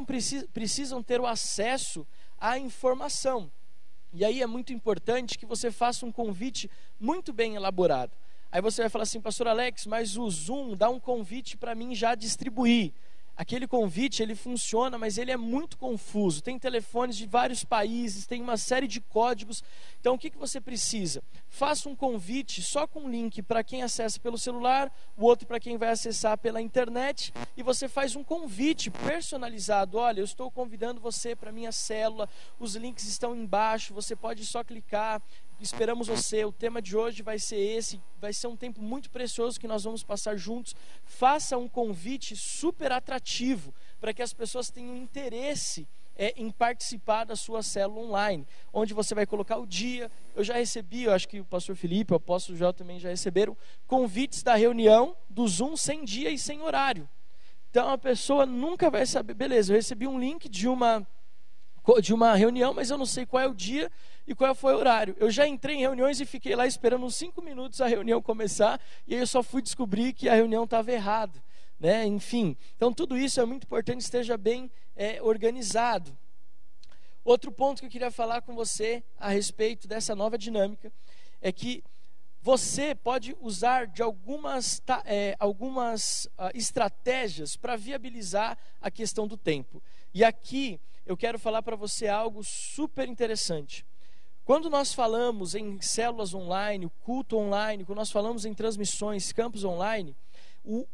precisam 0.54 1.02
ter 1.02 1.22
o 1.22 1.26
acesso 1.26 2.06
à 2.38 2.60
informação. 2.60 3.50
E 4.12 4.26
aí 4.26 4.42
é 4.42 4.48
muito 4.48 4.74
importante 4.74 5.38
que 5.38 5.46
você 5.46 5.72
faça 5.72 6.06
um 6.06 6.12
convite 6.12 6.70
muito 7.00 7.32
bem 7.32 7.56
elaborado. 7.56 8.12
Aí 8.52 8.62
você 8.62 8.82
vai 8.82 8.90
falar 8.90 9.04
assim, 9.04 9.22
pastor 9.22 9.48
Alex, 9.48 9.86
mas 9.86 10.18
o 10.18 10.30
Zoom 10.30 10.76
dá 10.76 10.90
um 10.90 11.00
convite 11.00 11.56
para 11.56 11.74
mim 11.74 11.96
já 11.96 12.16
distribuir 12.16 12.92
aquele 13.40 13.66
convite 13.66 14.22
ele 14.22 14.36
funciona, 14.36 14.98
mas 14.98 15.18
ele 15.18 15.32
é 15.32 15.38
muito 15.38 15.78
confuso. 15.78 16.44
Tem 16.44 16.60
telefones 16.60 17.16
de 17.16 17.26
vários 17.26 17.64
países, 17.64 18.28
tem 18.28 18.42
uma 18.42 18.58
série 18.58 18.86
de 18.86 19.00
códigos. 19.00 19.64
Então, 19.98 20.16
o 20.16 20.20
que, 20.20 20.30
que 20.30 20.38
você 20.38 20.60
precisa? 20.60 21.24
Faça 21.48 21.88
um 21.88 21.96
convite 21.96 22.62
só 22.62 22.86
com 22.86 23.10
link 23.10 23.42
para 23.42 23.64
quem 23.64 23.82
acessa 23.82 24.20
pelo 24.20 24.38
celular, 24.38 24.92
o 25.16 25.24
outro 25.24 25.48
para 25.48 25.58
quem 25.58 25.78
vai 25.78 25.88
acessar 25.88 26.38
pela 26.38 26.62
internet, 26.62 27.34
e 27.56 27.64
você 27.64 27.88
faz 27.88 28.14
um 28.14 28.26
convite 28.26 28.92
personalizado. 28.92 29.98
Olha, 29.98 30.20
eu 30.20 30.26
estou 30.26 30.52
convidando 30.52 31.00
você 31.00 31.34
para 31.34 31.50
minha 31.50 31.72
célula, 31.72 32.28
os 32.60 32.76
links 32.76 33.06
estão 33.06 33.34
embaixo, 33.34 33.94
você 33.94 34.18
pode 34.18 34.46
só 34.46 34.66
clicar, 34.66 35.22
esperamos 35.64 36.08
você. 36.08 36.46
O 36.46 36.52
tema 36.52 36.82
de 36.82 36.96
hoje 36.96 37.22
vai 37.22 37.38
ser 37.38 37.58
esse, 37.58 38.02
vai 38.20 38.34
ser 38.34 38.48
um 38.48 38.56
tempo 38.56 38.82
muito 38.82 39.10
precioso 39.10 39.60
que 39.60 39.68
nós 39.68 39.84
vamos 39.84 40.04
passar 40.04 40.36
juntos. 40.38 40.76
Faça 41.04 41.58
um 41.58 41.68
convite 41.68 42.36
super 42.36 42.92
atrativo 42.92 43.74
para 44.00 44.14
que 44.14 44.22
as 44.22 44.34
pessoas 44.34 44.70
tenham 44.70 44.96
interesse 44.96 45.88
é, 46.16 46.34
em 46.36 46.52
participar 46.52 47.24
da 47.24 47.36
sua 47.36 47.64
célula 47.64 48.02
online, 48.02 48.46
onde 48.74 48.94
você 48.94 49.16
vai 49.16 49.26
colocar 49.26 49.58
o 49.58 49.66
dia. 49.66 50.12
Eu 50.36 50.44
já 50.44 50.56
recebi, 50.56 51.04
eu 51.04 51.14
acho 51.14 51.28
que 51.28 51.40
o 51.40 51.46
pastor 51.46 51.76
Felipe, 51.76 52.14
o 52.14 52.18
apóstolo 52.18 52.58
Joel 52.58 52.74
também 52.74 53.00
já 53.00 53.10
receberam 53.10 53.56
convites 53.88 54.44
da 54.44 54.56
reunião 54.56 55.16
do 55.30 55.48
Zoom 55.48 55.78
sem 55.78 56.04
dia 56.04 56.30
e 56.30 56.38
sem 56.38 56.62
horário. 56.62 57.08
Então 57.70 57.90
a 57.90 57.98
pessoa 57.98 58.46
nunca 58.46 58.90
vai 58.90 59.06
saber, 59.06 59.34
beleza, 59.34 59.72
eu 59.72 59.78
recebi 59.78 60.08
um 60.08 60.20
link 60.20 60.50
de 60.50 60.68
uma 60.68 61.08
de 62.02 62.14
uma 62.14 62.36
reunião, 62.36 62.74
mas 62.74 62.90
eu 62.90 62.98
não 62.98 63.06
sei 63.06 63.26
qual 63.26 63.44
é 63.44 63.48
o 63.48 63.54
dia 63.54 63.92
e 64.28 64.36
qual 64.36 64.54
foi 64.54 64.74
o 64.74 64.78
horário. 64.78 65.16
Eu 65.20 65.32
já 65.32 65.48
entrei 65.48 65.78
em 65.78 65.80
reuniões 65.80 66.20
e 66.20 66.26
fiquei 66.26 66.56
lá 66.56 66.68
esperando 66.68 67.06
uns 67.06 67.16
cinco 67.16 67.42
minutos 67.42 67.82
a 67.82 67.88
reunião 67.88 68.22
começar, 68.22 68.80
e 69.08 69.16
aí 69.16 69.20
eu 69.20 69.28
só 69.28 69.42
fui 69.42 69.62
descobrir 69.62 70.14
que 70.14 70.30
a 70.30 70.36
reunião 70.36 70.66
estava 70.66 70.92
errada. 70.92 71.44
Né? 71.80 72.06
Enfim, 72.06 72.58
então 72.76 72.94
tudo 72.94 73.18
isso 73.18 73.40
é 73.40 73.46
muito 73.46 73.64
importante, 73.64 74.02
esteja 74.02 74.38
bem 74.38 74.70
é, 74.96 75.22
organizado. 75.22 76.16
Outro 77.24 77.52
ponto 77.52 77.80
que 77.80 77.86
eu 77.86 77.90
queria 77.90 78.12
falar 78.12 78.42
com 78.42 78.54
você 78.54 79.04
a 79.18 79.30
respeito 79.30 79.88
dessa 79.88 80.16
nova 80.16 80.38
dinâmica 80.38 80.92
é 81.42 81.52
que 81.52 81.84
você 82.42 82.96
pode 82.96 83.36
usar 83.42 83.88
de 83.88 84.02
algumas, 84.02 84.82
é, 85.06 85.36
algumas 85.40 86.26
uh, 86.38 86.50
estratégias 86.54 87.56
para 87.56 87.76
viabilizar 87.76 88.58
a 88.82 88.90
questão 88.90 89.28
do 89.28 89.36
tempo. 89.36 89.82
E 90.14 90.24
aqui 90.24 90.80
eu 91.10 91.18
quero 91.18 91.40
falar 91.40 91.64
para 91.64 91.76
você 91.76 92.08
algo 92.08 92.44
super 92.44 93.10
interessante. 93.10 93.84
Quando 94.46 94.70
nós 94.70 94.94
falamos 94.94 95.56
em 95.56 95.82
células 95.82 96.36
online, 96.36 96.88
culto 97.00 97.36
online, 97.36 97.84
quando 97.84 97.98
nós 97.98 98.12
falamos 98.12 98.46
em 98.46 98.54
transmissões, 98.54 99.34
campos 99.34 99.64
online, 99.64 100.16
o, 100.64 100.88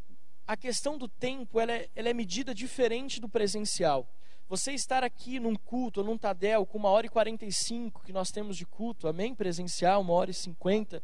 a 0.48 0.56
questão 0.56 0.98
do 0.98 1.10
tempo 1.10 1.60
ela 1.60 1.74
é, 1.74 1.90
ela 1.94 2.08
é 2.08 2.14
medida 2.14 2.56
diferente 2.56 3.20
do 3.20 3.28
presencial. 3.28 4.08
Você 4.48 4.72
estar 4.72 5.04
aqui 5.04 5.38
num 5.38 5.54
culto 5.54 6.02
num 6.02 6.18
Tadel 6.18 6.66
com 6.66 6.78
uma 6.78 6.90
hora 6.90 7.08
e 7.08 7.10
45 7.10 8.02
que 8.02 8.14
nós 8.14 8.32
temos 8.32 8.56
de 8.56 8.66
culto, 8.66 9.10
amém? 9.10 9.36
Presencial, 9.36 10.00
uma 10.00 10.14
hora 10.14 10.32
e 10.32 10.34
cinquenta. 10.34 11.04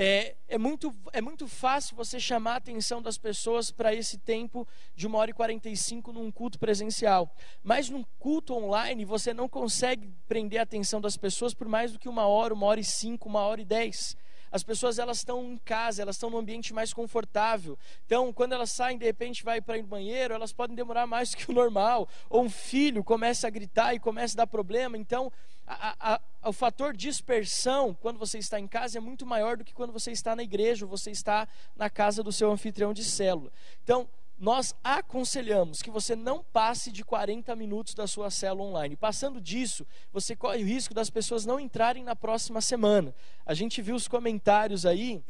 É, 0.00 0.36
é, 0.46 0.56
muito, 0.56 0.94
é 1.12 1.20
muito 1.20 1.48
fácil 1.48 1.96
você 1.96 2.20
chamar 2.20 2.52
a 2.52 2.56
atenção 2.58 3.02
das 3.02 3.18
pessoas 3.18 3.72
para 3.72 3.92
esse 3.92 4.16
tempo 4.16 4.64
de 4.94 5.08
uma 5.08 5.18
hora 5.18 5.32
e 5.32 5.34
45 5.34 6.12
num 6.12 6.30
culto 6.30 6.56
presencial. 6.56 7.28
Mas 7.64 7.90
num 7.90 8.04
culto 8.16 8.54
online, 8.54 9.04
você 9.04 9.34
não 9.34 9.48
consegue 9.48 10.08
prender 10.28 10.60
a 10.60 10.62
atenção 10.62 11.00
das 11.00 11.16
pessoas 11.16 11.52
por 11.52 11.66
mais 11.66 11.90
do 11.90 11.98
que 11.98 12.08
uma 12.08 12.28
hora, 12.28 12.54
uma 12.54 12.66
hora 12.66 12.78
e 12.78 12.84
cinco, 12.84 13.28
uma 13.28 13.40
hora 13.40 13.60
e 13.60 13.64
dez. 13.64 14.16
As 14.52 14.62
pessoas 14.62 15.00
elas 15.00 15.16
estão 15.16 15.44
em 15.44 15.58
casa, 15.58 16.00
elas 16.00 16.14
estão 16.14 16.30
num 16.30 16.38
ambiente 16.38 16.72
mais 16.72 16.92
confortável. 16.92 17.76
Então, 18.06 18.32
quando 18.32 18.52
elas 18.52 18.70
saem, 18.70 18.98
de 18.98 19.04
repente 19.04 19.42
vai 19.42 19.60
para 19.60 19.78
ir 19.78 19.82
no 19.82 19.88
banheiro, 19.88 20.32
elas 20.32 20.52
podem 20.52 20.76
demorar 20.76 21.08
mais 21.08 21.30
do 21.30 21.38
que 21.38 21.50
o 21.50 21.54
normal. 21.54 22.08
Ou 22.30 22.44
um 22.44 22.48
filho 22.48 23.02
começa 23.02 23.48
a 23.48 23.50
gritar 23.50 23.94
e 23.94 23.98
começa 23.98 24.36
a 24.36 24.38
dar 24.38 24.46
problema. 24.46 24.96
Então, 24.96 25.32
a, 25.68 26.14
a, 26.14 26.48
o 26.48 26.52
fator 26.52 26.96
dispersão 26.96 27.94
quando 27.94 28.18
você 28.18 28.38
está 28.38 28.58
em 28.58 28.66
casa 28.66 28.98
é 28.98 29.00
muito 29.00 29.26
maior 29.26 29.56
do 29.56 29.64
que 29.64 29.74
quando 29.74 29.92
você 29.92 30.10
está 30.10 30.34
na 30.34 30.42
igreja 30.42 30.84
ou 30.84 30.90
você 30.90 31.10
está 31.10 31.46
na 31.76 31.90
casa 31.90 32.22
do 32.22 32.32
seu 32.32 32.50
anfitrião 32.50 32.94
de 32.94 33.04
célula. 33.04 33.52
Então, 33.84 34.08
nós 34.38 34.74
aconselhamos 34.84 35.82
que 35.82 35.90
você 35.90 36.14
não 36.14 36.44
passe 36.44 36.92
de 36.92 37.04
40 37.04 37.54
minutos 37.56 37.92
da 37.92 38.06
sua 38.06 38.30
célula 38.30 38.70
online. 38.70 38.96
Passando 38.96 39.40
disso, 39.40 39.86
você 40.12 40.36
corre 40.36 40.62
o 40.62 40.66
risco 40.66 40.94
das 40.94 41.10
pessoas 41.10 41.44
não 41.44 41.58
entrarem 41.58 42.04
na 42.04 42.14
próxima 42.14 42.60
semana. 42.60 43.14
A 43.44 43.52
gente 43.52 43.82
viu 43.82 43.96
os 43.96 44.06
comentários 44.06 44.86
aí 44.86 45.22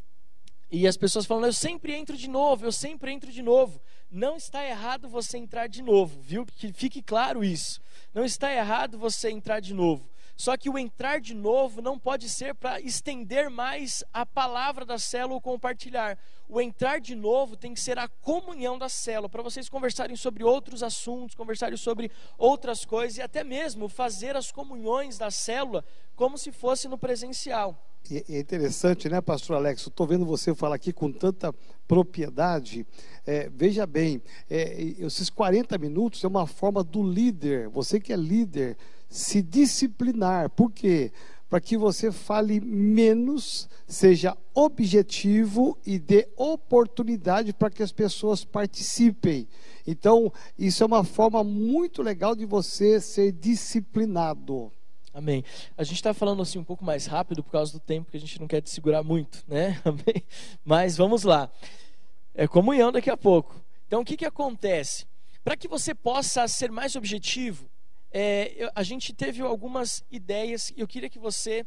e 0.71 0.87
as 0.87 0.97
pessoas 0.97 1.25
falando: 1.25 1.47
"Eu 1.47 1.53
sempre 1.55 1.95
entro 1.95 2.17
de 2.17 2.29
novo, 2.29 2.67
eu 2.67 2.73
sempre 2.73 3.11
entro 3.11 3.33
de 3.33 3.43
novo". 3.43 3.81
Não 4.11 4.37
está 4.37 4.65
errado 4.65 5.09
você 5.09 5.39
entrar 5.39 5.67
de 5.69 5.83
novo, 5.83 6.21
viu? 6.21 6.45
Que 6.45 6.73
fique 6.73 7.03
claro 7.03 7.43
isso. 7.43 7.81
Não 8.13 8.25
está 8.25 8.53
errado 8.53 8.99
você 8.99 9.31
entrar 9.31 9.61
de 9.61 9.73
novo. 9.73 10.09
Só 10.39 10.57
que 10.57 10.71
o 10.71 10.79
entrar 10.79 11.21
de 11.21 11.35
novo 11.35 11.83
não 11.83 11.99
pode 11.99 12.29
ser 12.29 12.55
para 12.55 12.81
estender 12.81 13.51
mais 13.51 14.05
a 14.13 14.25
palavra 14.25 14.85
da 14.85 14.97
célula 14.97 15.35
ou 15.35 15.41
compartilhar. 15.41 16.17
O 16.49 16.61
entrar 16.61 17.01
de 17.01 17.17
novo 17.17 17.57
tem 17.57 17.75
que 17.75 17.81
ser 17.81 17.99
a 17.99 18.07
comunhão 18.07 18.79
da 18.79 18.89
célula, 18.89 19.29
para 19.29 19.43
vocês 19.43 19.69
conversarem 19.69 20.15
sobre 20.15 20.45
outros 20.45 20.81
assuntos, 20.81 21.35
conversarem 21.35 21.77
sobre 21.77 22.09
outras 22.39 22.85
coisas 22.85 23.19
e 23.19 23.21
até 23.21 23.43
mesmo 23.43 23.89
fazer 23.89 24.37
as 24.37 24.53
comunhões 24.53 25.19
da 25.19 25.29
célula 25.29 25.85
como 26.15 26.39
se 26.39 26.53
fosse 26.53 26.87
no 26.87 26.97
presencial. 26.97 27.77
É 28.09 28.39
interessante, 28.39 29.09
né, 29.09 29.21
pastor 29.21 29.57
Alex? 29.57 29.89
Estou 29.89 30.07
vendo 30.07 30.25
você 30.25 30.55
falar 30.55 30.77
aqui 30.77 30.93
com 30.93 31.11
tanta 31.13 31.53
propriedade. 31.87 32.87
É, 33.27 33.51
veja 33.51 33.87
bem, 33.87 34.23
é, 34.49 34.81
esses 35.01 35.29
40 35.29 35.77
minutos 35.79 36.23
é 36.23 36.29
uma 36.29 36.47
forma 36.47 36.85
do 36.85 37.03
líder, 37.03 37.69
você 37.69 37.99
que 37.99 38.13
é 38.13 38.17
líder, 38.17 38.79
se 39.09 39.43
disciplinar. 39.43 40.51
Por 40.51 40.71
quê? 40.71 41.13
Para 41.49 41.61
que 41.61 41.79
você 41.79 42.13
fale 42.13 42.61
menos, 42.61 43.69
seja 43.87 44.37
objetivo 44.55 45.79
e 45.87 45.99
dê 45.99 46.29
oportunidade 46.37 47.55
para 47.55 47.71
que 47.71 47.83
as 47.83 47.91
pessoas 47.91 48.45
participem. 48.45 49.49
Então, 49.87 50.31
isso 50.59 50.83
é 50.83 50.87
uma 50.87 51.03
forma 51.05 51.43
muito 51.43 52.03
legal 52.03 52.37
de 52.37 52.45
você 52.45 53.01
ser 53.01 53.33
disciplinado. 53.33 54.71
Amém. 55.15 55.43
A 55.77 55.83
gente 55.83 55.97
está 55.97 56.13
falando 56.13 56.43
assim 56.43 56.59
um 56.59 56.65
pouco 56.65 56.85
mais 56.85 57.07
rápido 57.07 57.43
por 57.43 57.51
causa 57.51 57.73
do 57.73 57.81
tempo 57.81 58.11
que 58.11 58.17
a 58.17 58.21
gente 58.21 58.39
não 58.39 58.47
quer 58.47 58.61
te 58.61 58.69
segurar 58.69 59.03
muito, 59.03 59.43
né? 59.49 59.81
Amém. 59.85 60.23
Mas 60.63 60.97
vamos 60.97 61.25
lá. 61.25 61.51
É 62.35 62.47
comunhão 62.47 62.93
daqui 62.93 63.09
a 63.09 63.17
pouco. 63.17 63.61
Então, 63.87 64.03
o 64.03 64.05
que, 64.05 64.19
que 64.19 64.27
acontece? 64.27 65.07
Para 65.43 65.57
que 65.57 65.67
você 65.67 65.95
possa 65.95 66.47
ser 66.47 66.71
mais 66.71 66.95
objetivo, 66.95 67.69
é, 68.13 68.71
a 68.75 68.83
gente 68.83 69.13
teve 69.13 69.43
algumas 69.43 70.05
ideias 70.11 70.71
e 70.77 70.81
eu 70.81 70.89
queria 70.89 71.11
que 71.11 71.19
você 71.19 71.67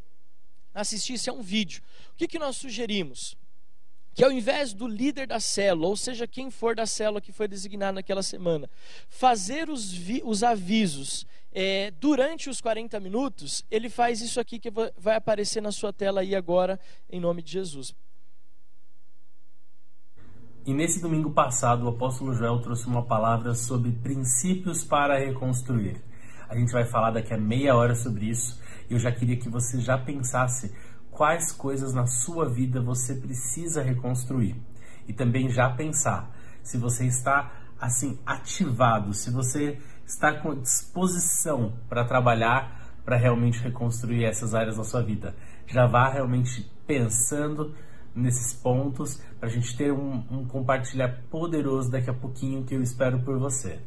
assistisse 0.74 1.30
a 1.30 1.34
um 1.34 1.42
vídeo. 1.42 1.82
O 2.14 2.16
que, 2.16 2.28
que 2.28 2.40
nós 2.40 2.58
sugerimos? 2.58 3.38
Que 4.14 4.24
ao 4.24 4.32
invés 4.32 4.74
do 4.74 4.88
líder 4.88 5.28
da 5.28 5.40
célula, 5.40 5.88
ou 5.88 5.96
seja, 5.96 6.28
quem 6.28 6.52
for 6.52 6.76
da 6.76 6.86
célula 6.86 7.22
que 7.22 7.32
foi 7.32 7.48
designado 7.48 7.96
naquela 7.96 8.24
semana, 8.24 8.70
fazer 9.08 9.70
os, 9.70 9.94
os 10.24 10.44
avisos 10.44 11.26
é, 11.54 11.92
durante 11.92 12.50
os 12.50 12.60
40 12.60 13.00
minutos, 13.00 13.64
ele 13.70 13.90
faz 13.90 14.22
isso 14.22 14.40
aqui 14.40 14.60
que 14.60 14.70
vai 14.70 15.16
aparecer 15.16 15.62
na 15.62 15.72
sua 15.72 15.94
tela 15.94 16.22
aí 16.22 16.36
agora, 16.36 16.80
em 17.10 17.20
nome 17.20 17.42
de 17.42 17.52
Jesus. 17.52 17.96
E 20.66 20.74
nesse 20.74 21.02
domingo 21.02 21.32
passado, 21.32 21.86
o 21.86 21.90
apóstolo 21.90 22.34
Joel 22.34 22.60
trouxe 22.60 22.86
uma 22.86 23.04
palavra 23.04 23.56
sobre 23.56 23.92
princípios 23.92 24.84
para 24.84 25.18
reconstruir. 25.18 26.11
A 26.52 26.56
gente 26.58 26.74
vai 26.74 26.84
falar 26.84 27.12
daqui 27.12 27.34
a 27.34 27.38
meia 27.38 27.74
hora 27.74 27.96
sobre 27.96 28.26
isso. 28.26 28.62
Eu 28.90 29.00
já 29.00 29.10
queria 29.10 29.38
que 29.38 29.48
você 29.48 29.80
já 29.80 29.98
pensasse 29.98 30.76
quais 31.10 31.50
coisas 31.54 31.94
na 31.94 32.06
sua 32.06 32.50
vida 32.50 32.82
você 32.82 33.16
precisa 33.16 33.82
reconstruir. 33.82 34.58
E 35.08 35.14
também 35.14 35.50
já 35.50 35.70
pensar 35.70 36.30
se 36.62 36.78
você 36.78 37.06
está 37.06 37.54
assim 37.80 38.20
ativado, 38.26 39.14
se 39.14 39.32
você 39.32 39.80
está 40.06 40.34
com 40.34 40.54
disposição 40.54 41.74
para 41.88 42.04
trabalhar 42.04 43.00
para 43.06 43.16
realmente 43.16 43.64
reconstruir 43.64 44.26
essas 44.26 44.54
áreas 44.54 44.76
da 44.76 44.84
sua 44.84 45.02
vida. 45.02 45.34
Já 45.66 45.88
vá 45.88 46.10
realmente 46.10 46.70
pensando 46.86 47.74
nesses 48.14 48.54
pontos 48.54 49.24
para 49.40 49.48
a 49.48 49.52
gente 49.52 49.76
ter 49.78 49.94
um, 49.94 50.22
um 50.30 50.46
compartilhar 50.46 51.24
poderoso 51.30 51.90
daqui 51.90 52.10
a 52.10 52.14
pouquinho 52.14 52.66
que 52.66 52.76
eu 52.76 52.82
espero 52.82 53.24
por 53.24 53.40
você. 53.40 53.80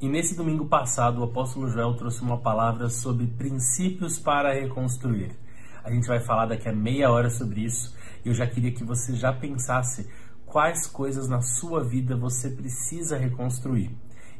E 0.00 0.08
nesse 0.08 0.36
domingo 0.36 0.64
passado, 0.64 1.20
o 1.20 1.24
apóstolo 1.24 1.68
Joel 1.68 1.92
trouxe 1.94 2.22
uma 2.22 2.38
palavra 2.38 2.88
sobre 2.88 3.26
princípios 3.26 4.16
para 4.16 4.54
reconstruir. 4.54 5.36
A 5.82 5.90
gente 5.90 6.06
vai 6.06 6.20
falar 6.20 6.46
daqui 6.46 6.68
a 6.68 6.72
meia 6.72 7.10
hora 7.10 7.28
sobre 7.28 7.64
isso. 7.64 7.96
Eu 8.24 8.32
já 8.32 8.46
queria 8.46 8.70
que 8.70 8.84
você 8.84 9.16
já 9.16 9.32
pensasse 9.32 10.08
quais 10.46 10.86
coisas 10.86 11.28
na 11.28 11.40
sua 11.40 11.82
vida 11.82 12.16
você 12.16 12.48
precisa 12.48 13.18
reconstruir. 13.18 13.90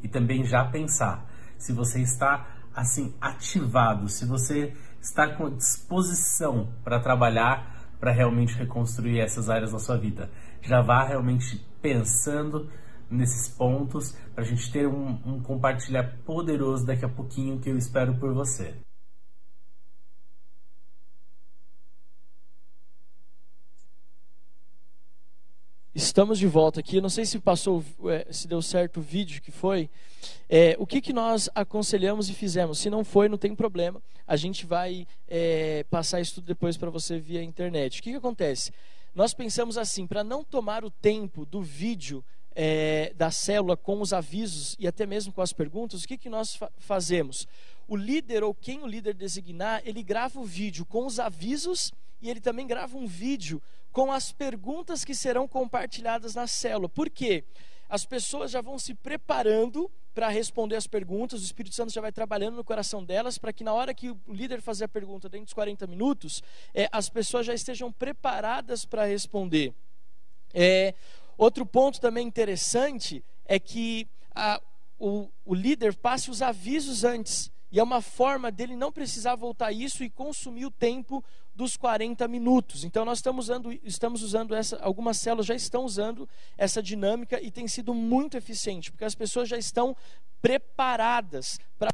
E 0.01 0.07
também 0.07 0.45
já 0.45 0.65
pensar 0.65 1.29
se 1.57 1.73
você 1.73 2.03
está 2.03 2.47
assim 2.73 3.13
ativado, 3.21 4.09
se 4.09 4.25
você 4.27 4.73
está 5.01 5.27
com 5.27 5.51
disposição 5.51 6.73
para 6.85 7.01
trabalhar 7.01 7.89
para 7.99 8.13
realmente 8.13 8.55
reconstruir 8.55 9.19
essas 9.19 9.51
áreas 9.51 9.73
da 9.73 9.81
sua 9.81 9.99
vida. 9.99 10.31
Já 10.63 10.81
vá 10.81 11.03
realmente 11.03 11.67
pensando 11.83 12.71
nesses 13.11 13.49
pontos 13.49 14.13
para 14.35 14.45
a 14.45 14.47
gente 14.47 14.71
ter 14.71 14.87
um, 14.87 15.19
um 15.25 15.43
compartilhar 15.43 16.19
poderoso 16.25 16.87
daqui 16.87 17.05
a 17.05 17.09
pouquinho 17.09 17.59
que 17.59 17.71
eu 17.71 17.77
espero 17.77 18.19
por 18.19 18.33
você. 18.35 18.75
Estamos 25.99 26.39
de 26.39 26.47
volta 26.47 26.79
aqui. 26.79 27.01
Não 27.01 27.09
sei 27.09 27.25
se 27.25 27.41
passou, 27.41 27.85
é, 28.05 28.27
se 28.31 28.47
deu 28.47 28.63
certo 28.63 29.01
o 29.01 29.03
vídeo 29.03 29.43
que 29.43 29.51
foi. 29.51 29.91
É, 30.49 30.77
o 30.79 30.87
que, 30.87 31.01
que 31.01 31.13
nós 31.13 31.51
aconselhamos 31.57 32.29
e 32.29 32.35
fizemos? 32.35 32.79
Se 32.79 32.89
não 32.89 33.03
foi, 33.03 33.29
não 33.29 33.37
tem 33.37 33.53
problema. 33.53 34.01
A 34.25 34.37
gente 34.37 34.65
vai 34.65 35.09
é, 35.27 35.85
passar 35.91 36.21
isso 36.21 36.37
tudo 36.37 36.47
depois 36.47 36.77
para 36.77 36.89
você 36.89 37.19
via 37.19 37.43
internet. 37.43 37.99
O 37.99 38.03
que, 38.05 38.13
que 38.13 38.17
acontece? 38.17 38.73
Nós 39.13 39.35
pensamos 39.35 39.77
assim: 39.77 40.07
para 40.07 40.23
não 40.23 40.45
tomar 40.45 40.85
o 40.85 40.91
tempo 40.91 41.45
do 41.45 41.63
vídeo 41.63 42.25
é, 42.61 43.13
da 43.15 43.31
célula 43.31 43.77
com 43.77 44.01
os 44.01 44.13
avisos 44.13 44.75
e 44.81 44.89
até 44.89 45.07
mesmo 45.07 45.33
com 45.33 45.41
as 45.41 45.53
perguntas, 45.53 46.03
o 46.03 46.09
que, 46.09 46.19
que 46.19 46.29
nós 46.29 46.57
fa 46.57 46.69
fazemos? 46.77 47.47
O 47.87 47.95
líder 47.95 48.43
ou 48.43 48.53
quem 48.53 48.83
o 48.83 48.87
líder 48.87 49.15
designar, 49.15 49.81
ele 49.85 50.03
grava 50.03 50.41
o 50.41 50.45
vídeo 50.45 50.85
com 50.85 51.07
os 51.07 51.21
avisos 51.21 51.93
e 52.21 52.29
ele 52.29 52.41
também 52.41 52.67
grava 52.67 52.97
um 52.97 53.07
vídeo 53.07 53.63
com 53.93 54.11
as 54.11 54.33
perguntas 54.33 55.05
que 55.05 55.15
serão 55.15 55.47
compartilhadas 55.47 56.35
na 56.35 56.49
célula. 56.49 56.89
Por 56.89 57.09
quê? 57.09 57.45
As 57.89 58.05
pessoas 58.05 58.51
já 58.51 58.61
vão 58.61 58.77
se 58.77 58.93
preparando 58.93 59.89
para 60.13 60.29
responder 60.29 60.75
as 60.75 60.89
perguntas, 60.89 61.41
o 61.41 61.45
Espírito 61.45 61.77
Santo 61.77 61.93
já 61.93 62.01
vai 62.01 62.11
trabalhando 62.11 62.57
no 62.57 62.65
coração 62.65 63.05
delas, 63.05 63.39
para 63.39 63.53
que 63.53 63.63
na 63.63 63.73
hora 63.73 63.95
que 63.95 64.11
o 64.11 64.19
líder 64.27 64.61
fazer 64.61 64.87
a 64.87 64.89
pergunta 64.89 65.29
dentro 65.29 65.45
dos 65.45 65.55
40 65.55 65.87
minutos, 65.87 66.43
é, 66.75 66.89
as 66.91 67.09
pessoas 67.09 67.47
já 67.47 67.55
estejam 67.55 67.93
preparadas 67.93 68.85
para 68.85 69.05
responder. 69.05 69.73
É, 70.53 70.95
outro 71.39 71.65
ponto 71.65 72.01
também 72.01 72.27
interessante 72.27 73.25
é 73.47 73.59
que 73.59 74.07
a, 74.35 74.61
o, 74.99 75.31
o 75.45 75.55
líder 75.55 75.95
passe 75.95 76.31
os 76.31 76.43
avisos 76.43 77.05
antes. 77.05 77.51
E 77.71 77.79
é 77.79 77.83
uma 77.83 78.01
forma 78.01 78.51
dele 78.51 78.75
não 78.75 78.91
precisar 78.91 79.37
voltar 79.37 79.73
isso 79.73 80.03
e 80.03 80.11
consumir 80.11 80.67
o 80.67 80.71
tempo 80.71 81.23
dos 81.55 81.77
40 81.77 82.27
minutos. 82.27 82.83
Então 82.83 83.05
nós 83.05 83.19
estamos 83.19 83.47
usando, 83.47 83.73
estamos 83.85 84.23
usando 84.23 84.55
essa, 84.55 84.79
algumas 84.79 85.19
células 85.19 85.47
já 85.47 85.55
estão 85.55 85.85
usando 85.85 86.29
essa 86.57 86.83
dinâmica 86.83 87.41
e 87.41 87.51
tem 87.51 87.69
sido 87.69 87.93
muito 87.93 88.37
eficiente, 88.37 88.91
porque 88.91 89.05
as 89.05 89.15
pessoas 89.15 89.49
já 89.49 89.59
estão 89.59 89.97
preparadas 90.41 91.59
para 91.79 91.91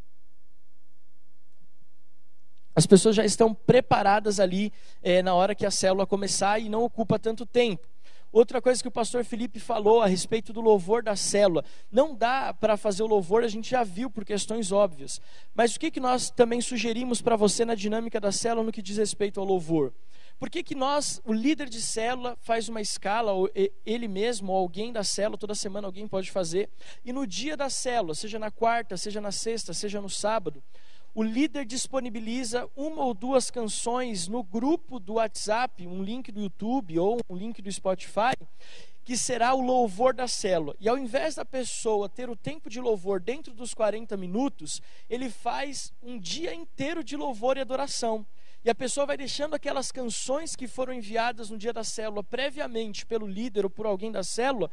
as 2.77 2.87
pessoas 2.87 3.15
já 3.15 3.25
estão 3.25 3.55
preparadas 3.55 4.41
ali 4.41 4.73
é, 5.01 5.23
na 5.23 5.33
hora 5.33 5.55
que 5.55 5.65
a 5.65 5.71
célula 5.71 6.07
começar 6.07 6.59
e 6.59 6.69
não 6.69 6.83
ocupa 6.83 7.21
tanto 7.21 7.47
tempo. 7.47 7.89
Outra 8.35 8.61
coisa 8.61 8.83
que 8.83 8.89
o 8.89 8.91
pastor 8.91 9.25
Felipe 9.25 9.61
falou 9.61 10.03
a 10.03 10.09
respeito 10.09 10.53
do 10.53 10.61
louvor 10.61 11.05
da 11.05 11.15
célula. 11.15 11.65
Não 11.89 12.17
dá 12.17 12.53
para 12.53 12.77
fazer 12.77 13.05
o 13.05 13.07
louvor, 13.07 13.45
a 13.45 13.49
gente 13.49 13.71
já 13.71 13.85
viu 13.85 14.11
por 14.11 14.25
questões 14.25 14.73
óbvias. 14.73 15.21
Mas 15.55 15.77
o 15.77 15.79
que, 15.79 15.89
que 15.89 16.01
nós 16.01 16.31
também 16.31 16.61
sugerimos 16.61 17.23
para 17.23 17.37
você 17.37 17.65
na 17.65 17.77
dinâmica 17.77 18.21
da 18.21 18.33
célula 18.33 18.67
no 18.67 18.73
que 18.73 18.83
diz 18.83 18.97
respeito 18.97 19.39
ao 19.39 19.47
louvor? 19.47 19.95
Por 20.37 20.51
que, 20.51 20.65
que 20.65 20.75
nós, 20.75 21.23
o 21.25 21.33
líder 21.33 21.69
de 21.69 21.81
célula, 21.81 22.37
faz 22.41 22.69
uma 22.69 22.81
escala, 22.81 23.31
ou 23.31 23.49
ele 23.87 24.09
mesmo, 24.09 24.51
ou 24.51 24.59
alguém 24.59 24.93
da 24.93 25.05
célula, 25.05 25.39
toda 25.39 25.55
semana 25.55 25.87
alguém 25.87 26.09
pode 26.09 26.33
fazer, 26.33 26.69
e 27.05 27.13
no 27.13 27.29
dia 27.29 27.57
da 27.57 27.71
célula, 27.71 28.17
seja 28.17 28.37
na 28.37 28.51
quarta, 28.51 28.97
seja 28.97 29.21
na 29.21 29.31
sexta, 29.31 29.73
seja 29.73 30.01
no 30.01 30.11
sábado, 30.11 30.61
o 31.15 31.23
líder 31.23 31.65
disponibiliza 31.65 32.69
uma 32.75 33.05
ou 33.05 33.15
duas 33.15 33.49
canções 33.49 34.27
no 34.27 34.43
grupo 34.43 34.99
do 34.99 35.15
WhatsApp, 35.15 35.87
um 35.87 36.03
link 36.03 36.33
do 36.33 36.41
YouTube 36.41 36.99
ou 36.99 37.21
um 37.31 37.37
link 37.37 37.63
do 37.63 37.71
Spotify, 37.71 38.35
que 39.05 39.17
será 39.17 39.55
o 39.55 39.61
louvor 39.61 40.13
da 40.13 40.27
célula. 40.27 40.75
E 40.81 40.89
ao 40.89 40.99
invés 40.99 41.37
da 41.37 41.45
pessoa 41.45 42.09
ter 42.09 42.29
o 42.29 42.35
tempo 42.35 42.69
de 42.69 42.81
louvor 42.81 43.21
dentro 43.21 43.55
dos 43.55 43.73
40 43.73 44.17
minutos, 44.17 44.83
ele 45.09 45.31
faz 45.31 45.93
um 46.03 46.19
dia 46.19 46.53
inteiro 46.53 47.05
de 47.05 47.17
louvor 47.17 47.57
e 47.57 47.61
adoração. 47.61 48.27
E 48.65 48.71
a 48.71 48.75
pessoa 48.75 49.05
vai 49.05 49.17
deixando 49.17 49.55
aquelas 49.55 49.93
canções 49.93 50.57
que 50.57 50.67
foram 50.67 50.95
enviadas 50.95 51.51
no 51.51 51.59
dia 51.59 51.73
da 51.73 51.85
célula 51.85 52.25
previamente 52.25 53.05
pelo 53.05 53.27
líder 53.27 53.65
ou 53.65 53.71
por 53.71 53.85
alguém 53.85 54.11
da 54.11 54.25
célula 54.25 54.71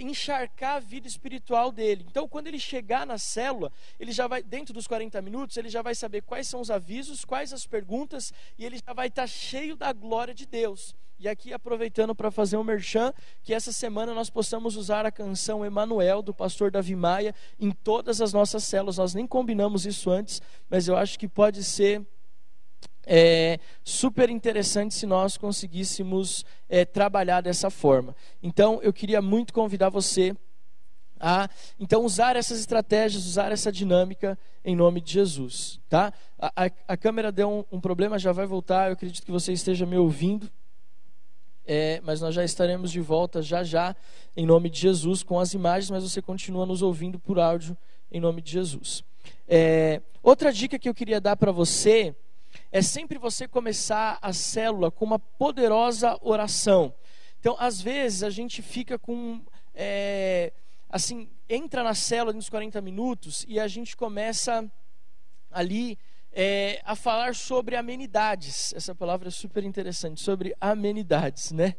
encharcar 0.00 0.76
a 0.76 0.80
vida 0.80 1.06
espiritual 1.08 1.72
dele. 1.72 2.04
Então, 2.08 2.28
quando 2.28 2.46
ele 2.46 2.58
chegar 2.58 3.06
na 3.06 3.18
célula, 3.18 3.72
ele 3.98 4.12
já 4.12 4.26
vai, 4.26 4.42
dentro 4.42 4.72
dos 4.72 4.86
40 4.86 5.20
minutos, 5.22 5.56
ele 5.56 5.68
já 5.68 5.82
vai 5.82 5.94
saber 5.94 6.22
quais 6.22 6.48
são 6.48 6.60
os 6.60 6.70
avisos, 6.70 7.24
quais 7.24 7.52
as 7.52 7.66
perguntas, 7.66 8.32
e 8.56 8.64
ele 8.64 8.78
já 8.84 8.92
vai 8.92 9.08
estar 9.08 9.26
cheio 9.26 9.76
da 9.76 9.92
glória 9.92 10.34
de 10.34 10.46
Deus. 10.46 10.94
E 11.20 11.28
aqui, 11.28 11.52
aproveitando 11.52 12.14
para 12.14 12.30
fazer 12.30 12.56
um 12.56 12.62
merchan, 12.62 13.12
que 13.42 13.52
essa 13.52 13.72
semana 13.72 14.14
nós 14.14 14.30
possamos 14.30 14.76
usar 14.76 15.04
a 15.04 15.10
canção 15.10 15.64
Emanuel, 15.64 16.22
do 16.22 16.32
pastor 16.32 16.70
Davi 16.70 16.94
Maia, 16.94 17.34
em 17.58 17.72
todas 17.72 18.20
as 18.20 18.32
nossas 18.32 18.62
células. 18.62 18.98
Nós 18.98 19.14
nem 19.14 19.26
combinamos 19.26 19.84
isso 19.84 20.10
antes, 20.10 20.40
mas 20.70 20.86
eu 20.86 20.96
acho 20.96 21.18
que 21.18 21.26
pode 21.26 21.64
ser 21.64 22.06
é, 23.10 23.58
super 23.82 24.28
interessante 24.28 24.94
se 24.94 25.06
nós 25.06 25.38
conseguíssemos 25.38 26.44
é, 26.68 26.84
trabalhar 26.84 27.40
dessa 27.40 27.70
forma. 27.70 28.14
Então, 28.42 28.80
eu 28.82 28.92
queria 28.92 29.22
muito 29.22 29.54
convidar 29.54 29.88
você 29.88 30.36
a 31.18 31.48
então 31.80 32.04
usar 32.04 32.36
essas 32.36 32.60
estratégias, 32.60 33.26
usar 33.26 33.50
essa 33.50 33.72
dinâmica 33.72 34.38
em 34.62 34.76
nome 34.76 35.00
de 35.00 35.14
Jesus, 35.14 35.80
tá? 35.88 36.12
A, 36.38 36.66
a, 36.66 36.70
a 36.86 36.96
câmera 36.96 37.32
deu 37.32 37.48
um, 37.48 37.76
um, 37.78 37.80
problema, 37.80 38.18
já 38.18 38.30
vai 38.30 38.46
voltar. 38.46 38.88
Eu 38.88 38.92
acredito 38.92 39.24
que 39.24 39.32
você 39.32 39.52
esteja 39.52 39.86
me 39.86 39.96
ouvindo, 39.96 40.48
é, 41.66 42.00
mas 42.04 42.20
nós 42.20 42.34
já 42.34 42.44
estaremos 42.44 42.92
de 42.92 43.00
volta 43.00 43.40
já 43.40 43.64
já 43.64 43.96
em 44.36 44.46
nome 44.46 44.68
de 44.68 44.80
Jesus 44.80 45.22
com 45.22 45.40
as 45.40 45.54
imagens, 45.54 45.90
mas 45.90 46.04
você 46.04 46.20
continua 46.20 46.66
nos 46.66 46.82
ouvindo 46.82 47.18
por 47.18 47.38
áudio 47.38 47.76
em 48.12 48.20
nome 48.20 48.42
de 48.42 48.52
Jesus. 48.52 49.02
É, 49.48 50.02
outra 50.22 50.52
dica 50.52 50.78
que 50.78 50.88
eu 50.88 50.94
queria 50.94 51.20
dar 51.20 51.36
para 51.36 51.50
você 51.50 52.14
é 52.70 52.82
sempre 52.82 53.18
você 53.18 53.48
começar 53.48 54.18
a 54.20 54.32
célula 54.32 54.90
com 54.90 55.04
uma 55.04 55.18
poderosa 55.18 56.18
oração. 56.20 56.94
Então, 57.40 57.56
às 57.58 57.80
vezes, 57.80 58.22
a 58.22 58.30
gente 58.30 58.62
fica 58.62 58.98
com. 58.98 59.42
É, 59.74 60.52
assim, 60.88 61.30
entra 61.48 61.82
na 61.82 61.94
célula 61.94 62.32
nos 62.32 62.48
40 62.48 62.80
minutos 62.80 63.44
e 63.48 63.58
a 63.60 63.68
gente 63.68 63.96
começa 63.96 64.70
ali 65.50 65.98
é, 66.32 66.80
a 66.84 66.94
falar 66.94 67.34
sobre 67.34 67.76
amenidades. 67.76 68.72
Essa 68.74 68.94
palavra 68.94 69.28
é 69.28 69.30
super 69.30 69.64
interessante, 69.64 70.20
sobre 70.20 70.54
amenidades, 70.60 71.52
né? 71.52 71.74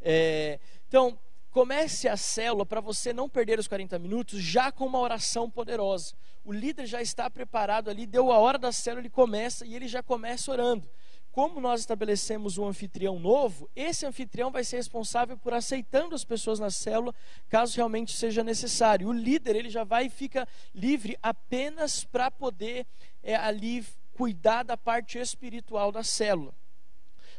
É, 0.00 0.60
então, 0.86 1.18
comece 1.50 2.08
a 2.08 2.16
célula 2.16 2.64
para 2.64 2.80
você 2.80 3.12
não 3.12 3.28
perder 3.28 3.58
os 3.58 3.68
40 3.68 3.98
minutos 3.98 4.40
já 4.40 4.70
com 4.70 4.86
uma 4.86 4.98
oração 4.98 5.50
poderosa 5.50 6.14
o 6.48 6.52
líder 6.52 6.86
já 6.86 7.02
está 7.02 7.28
preparado 7.28 7.90
ali, 7.90 8.06
deu 8.06 8.32
a 8.32 8.38
hora 8.38 8.56
da 8.56 8.72
célula, 8.72 9.02
ele 9.02 9.10
começa 9.10 9.66
e 9.66 9.76
ele 9.76 9.86
já 9.86 10.02
começa 10.02 10.50
orando. 10.50 10.88
Como 11.30 11.60
nós 11.60 11.80
estabelecemos 11.80 12.56
um 12.56 12.66
anfitrião 12.66 13.18
novo, 13.18 13.68
esse 13.76 14.06
anfitrião 14.06 14.50
vai 14.50 14.64
ser 14.64 14.76
responsável 14.76 15.36
por 15.36 15.52
aceitando 15.52 16.14
as 16.14 16.24
pessoas 16.24 16.58
na 16.58 16.70
célula, 16.70 17.14
caso 17.50 17.76
realmente 17.76 18.16
seja 18.16 18.42
necessário. 18.42 19.08
O 19.08 19.12
líder, 19.12 19.56
ele 19.56 19.68
já 19.68 19.84
vai 19.84 20.06
e 20.06 20.10
fica 20.10 20.48
livre 20.74 21.18
apenas 21.22 22.02
para 22.02 22.30
poder 22.30 22.86
é, 23.22 23.36
ali 23.36 23.84
cuidar 24.14 24.62
da 24.62 24.76
parte 24.76 25.18
espiritual 25.18 25.92
da 25.92 26.02
célula. 26.02 26.54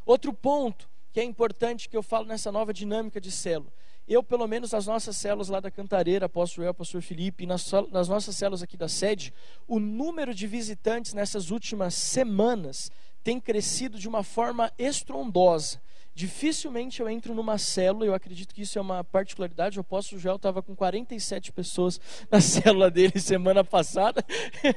Outro 0.05 0.31
ponto 0.31 0.87
que 1.11 1.19
é 1.19 1.23
importante 1.23 1.89
que 1.89 1.97
eu 1.97 2.03
falo 2.03 2.27
nessa 2.27 2.51
nova 2.51 2.71
dinâmica 2.71 3.19
de 3.19 3.31
célula 3.31 3.73
eu, 4.09 4.23
pelo 4.23 4.47
menos 4.47 4.71
nas 4.71 4.87
nossas 4.87 5.15
células 5.15 5.49
lá 5.49 5.59
da 5.59 5.69
Cantareira, 5.69 6.25
apóstolo 6.25 6.65
eu, 6.65 6.73
pastor 6.73 6.99
Felipe, 6.99 7.45
nas, 7.45 7.71
nas 7.91 8.09
nossas 8.09 8.35
células 8.35 8.63
aqui 8.63 8.75
da 8.75 8.87
sede, 8.87 9.31
o 9.67 9.79
número 9.79 10.33
de 10.33 10.47
visitantes 10.47 11.13
nessas 11.13 11.51
últimas 11.51 11.93
semanas 11.93 12.91
tem 13.23 13.39
crescido 13.39 13.99
de 13.99 14.07
uma 14.07 14.23
forma 14.23 14.73
estrondosa. 14.79 15.79
Dificilmente 16.15 16.99
eu 16.99 17.07
entro 17.07 17.35
numa 17.35 17.59
célula, 17.59 18.07
eu 18.07 18.15
acredito 18.15 18.53
que 18.53 18.63
isso 18.63 18.79
é 18.79 18.81
uma 18.81 19.03
particularidade. 19.03 19.77
O 19.77 19.81
apóstolo 19.81 20.19
Joel 20.19 20.37
estava 20.37 20.63
com 20.63 20.75
47 20.75 21.51
pessoas 21.51 22.01
na 22.31 22.41
célula 22.41 22.89
dele 22.89 23.19
semana 23.19 23.63
passada. 23.63 24.25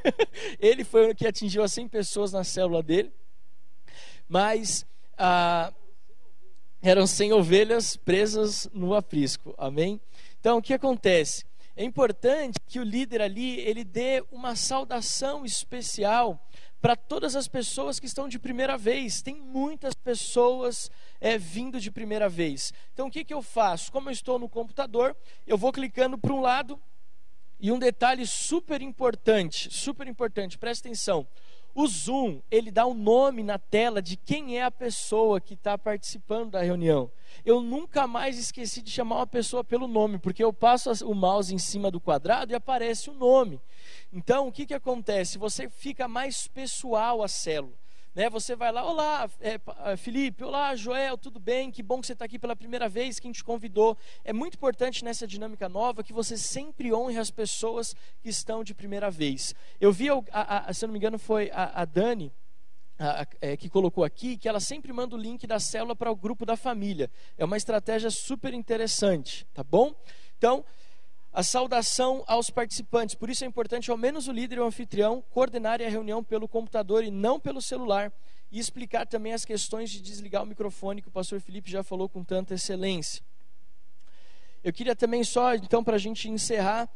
Ele 0.61 0.85
foi 0.85 1.11
o 1.11 1.15
que 1.15 1.27
atingiu 1.27 1.63
as 1.63 1.73
100 1.73 1.89
pessoas 1.89 2.33
na 2.33 2.45
célula 2.45 2.83
dele. 2.83 3.11
Mas 4.29 4.87
ah, 5.17 5.73
eram 6.83 7.07
100 7.07 7.33
ovelhas 7.33 7.97
presas 7.97 8.69
no 8.73 8.93
aprisco. 8.93 9.55
Amém? 9.57 10.01
Então, 10.41 10.59
o 10.59 10.63
que 10.63 10.75
acontece? 10.75 11.45
É 11.77 11.85
importante 11.85 12.59
que 12.67 12.81
o 12.81 12.83
líder 12.83 13.23
ali, 13.23 13.61
ele 13.61 13.85
dê 13.85 14.23
uma 14.31 14.57
saudação 14.57 15.45
especial 15.45 16.45
para 16.81 16.97
todas 16.97 17.37
as 17.37 17.47
pessoas 17.47 18.01
que 18.01 18.07
estão 18.07 18.29
de 18.29 18.39
primeira 18.39 18.77
vez. 18.77 19.23
Tem 19.23 19.37
muitas 19.37 19.95
pessoas 19.95 20.91
é, 21.21 21.39
vindo 21.39 21.81
de 21.81 21.91
primeira 21.91 22.29
vez. 22.29 22.75
Então, 22.93 23.07
o 23.07 23.11
que, 23.11 23.25
que 23.25 23.33
eu 23.33 23.41
faço? 23.41 23.93
Como 23.93 24.09
eu 24.09 24.13
estou 24.13 24.39
no 24.39 24.49
computador, 24.49 25.17
eu 25.47 25.57
vou 25.57 25.73
clicando 25.73 26.19
para 26.19 26.33
um 26.33 26.41
lado. 26.41 26.79
E 27.61 27.71
um 27.71 27.79
detalhe 27.79 28.27
super 28.27 28.83
importante, 28.83 29.73
super 29.73 30.09
importante, 30.09 30.59
presta 30.59 30.89
atenção. 30.89 31.25
O 31.75 31.87
Zoom, 31.87 32.41
ele 32.51 32.71
dá 32.71 32.85
o 32.85 32.91
um 32.91 32.95
nome 32.95 33.43
na 33.43 33.59
tela 33.59 34.03
de 34.03 34.17
quem 34.17 34.59
é 34.59 34.63
a 34.63 34.71
pessoa 34.71 35.41
que 35.41 35.55
está 35.55 35.79
participando 35.79 36.51
da 36.51 36.63
reunião. 36.63 37.11
Eu 37.47 37.63
nunca 37.63 38.07
mais 38.07 38.39
esqueci 38.39 38.83
de 38.83 38.91
chamar 38.91 39.17
uma 39.17 39.27
pessoa 39.27 39.65
pelo 39.65 39.89
nome, 39.89 40.19
porque 40.19 40.45
eu 40.45 40.53
passo 40.53 40.91
o 41.07 41.15
mouse 41.15 41.55
em 41.55 41.59
cima 41.59 41.91
do 41.91 41.99
quadrado 41.99 42.53
e 42.53 42.55
aparece 42.55 43.09
o 43.09 43.15
nome. 43.15 43.59
Então, 44.13 44.49
o 44.49 44.53
que, 44.53 44.67
que 44.67 44.75
acontece? 44.75 45.39
Você 45.39 45.69
fica 45.69 46.07
mais 46.07 46.47
pessoal 46.47 47.23
a 47.23 47.29
célula. 47.29 47.82
Né? 48.15 48.29
Você 48.29 48.55
vai 48.55 48.71
lá, 48.71 48.85
olá 48.85 49.31
é, 49.41 49.59
é, 49.85 49.97
Felipe, 49.97 50.45
olá 50.45 50.77
Joel, 50.77 51.17
tudo 51.17 51.41
bem? 51.41 51.71
Que 51.71 51.83
bom 51.83 51.99
que 51.99 52.07
você 52.07 52.13
está 52.13 52.27
aqui 52.27 52.39
pela 52.39 52.55
primeira 52.55 52.87
vez, 52.87 53.19
quem 53.19 53.33
te 53.33 53.43
convidou. 53.43 53.97
É 54.23 54.35
muito 54.35 54.57
importante 54.57 55.03
nessa 55.03 55.27
dinâmica 55.27 55.67
nova 55.67 56.05
que 56.05 56.13
você 56.13 56.37
sempre 56.37 56.93
honre 56.93 57.17
as 57.17 57.31
pessoas 57.31 57.97
que 58.21 58.29
estão 58.29 58.63
de 58.63 58.75
primeira 58.75 59.11
vez. 59.11 59.55
Eu 59.81 59.91
vi, 59.91 60.09
a, 60.11 60.69
a, 60.69 60.75
se 60.75 60.85
eu 60.85 60.89
não 60.89 60.93
me 60.93 60.99
engano, 60.99 61.19
foi 61.19 61.51
a, 61.53 61.81
a 61.81 61.85
Dani, 61.87 62.31
é, 63.41 63.57
que 63.57 63.71
colocou 63.71 64.05
aqui, 64.05 64.37
que 64.37 64.49
ela 64.49 64.61
sempre 64.61 64.93
manda 64.93 65.17
o 65.17 65.19
link 65.19 65.47
da 65.47 65.59
célula 65.59 65.97
para 65.97 66.11
o 66.11 66.17
grupo 66.17 66.45
da 66.45 66.57
família. 66.57 67.11
É 67.39 67.45
uma 67.47 67.57
estratégia 67.57 68.11
super 68.11 68.53
interessante, 68.53 69.47
tá 69.55 69.65
bom? 69.65 69.95
Então, 70.37 70.65
a 71.33 71.43
saudação 71.43 72.23
aos 72.27 72.51
participantes. 72.51 73.15
Por 73.15 73.31
isso 73.31 73.45
é 73.45 73.47
importante, 73.47 73.91
ao 73.91 73.97
menos 73.97 74.29
o 74.29 74.33
líder 74.33 74.59
e 74.59 74.61
o 74.61 74.65
anfitrião, 74.65 75.25
coordenarem 75.31 75.87
a 75.87 75.91
reunião 75.91 76.23
pelo 76.23 76.47
computador 76.47 77.03
e 77.03 77.11
não 77.11 77.41
pelo 77.41 77.63
celular. 77.63 78.13
E 78.51 78.59
explicar 78.59 79.07
também 79.07 79.33
as 79.33 79.47
questões 79.47 79.91
de 79.91 80.03
desligar 80.03 80.43
o 80.43 80.47
microfone 80.47 81.01
que 81.01 81.09
o 81.09 81.13
pastor 81.13 81.41
Felipe 81.41 81.71
já 81.71 81.83
falou 81.83 82.07
com 82.07 82.23
tanta 82.23 82.53
excelência. 82.53 83.23
Eu 84.63 84.73
queria 84.73 84.95
também 84.95 85.25
só, 85.25 85.55
então, 85.55 85.83
para 85.83 85.97
a 85.97 85.99
gente 85.99 86.29
encerrar, 86.29 86.87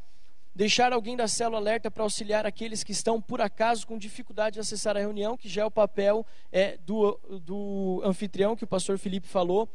deixar 0.54 0.92
alguém 0.92 1.16
da 1.16 1.26
célula 1.26 1.58
alerta 1.58 1.90
para 1.90 2.02
auxiliar 2.02 2.44
aqueles 2.44 2.84
que 2.84 2.92
estão, 2.92 3.20
por 3.20 3.40
acaso, 3.40 3.86
com 3.86 3.96
dificuldade 3.96 4.54
de 4.54 4.60
acessar 4.60 4.98
a 4.98 5.00
reunião, 5.00 5.36
que 5.36 5.48
já 5.48 5.62
é 5.62 5.64
o 5.64 5.70
papel 5.70 6.26
é, 6.52 6.76
do, 6.76 7.18
do 7.42 8.02
anfitrião 8.04 8.54
que 8.54 8.64
o 8.64 8.66
pastor 8.68 8.98
Felipe 8.98 9.26
falou 9.26 9.66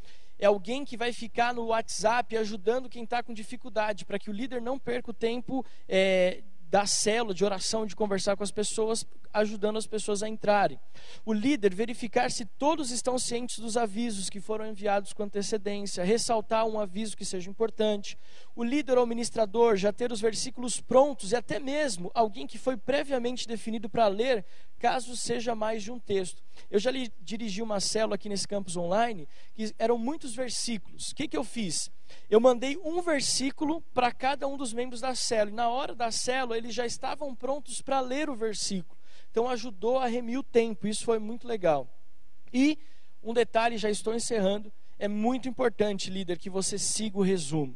é 0.42 0.48
alguém 0.48 0.84
que 0.84 0.98
vai 0.98 1.14
ficar 1.14 1.54
no 1.54 1.68
WhatsApp 1.68 2.36
ajudando 2.36 2.90
quem 2.90 3.04
está 3.04 3.22
com 3.22 3.32
dificuldade, 3.32 4.04
para 4.04 4.18
que 4.18 4.28
o 4.28 4.34
líder 4.34 4.60
não 4.60 4.80
perca 4.80 5.12
o 5.12 5.14
tempo 5.14 5.64
é, 5.88 6.42
da 6.72 6.86
célula, 6.86 7.34
de 7.34 7.44
oração, 7.44 7.86
de 7.86 7.98
conversar 7.98 8.38
com 8.38 8.44
as 8.46 8.52
pessoas, 8.52 9.06
ajudando 9.34 9.76
as 9.76 9.86
pessoas 9.86 10.24
a 10.24 10.30
entrarem. 10.30 10.80
O 11.26 11.34
líder 11.34 11.76
verificar 11.76 12.32
se 12.32 12.46
todos 12.46 12.92
estão 12.92 13.20
cientes 13.20 13.60
dos 13.60 13.76
avisos 13.76 14.30
que 14.30 14.40
foram 14.40 14.66
enviados 14.66 15.12
com 15.12 15.24
antecedência, 15.24 16.02
ressaltar 16.02 16.66
um 16.66 16.80
aviso 16.80 17.18
que 17.18 17.26
seja 17.26 17.50
importante. 17.50 18.18
O 18.56 18.64
líder 18.64 18.98
ou 18.98 19.06
ministrador 19.06 19.76
já 19.76 19.92
ter 19.92 20.14
os 20.14 20.22
versículos 20.22 20.80
prontos 20.80 21.34
e 21.34 21.36
até 21.36 21.60
mesmo 21.60 22.10
alguém 22.14 22.48
que 22.48 22.58
foi 22.58 22.78
previamente 22.78 23.50
definido 23.50 23.90
para 23.90 24.08
ler, 24.08 24.46
caso 24.80 25.18
seja 25.18 25.54
mais 25.54 25.84
de 25.84 25.92
um 25.92 26.00
texto. 26.00 26.42
Eu 26.70 26.80
já 26.80 26.90
lhe 26.90 27.12
dirigi 27.20 27.62
uma 27.62 27.82
célula 27.82 28.16
aqui 28.16 28.30
nesse 28.30 28.48
campus 28.48 28.78
online 28.78 29.28
que 29.54 29.76
eram 29.78 29.98
muitos 29.98 30.34
versículos. 30.34 31.12
O 31.12 31.16
que, 31.16 31.28
que 31.28 31.36
eu 31.36 31.44
fiz? 31.44 31.92
Eu 32.30 32.40
mandei 32.40 32.78
um 32.84 33.02
versículo 33.02 33.82
para 33.94 34.12
cada 34.12 34.48
um 34.48 34.58
dos 34.58 34.74
membros 34.74 35.02
da 35.02 35.16
célula. 35.16 35.52
E 35.52 35.56
na 35.56 35.70
hora 35.70 35.96
da 35.96 36.12
célula, 36.12 36.58
eles 36.58 36.74
já 36.74 36.86
estavam 36.86 37.36
prontos 37.36 37.82
para 37.82 38.00
ler 38.00 38.30
o 38.30 38.36
versículo. 38.36 38.98
Então 39.30 39.50
ajudou 39.50 40.00
a 40.00 40.08
remir 40.08 40.40
o 40.40 40.44
tempo. 40.44 40.88
Isso 40.88 41.06
foi 41.06 41.20
muito 41.20 41.48
legal. 41.48 41.88
E 42.54 42.78
um 43.24 43.34
detalhe, 43.34 43.78
já 43.78 43.90
estou 43.90 44.14
encerrando. 44.14 44.72
É 45.00 45.08
muito 45.08 45.50
importante, 45.50 46.10
líder, 46.10 46.38
que 46.38 46.50
você 46.50 46.78
siga 46.78 47.18
o 47.18 47.24
resumo. 47.24 47.76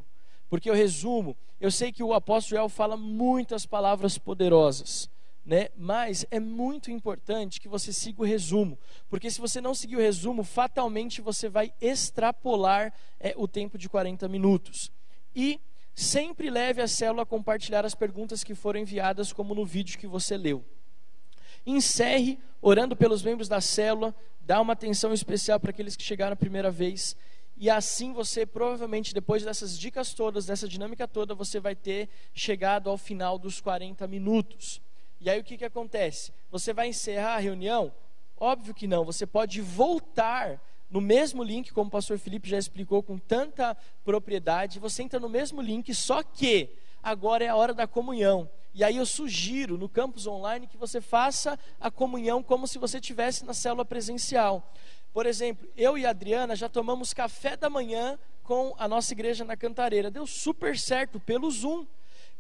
Porque 0.50 0.70
o 0.70 0.76
resumo, 0.76 1.36
eu 1.60 1.72
sei 1.72 1.92
que 1.92 2.04
o 2.04 2.14
apóstolo 2.14 2.60
Joel 2.60 2.70
fala 2.70 2.96
muitas 2.96 3.66
palavras 3.66 4.18
poderosas 4.18 5.10
né? 5.46 5.70
Mas 5.78 6.26
é 6.32 6.40
muito 6.40 6.90
importante 6.90 7.62
que 7.62 7.68
você 7.68 7.94
siga 7.94 8.22
o 8.22 8.26
resumo, 8.26 8.80
porque 9.08 9.30
se 9.30 9.40
você 9.40 9.62
não 9.62 9.76
seguir 9.76 9.96
o 9.96 10.02
resumo, 10.02 10.44
fatalmente 10.44 11.22
você 11.22 11.48
vai 11.48 11.72
extrapolar 11.80 12.92
é, 13.20 13.34
o 13.38 13.48
tempo 13.48 13.78
de 13.78 13.88
40 13.88 14.28
minutos. 14.28 14.92
E 15.36 15.60
sempre 15.94 16.50
leve 16.50 16.82
a 16.82 16.88
célula 16.88 17.24
a 17.24 17.26
compartilhar 17.26 17.86
as 17.86 17.94
perguntas 17.94 18.44
que 18.44 18.56
foram 18.56 18.80
enviadas, 18.80 19.32
como 19.32 19.54
no 19.54 19.66
vídeo 19.66 20.00
que 20.00 20.08
você 20.08 20.36
leu. 20.36 20.66
Encerre 21.66 22.40
orando 22.62 22.96
pelos 22.96 23.22
membros 23.22 23.48
da 23.48 23.62
célula, 23.62 24.16
dá 24.42 24.60
uma 24.60 24.74
atenção 24.74 25.14
especial 25.14 25.60
para 25.60 25.70
aqueles 25.70 25.96
que 25.96 26.04
chegaram 26.04 26.34
a 26.34 26.38
primeira 26.38 26.72
vez. 26.72 27.16
E 27.58 27.70
assim 27.70 28.12
você 28.12 28.46
provavelmente, 28.46 29.14
depois 29.14 29.44
dessas 29.44 29.78
dicas 29.78 30.14
todas, 30.14 30.46
dessa 30.46 30.68
dinâmica 30.68 31.08
toda, 31.08 31.34
você 31.34 31.60
vai 31.60 31.76
ter 31.76 32.10
chegado 32.34 32.90
ao 32.90 32.98
final 32.98 33.40
dos 33.40 33.62
40 33.62 34.06
minutos. 34.08 34.82
E 35.20 35.30
aí 35.30 35.40
o 35.40 35.44
que, 35.44 35.58
que 35.58 35.66
acontece? 35.66 36.34
Você 36.52 36.74
vai 36.74 36.88
encerrar 36.88 37.36
a 37.36 37.40
reunião? 37.40 37.94
Óbvio 38.38 38.74
que 38.74 38.88
não, 38.88 39.06
você 39.06 39.26
pode 39.26 39.62
voltar 39.62 40.62
no 40.90 41.02
mesmo 41.02 41.44
link, 41.44 41.74
como 41.74 41.88
o 41.88 41.92
pastor 41.92 42.18
Felipe 42.18 42.50
já 42.50 42.58
explicou 42.58 43.02
com 43.02 43.18
tanta 43.18 43.76
propriedade, 44.04 44.80
você 44.80 45.04
entra 45.04 45.20
no 45.20 45.28
mesmo 45.28 45.62
link, 45.62 45.94
só 45.94 46.22
que 46.22 46.70
agora 47.02 47.44
é 47.44 47.48
a 47.48 47.56
hora 47.56 47.74
da 47.74 47.88
comunhão. 47.88 48.50
E 48.74 48.84
aí 48.84 48.98
eu 48.98 49.06
sugiro 49.06 49.78
no 49.78 49.88
campus 49.88 50.28
online 50.28 50.68
que 50.68 50.78
você 50.78 51.00
faça 51.00 51.58
a 51.80 51.90
comunhão 51.90 52.44
como 52.44 52.68
se 52.68 52.78
você 52.78 52.98
estivesse 52.98 53.46
na 53.46 53.54
célula 53.54 53.86
presencial. 53.86 54.74
Por 55.14 55.26
exemplo, 55.26 55.66
eu 55.78 55.98
e 55.98 56.06
a 56.06 56.10
Adriana 56.10 56.58
já 56.58 56.68
tomamos 56.68 57.14
café 57.14 57.56
da 57.56 57.70
manhã 57.70 58.20
com 58.44 58.76
a 58.78 58.86
nossa 58.86 59.14
igreja 59.14 59.46
na 59.46 59.56
Cantareira. 59.56 60.12
Deu 60.12 60.28
super 60.28 60.78
certo 60.78 61.22
pelo 61.22 61.50
Zoom. 61.50 61.86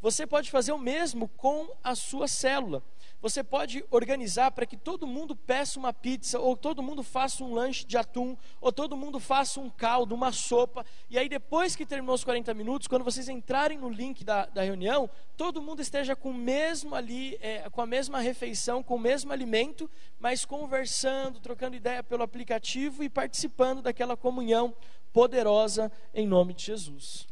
Você 0.01 0.27
pode 0.27 0.51
fazer 0.51 0.71
o 0.71 0.77
mesmo 0.77 1.27
com 1.27 1.67
a 1.83 1.95
sua 1.95 2.27
célula. 2.27 2.83
Você 3.21 3.43
pode 3.43 3.83
organizar 3.89 4.51
para 4.51 4.67
que 4.67 4.77
todo 4.77 5.07
mundo 5.07 5.35
peça 5.35 5.79
uma 5.79 5.91
pizza, 5.91 6.39
ou 6.39 6.55
todo 6.55 6.83
mundo 6.83 7.01
faça 7.01 7.43
um 7.43 7.55
lanche 7.55 7.83
de 7.83 7.97
atum, 7.97 8.37
ou 8.61 8.71
todo 8.71 8.95
mundo 8.95 9.19
faça 9.19 9.59
um 9.59 9.67
caldo, 9.67 10.13
uma 10.13 10.31
sopa. 10.31 10.85
E 11.09 11.17
aí, 11.17 11.27
depois 11.27 11.75
que 11.75 11.87
terminou 11.87 12.13
os 12.13 12.23
40 12.23 12.53
minutos, 12.53 12.87
quando 12.87 13.03
vocês 13.03 13.27
entrarem 13.27 13.79
no 13.79 13.89
link 13.89 14.23
da, 14.23 14.45
da 14.45 14.61
reunião, 14.61 15.09
todo 15.35 15.59
mundo 15.61 15.81
esteja 15.81 16.15
com 16.15 16.29
o 16.29 16.33
mesmo 16.35 16.93
ali, 16.93 17.35
é, 17.41 17.67
com 17.71 17.81
a 17.81 17.87
mesma 17.87 18.19
refeição, 18.19 18.83
com 18.83 18.95
o 18.95 18.99
mesmo 18.99 19.33
alimento, 19.33 19.89
mas 20.19 20.45
conversando, 20.45 21.39
trocando 21.39 21.75
ideia 21.75 22.03
pelo 22.03 22.21
aplicativo 22.21 23.03
e 23.03 23.09
participando 23.09 23.81
daquela 23.81 24.15
comunhão 24.15 24.75
poderosa 25.11 25.91
em 26.13 26.27
nome 26.27 26.53
de 26.53 26.65
Jesus. 26.65 27.25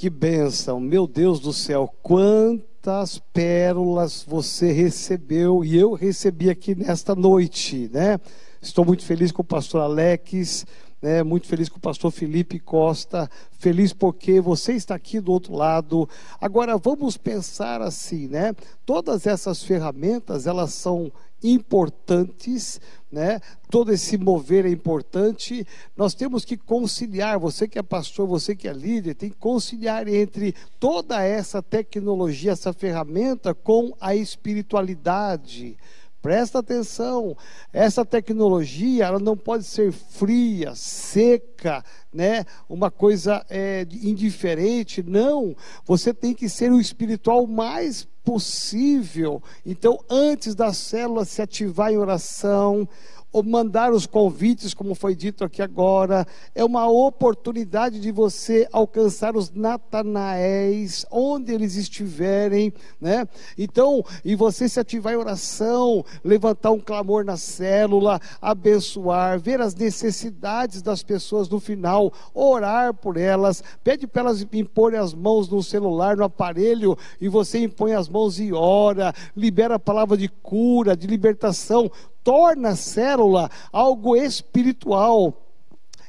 Que 0.00 0.08
bênção, 0.08 0.80
meu 0.80 1.06
Deus 1.06 1.40
do 1.40 1.52
céu, 1.52 1.94
quantas 2.02 3.18
pérolas 3.34 4.24
você 4.26 4.72
recebeu 4.72 5.62
e 5.62 5.76
eu 5.76 5.92
recebi 5.92 6.48
aqui 6.48 6.74
nesta 6.74 7.14
noite, 7.14 7.90
né? 7.92 8.18
Estou 8.62 8.82
muito 8.82 9.04
feliz 9.04 9.30
com 9.30 9.42
o 9.42 9.44
pastor 9.44 9.82
Alex, 9.82 10.64
né? 11.02 11.22
Muito 11.22 11.46
feliz 11.46 11.68
com 11.68 11.76
o 11.76 11.82
pastor 11.82 12.10
Felipe 12.10 12.58
Costa, 12.58 13.30
feliz 13.58 13.92
porque 13.92 14.40
você 14.40 14.72
está 14.72 14.94
aqui 14.94 15.20
do 15.20 15.32
outro 15.32 15.54
lado. 15.54 16.08
Agora 16.40 16.78
vamos 16.78 17.18
pensar 17.18 17.82
assim, 17.82 18.26
né? 18.26 18.54
Todas 18.86 19.26
essas 19.26 19.62
ferramentas, 19.62 20.46
elas 20.46 20.72
são 20.72 21.12
importantes, 21.42 22.80
né? 23.10 23.40
Todo 23.70 23.92
esse 23.92 24.16
mover 24.18 24.66
é 24.66 24.70
importante. 24.70 25.66
Nós 25.96 26.14
temos 26.14 26.44
que 26.44 26.56
conciliar, 26.56 27.38
você 27.38 27.66
que 27.66 27.78
é 27.78 27.82
pastor, 27.82 28.26
você 28.26 28.54
que 28.54 28.68
é 28.68 28.72
líder, 28.72 29.14
tem 29.14 29.30
que 29.30 29.36
conciliar 29.36 30.06
entre 30.08 30.54
toda 30.78 31.22
essa 31.22 31.62
tecnologia, 31.62 32.52
essa 32.52 32.72
ferramenta 32.72 33.54
com 33.54 33.94
a 34.00 34.14
espiritualidade. 34.14 35.76
Presta 36.22 36.58
atenção, 36.58 37.34
essa 37.72 38.04
tecnologia 38.04 39.06
ela 39.06 39.18
não 39.18 39.34
pode 39.34 39.64
ser 39.64 39.90
fria, 39.90 40.74
seca, 40.74 41.82
né? 42.12 42.44
Uma 42.68 42.90
coisa 42.90 43.44
é, 43.48 43.86
indiferente. 44.02 45.02
Não, 45.02 45.56
você 45.86 46.12
tem 46.12 46.34
que 46.34 46.46
ser 46.46 46.70
o 46.70 46.80
espiritual 46.80 47.46
mais 47.46 48.06
possível. 48.30 49.42
Então, 49.66 49.98
antes 50.08 50.54
da 50.54 50.72
célula 50.72 51.24
se 51.24 51.42
ativar 51.42 51.90
em 51.90 51.98
oração, 51.98 52.88
ou 53.32 53.42
mandar 53.42 53.92
os 53.92 54.06
convites, 54.06 54.74
como 54.74 54.94
foi 54.94 55.14
dito 55.14 55.44
aqui 55.44 55.62
agora, 55.62 56.26
é 56.54 56.64
uma 56.64 56.88
oportunidade 56.88 58.00
de 58.00 58.10
você 58.10 58.68
alcançar 58.72 59.36
os 59.36 59.50
Natanaéis, 59.50 61.06
onde 61.10 61.52
eles 61.52 61.76
estiverem, 61.76 62.72
né? 63.00 63.26
Então, 63.56 64.04
e 64.24 64.34
você 64.34 64.68
se 64.68 64.80
ativar 64.80 65.12
em 65.12 65.16
oração, 65.16 66.04
levantar 66.24 66.72
um 66.72 66.80
clamor 66.80 67.24
na 67.24 67.36
célula, 67.36 68.20
abençoar, 68.40 69.38
ver 69.38 69.60
as 69.60 69.74
necessidades 69.74 70.82
das 70.82 71.02
pessoas 71.02 71.48
no 71.48 71.60
final, 71.60 72.12
orar 72.34 72.94
por 72.94 73.16
elas, 73.16 73.62
pede 73.84 74.06
para 74.06 74.22
elas 74.22 74.46
imporem 74.52 74.98
as 74.98 75.14
mãos 75.14 75.48
no 75.48 75.62
celular, 75.62 76.16
no 76.16 76.24
aparelho, 76.24 76.96
e 77.20 77.28
você 77.28 77.58
impõe 77.60 77.94
as 77.94 78.08
mãos 78.08 78.40
e 78.40 78.52
ora, 78.52 79.14
libera 79.36 79.76
a 79.76 79.78
palavra 79.78 80.16
de 80.16 80.28
cura, 80.28 80.96
de 80.96 81.06
libertação, 81.06 81.90
torna 82.22 82.70
a 82.70 82.76
célula 82.76 83.50
algo 83.72 84.16
espiritual. 84.16 85.46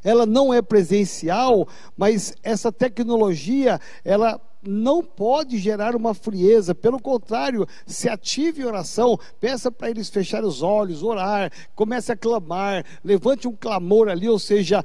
Ela 0.03 0.25
não 0.25 0.53
é 0.53 0.61
presencial, 0.61 1.67
mas 1.95 2.35
essa 2.41 2.71
tecnologia, 2.71 3.79
ela 4.03 4.41
não 4.63 5.03
pode 5.03 5.57
gerar 5.57 5.95
uma 5.95 6.13
frieza, 6.13 6.75
pelo 6.75 6.99
contrário, 6.99 7.67
se 7.85 8.07
ative 8.07 8.61
em 8.61 8.65
oração, 8.65 9.19
peça 9.39 9.71
para 9.71 9.89
eles 9.89 10.09
fechar 10.09 10.43
os 10.43 10.61
olhos, 10.61 11.01
orar, 11.01 11.51
comece 11.75 12.11
a 12.11 12.15
clamar, 12.15 12.85
levante 13.03 13.47
um 13.47 13.55
clamor 13.55 14.07
ali, 14.07 14.29
ou 14.29 14.37
seja, 14.37 14.83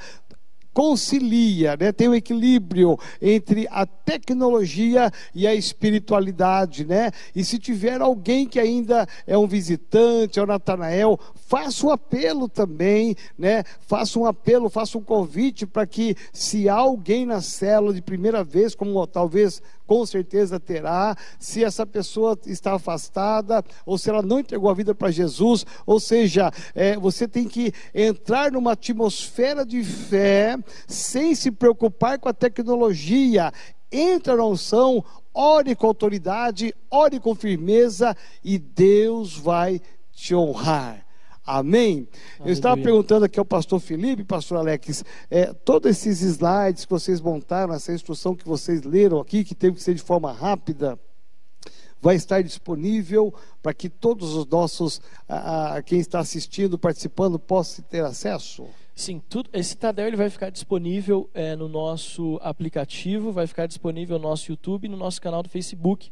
concilia, 0.77 1.75
né? 1.75 1.91
tem 1.91 2.07
um 2.07 2.15
equilíbrio 2.15 2.99
entre 3.23 3.67
a 3.71 3.87
tecnologia 3.87 5.11
e 5.35 5.47
a 5.47 5.55
espiritualidade, 5.55 6.85
né? 6.85 7.11
E 7.35 7.43
se 7.43 7.59
tiver 7.59 8.03
alguém 8.03 8.47
que 8.47 8.61
ainda 8.61 9.09
é 9.27 9.39
um 9.39 9.47
visitante, 9.47 10.39
é 10.39 10.43
o 10.43 10.47
Natanael, 10.47 11.19
faça 11.35 11.87
um 11.87 11.91
apelo 11.91 12.47
também, 12.47 13.17
né? 13.39 13.65
Faça 13.81 14.19
um 14.19 14.27
apelo, 14.27 14.69
faça 14.69 14.99
um 14.99 15.03
convite 15.03 15.65
para 15.65 15.87
que 15.87 16.15
se 16.31 16.69
há 16.69 16.75
alguém 16.75 17.25
na 17.25 17.41
célula 17.41 17.95
de 17.95 18.03
primeira 18.03 18.45
vez, 18.45 18.75
como 18.75 19.07
talvez 19.07 19.63
com 19.87 20.05
certeza 20.05 20.59
terá, 20.59 21.17
se 21.39 21.63
essa 21.63 21.87
pessoa 21.87 22.39
está 22.47 22.75
afastada, 22.75 23.65
ou 23.85 23.97
se 23.97 24.11
ela 24.11 24.23
não 24.23 24.41
entregou 24.41 24.69
a 24.69 24.75
vida 24.75 24.95
para 24.95 25.11
Jesus, 25.11 25.65
ou 25.87 26.01
seja, 26.01 26.51
é, 26.75 26.97
você 26.97 27.29
tem 27.29 27.47
que 27.47 27.73
entrar 27.95 28.51
numa 28.51 28.73
atmosfera 28.73 29.65
de 29.65 29.83
fé, 29.85 30.59
sem 30.87 31.35
se 31.35 31.51
preocupar 31.51 32.19
com 32.19 32.29
a 32.29 32.35
tecnologia, 32.35 33.53
entra 33.91 34.37
na 34.37 34.45
unção, 34.45 35.05
ore 35.33 35.77
com 35.77 35.87
autoridade, 35.87 36.75
ore 36.91 37.21
com 37.21 37.35
firmeza 37.35 38.17
e 38.43 38.59
Deus 38.59 39.37
vai 39.37 39.81
te 40.13 40.35
honrar. 40.35 41.06
Amém? 41.47 42.09
Eu 42.41 42.53
estava 42.53 42.77
perguntando 42.77 43.25
aqui 43.25 43.39
ao 43.39 43.45
pastor 43.45 43.79
Felipe, 43.79 44.25
pastor 44.25 44.59
Alex, 44.59 45.05
é, 45.31 45.53
todos 45.53 45.89
esses 45.89 46.21
slides 46.21 46.85
que 46.85 46.91
vocês 46.91 47.21
montaram, 47.21 47.73
essa 47.73 47.93
instrução 47.93 48.35
que 48.35 48.45
vocês 48.45 48.83
leram 48.83 49.21
aqui, 49.21 49.45
que 49.45 49.55
teve 49.55 49.77
que 49.77 49.83
ser 49.83 49.95
de 49.95 50.03
forma 50.03 50.33
rápida, 50.33 50.99
vai 52.03 52.17
estar 52.17 52.43
disponível 52.43 53.33
para 53.63 53.73
que 53.73 53.89
todos 53.89 54.35
os 54.35 54.45
nossos, 54.47 55.01
a, 55.29 55.77
a, 55.77 55.83
quem 55.83 56.01
está 56.01 56.19
assistindo, 56.19 56.77
participando, 56.77 57.39
possa 57.39 57.81
ter 57.81 58.05
acesso? 58.05 58.67
Sim, 58.93 59.23
tudo, 59.29 59.49
esse 59.53 59.77
Tadel 59.77 60.09
ele 60.09 60.17
vai 60.17 60.31
ficar 60.31 60.51
disponível 60.51 61.31
é, 61.33 61.55
no 61.55 61.69
nosso 61.69 62.41
aplicativo, 62.43 63.31
vai 63.31 63.47
ficar 63.47 63.67
disponível 63.67 64.19
no 64.19 64.29
nosso 64.29 64.51
YouTube 64.51 64.87
e 64.87 64.89
no 64.89 64.97
nosso 64.97 65.21
canal 65.21 65.45
do 65.45 65.49
Facebook. 65.49 66.11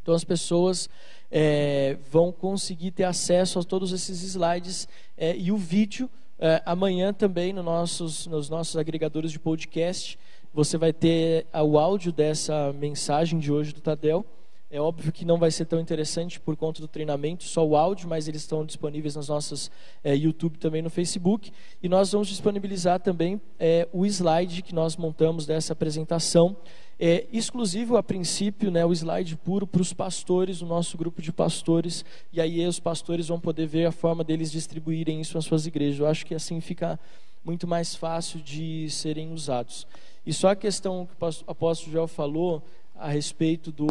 Então 0.00 0.14
as 0.14 0.24
pessoas 0.24 0.88
é, 1.30 1.98
vão 2.10 2.30
conseguir 2.32 2.90
ter 2.90 3.04
acesso 3.04 3.58
a 3.58 3.64
todos 3.64 3.92
esses 3.92 4.22
slides 4.22 4.88
é, 5.16 5.36
e 5.36 5.50
o 5.50 5.56
vídeo 5.56 6.08
é, 6.38 6.62
amanhã 6.66 7.12
também 7.12 7.52
no 7.52 7.62
nossos, 7.62 8.26
nos 8.26 8.48
nossos 8.48 8.76
agregadores 8.76 9.32
de 9.32 9.38
podcast. 9.38 10.18
Você 10.52 10.78
vai 10.78 10.92
ter 10.92 11.46
o 11.52 11.78
áudio 11.78 12.12
dessa 12.12 12.72
mensagem 12.72 13.38
de 13.38 13.52
hoje 13.52 13.72
do 13.72 13.80
Tadel. 13.80 14.24
É 14.68 14.80
óbvio 14.80 15.12
que 15.12 15.24
não 15.24 15.38
vai 15.38 15.50
ser 15.50 15.64
tão 15.64 15.78
interessante 15.78 16.40
por 16.40 16.56
conta 16.56 16.80
do 16.80 16.88
treinamento, 16.88 17.44
só 17.44 17.64
o 17.64 17.76
áudio, 17.76 18.08
mas 18.08 18.26
eles 18.26 18.40
estão 18.40 18.66
disponíveis 18.66 19.14
nas 19.14 19.28
nossas 19.28 19.70
é, 20.02 20.14
YouTube 20.16 20.58
também 20.58 20.82
no 20.82 20.90
Facebook. 20.90 21.52
E 21.80 21.88
nós 21.88 22.10
vamos 22.10 22.28
disponibilizar 22.28 22.98
também 22.98 23.40
é, 23.60 23.88
o 23.92 24.04
slide 24.04 24.62
que 24.62 24.74
nós 24.74 24.96
montamos 24.96 25.46
dessa 25.46 25.72
apresentação 25.72 26.56
é 26.98 27.26
exclusivo 27.32 27.96
a 27.96 28.02
princípio, 28.02 28.70
né, 28.70 28.84
o 28.84 28.92
slide 28.92 29.36
puro 29.36 29.66
para 29.66 29.82
os 29.82 29.92
pastores, 29.92 30.62
o 30.62 30.66
nosso 30.66 30.96
grupo 30.96 31.20
de 31.20 31.32
pastores, 31.32 32.04
e 32.32 32.40
aí 32.40 32.66
os 32.66 32.80
pastores 32.80 33.28
vão 33.28 33.38
poder 33.38 33.66
ver 33.66 33.86
a 33.86 33.92
forma 33.92 34.24
deles 34.24 34.50
distribuírem 34.50 35.20
isso 35.20 35.34
nas 35.34 35.44
suas 35.44 35.66
igrejas. 35.66 36.00
Eu 36.00 36.06
acho 36.06 36.24
que 36.24 36.34
assim 36.34 36.60
fica 36.60 36.98
muito 37.44 37.66
mais 37.66 37.94
fácil 37.94 38.40
de 38.40 38.88
serem 38.90 39.32
usados. 39.32 39.86
E 40.24 40.32
só 40.32 40.48
a 40.48 40.56
questão 40.56 41.06
que 41.06 41.24
o 41.24 41.50
apóstolo 41.50 41.92
Joel 41.92 42.08
falou 42.08 42.62
a 42.94 43.08
respeito 43.08 43.70
do. 43.70 43.86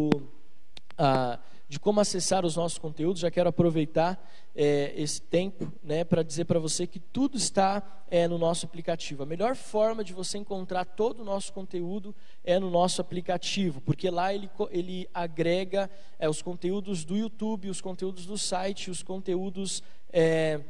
A, 0.97 1.39
de 1.67 1.79
como 1.79 1.99
acessar 1.99 2.45
os 2.45 2.55
nossos 2.55 2.77
conteúdos, 2.77 3.21
já 3.21 3.31
quero 3.31 3.49
aproveitar 3.49 4.23
é, 4.55 4.93
esse 4.95 5.21
tempo 5.21 5.71
né, 5.83 6.03
para 6.03 6.21
dizer 6.21 6.45
para 6.45 6.59
você 6.59 6.85
que 6.85 6.99
tudo 6.99 7.37
está 7.37 8.03
é, 8.09 8.27
no 8.27 8.37
nosso 8.37 8.65
aplicativo. 8.65 9.23
A 9.23 9.25
melhor 9.25 9.55
forma 9.55 10.03
de 10.03 10.13
você 10.13 10.37
encontrar 10.37 10.85
todo 10.85 11.21
o 11.21 11.25
nosso 11.25 11.51
conteúdo 11.51 12.15
é 12.43 12.59
no 12.59 12.69
nosso 12.69 13.01
aplicativo, 13.01 13.81
porque 13.81 14.09
lá 14.09 14.33
ele, 14.33 14.49
ele 14.69 15.09
agrega 15.13 15.89
é, 16.19 16.29
os 16.29 16.41
conteúdos 16.41 17.03
do 17.03 17.17
YouTube, 17.17 17.69
os 17.69 17.81
conteúdos 17.81 18.25
do 18.25 18.37
site, 18.37 18.91
os 18.91 19.01
conteúdos 19.01 19.81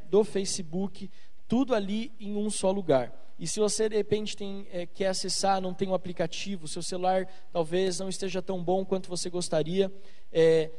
do 0.09 0.23
Facebook, 0.23 1.07
tudo 1.47 1.75
ali 1.75 2.11
em 2.19 2.35
um 2.35 2.49
só 2.49 2.71
lugar. 2.71 3.24
E 3.37 3.47
se 3.47 3.59
você 3.59 3.89
de 3.89 3.95
repente 3.95 4.35
tem, 4.35 4.67
é, 4.71 4.85
quer 4.85 5.07
acessar, 5.07 5.61
não 5.61 5.73
tem 5.73 5.87
o 5.87 5.91
um 5.91 5.93
aplicativo, 5.93 6.67
seu 6.67 6.81
celular 6.81 7.27
talvez 7.51 7.99
não 7.99 8.07
esteja 8.07 8.41
tão 8.41 8.63
bom 8.63 8.85
quanto 8.85 9.09
você 9.09 9.29
gostaria, 9.29 9.91
é, 10.31 10.71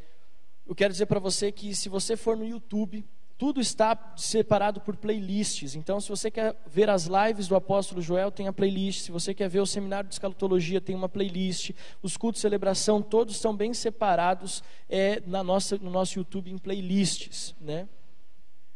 eu 0.66 0.74
quero 0.74 0.92
dizer 0.92 1.06
para 1.06 1.20
você 1.20 1.52
que 1.52 1.74
se 1.74 1.88
você 1.88 2.16
for 2.16 2.36
no 2.36 2.44
YouTube, 2.44 3.04
tudo 3.38 3.60
está 3.60 4.14
separado 4.16 4.80
por 4.80 4.96
playlists. 4.96 5.74
Então, 5.74 6.00
se 6.00 6.08
você 6.08 6.30
quer 6.30 6.56
ver 6.66 6.88
as 6.88 7.06
lives 7.06 7.46
do 7.46 7.54
apóstolo 7.54 8.00
Joel, 8.00 8.32
tem 8.32 8.48
a 8.48 8.52
playlist. 8.52 9.02
Se 9.02 9.12
você 9.12 9.34
quer 9.34 9.48
ver 9.48 9.60
o 9.60 9.66
seminário 9.66 10.08
de 10.08 10.14
escatologia, 10.14 10.80
tem 10.80 10.96
uma 10.96 11.08
playlist. 11.08 11.72
Os 12.02 12.16
cultos 12.16 12.38
de 12.38 12.42
celebração, 12.42 13.02
todos 13.02 13.36
estão 13.36 13.54
bem 13.54 13.74
separados 13.74 14.62
é, 14.88 15.22
na 15.26 15.44
nossa, 15.44 15.76
no 15.76 15.90
nosso 15.90 16.18
YouTube 16.18 16.50
em 16.50 16.56
playlists. 16.56 17.54
Né? 17.60 17.86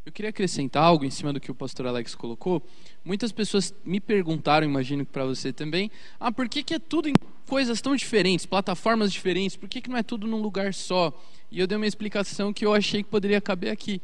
Eu 0.05 0.11
queria 0.11 0.31
acrescentar 0.31 0.83
algo 0.83 1.05
em 1.05 1.11
cima 1.11 1.31
do 1.31 1.39
que 1.39 1.51
o 1.51 1.55
pastor 1.55 1.87
Alex 1.87 2.15
colocou. 2.15 2.63
Muitas 3.05 3.33
pessoas 3.33 3.75
me 3.85 4.01
perguntaram, 4.01 4.67
imagino 4.67 5.05
que 5.05 5.13
para 5.13 5.27
você 5.27 5.53
também, 5.53 5.91
ah, 6.19 6.33
por 6.33 6.49
que, 6.49 6.63
que 6.63 6.73
é 6.73 6.79
tudo 6.79 7.11
em 7.11 7.13
coisas 7.47 7.83
tão 7.83 7.95
diferentes, 7.95 8.47
plataformas 8.47 9.13
diferentes, 9.13 9.57
por 9.57 9.69
que, 9.69 9.83
que 9.83 9.91
não 9.91 9.99
é 9.99 10.03
tudo 10.03 10.27
num 10.27 10.41
lugar 10.41 10.73
só? 10.73 11.13
E 11.51 11.61
eu 11.61 11.67
dei 11.67 11.77
uma 11.77 11.87
explicação 11.87 12.51
que 12.51 12.65
eu 12.65 12.73
achei 12.73 13.03
que 13.03 13.11
poderia 13.11 13.43
caber 13.43 13.71
aqui. 13.71 14.01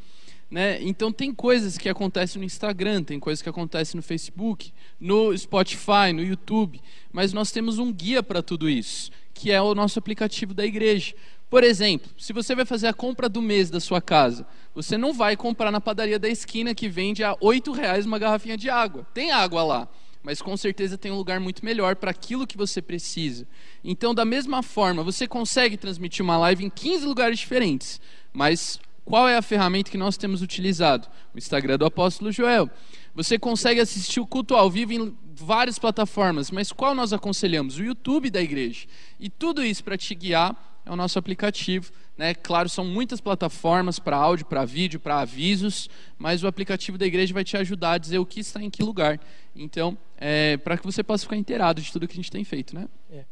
Né? 0.50 0.82
Então 0.82 1.10
tem 1.10 1.32
coisas 1.32 1.78
que 1.78 1.88
acontecem 1.88 2.38
no 2.38 2.44
Instagram, 2.44 3.02
tem 3.02 3.18
coisas 3.18 3.40
que 3.40 3.48
acontecem 3.48 3.96
no 3.96 4.02
Facebook, 4.02 4.72
no 5.00 5.36
Spotify, 5.36 6.12
no 6.14 6.22
YouTube, 6.22 6.78
mas 7.10 7.32
nós 7.32 7.50
temos 7.50 7.78
um 7.78 7.90
guia 7.90 8.22
para 8.22 8.42
tudo 8.42 8.68
isso, 8.68 9.10
que 9.32 9.50
é 9.50 9.62
o 9.62 9.74
nosso 9.74 9.98
aplicativo 9.98 10.52
da 10.52 10.64
igreja. 10.64 11.14
Por 11.56 11.64
exemplo, 11.64 12.10
se 12.18 12.34
você 12.34 12.54
vai 12.54 12.66
fazer 12.66 12.86
a 12.86 12.92
compra 12.92 13.30
do 13.30 13.40
mês 13.40 13.70
da 13.70 13.80
sua 13.80 13.98
casa, 13.98 14.46
você 14.74 14.98
não 14.98 15.14
vai 15.14 15.38
comprar 15.38 15.70
na 15.70 15.80
padaria 15.80 16.18
da 16.18 16.28
esquina 16.28 16.74
que 16.74 16.86
vende 16.86 17.24
a 17.24 17.34
oito 17.40 17.72
reais 17.72 18.04
uma 18.04 18.18
garrafinha 18.18 18.58
de 18.58 18.68
água. 18.68 19.06
Tem 19.14 19.32
água 19.32 19.62
lá, 19.62 19.88
mas 20.22 20.42
com 20.42 20.54
certeza 20.54 20.98
tem 20.98 21.10
um 21.10 21.16
lugar 21.16 21.40
muito 21.40 21.64
melhor 21.64 21.96
para 21.96 22.10
aquilo 22.10 22.46
que 22.46 22.58
você 22.58 22.82
precisa. 22.82 23.48
Então, 23.82 24.14
da 24.14 24.22
mesma 24.22 24.62
forma, 24.62 25.02
você 25.02 25.26
consegue 25.26 25.78
transmitir 25.78 26.22
uma 26.22 26.36
live 26.36 26.62
em 26.62 26.68
15 26.68 27.06
lugares 27.06 27.38
diferentes, 27.38 28.02
mas 28.34 28.78
qual 29.02 29.26
é 29.26 29.38
a 29.38 29.40
ferramenta 29.40 29.90
que 29.90 29.96
nós 29.96 30.18
temos 30.18 30.42
utilizado? 30.42 31.08
O 31.34 31.38
Instagram 31.38 31.78
do 31.78 31.86
Apóstolo 31.86 32.30
Joel. 32.30 32.68
Você 33.14 33.38
consegue 33.38 33.80
assistir 33.80 34.20
o 34.20 34.26
culto 34.26 34.54
ao 34.54 34.70
vivo 34.70 34.92
em 34.92 35.16
várias 35.34 35.78
plataformas, 35.78 36.50
mas 36.50 36.70
qual 36.70 36.94
nós 36.94 37.14
aconselhamos? 37.14 37.78
O 37.78 37.82
YouTube 37.82 38.28
da 38.28 38.42
igreja. 38.42 38.86
E 39.18 39.30
tudo 39.30 39.64
isso 39.64 39.82
para 39.82 39.96
te 39.96 40.14
guiar 40.14 40.75
é 40.86 40.90
o 40.90 40.96
nosso 40.96 41.18
aplicativo. 41.18 41.92
Né? 42.16 42.32
Claro, 42.32 42.68
são 42.68 42.84
muitas 42.84 43.20
plataformas 43.20 43.98
para 43.98 44.16
áudio, 44.16 44.46
para 44.46 44.64
vídeo, 44.64 45.00
para 45.00 45.20
avisos, 45.20 45.90
mas 46.16 46.42
o 46.44 46.46
aplicativo 46.46 46.96
da 46.96 47.04
igreja 47.04 47.34
vai 47.34 47.44
te 47.44 47.56
ajudar 47.56 47.92
a 47.92 47.98
dizer 47.98 48.18
o 48.18 48.24
que 48.24 48.40
está 48.40 48.62
em 48.62 48.70
que 48.70 48.82
lugar. 48.82 49.20
Então, 49.54 49.98
é, 50.16 50.56
para 50.56 50.78
que 50.78 50.84
você 50.84 51.02
possa 51.02 51.24
ficar 51.24 51.36
inteirado 51.36 51.82
de 51.82 51.92
tudo 51.92 52.06
que 52.06 52.14
a 52.14 52.16
gente 52.16 52.30
tem 52.30 52.44
feito. 52.44 52.74
Né? 52.74 52.88
É. 53.10 53.24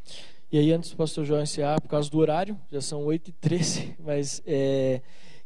E 0.51 0.59
aí, 0.59 0.73
antes 0.73 0.91
do 0.91 0.97
pastor 0.97 1.25
João 1.25 1.43
encerrar, 1.43 1.81
por 1.81 1.89
causa 1.89 2.11
do 2.11 2.19
horário, 2.19 2.59
já 2.71 2.81
são 2.81 3.05
8h13, 3.05 3.95
mas 4.05 4.43
é, 4.45 5.01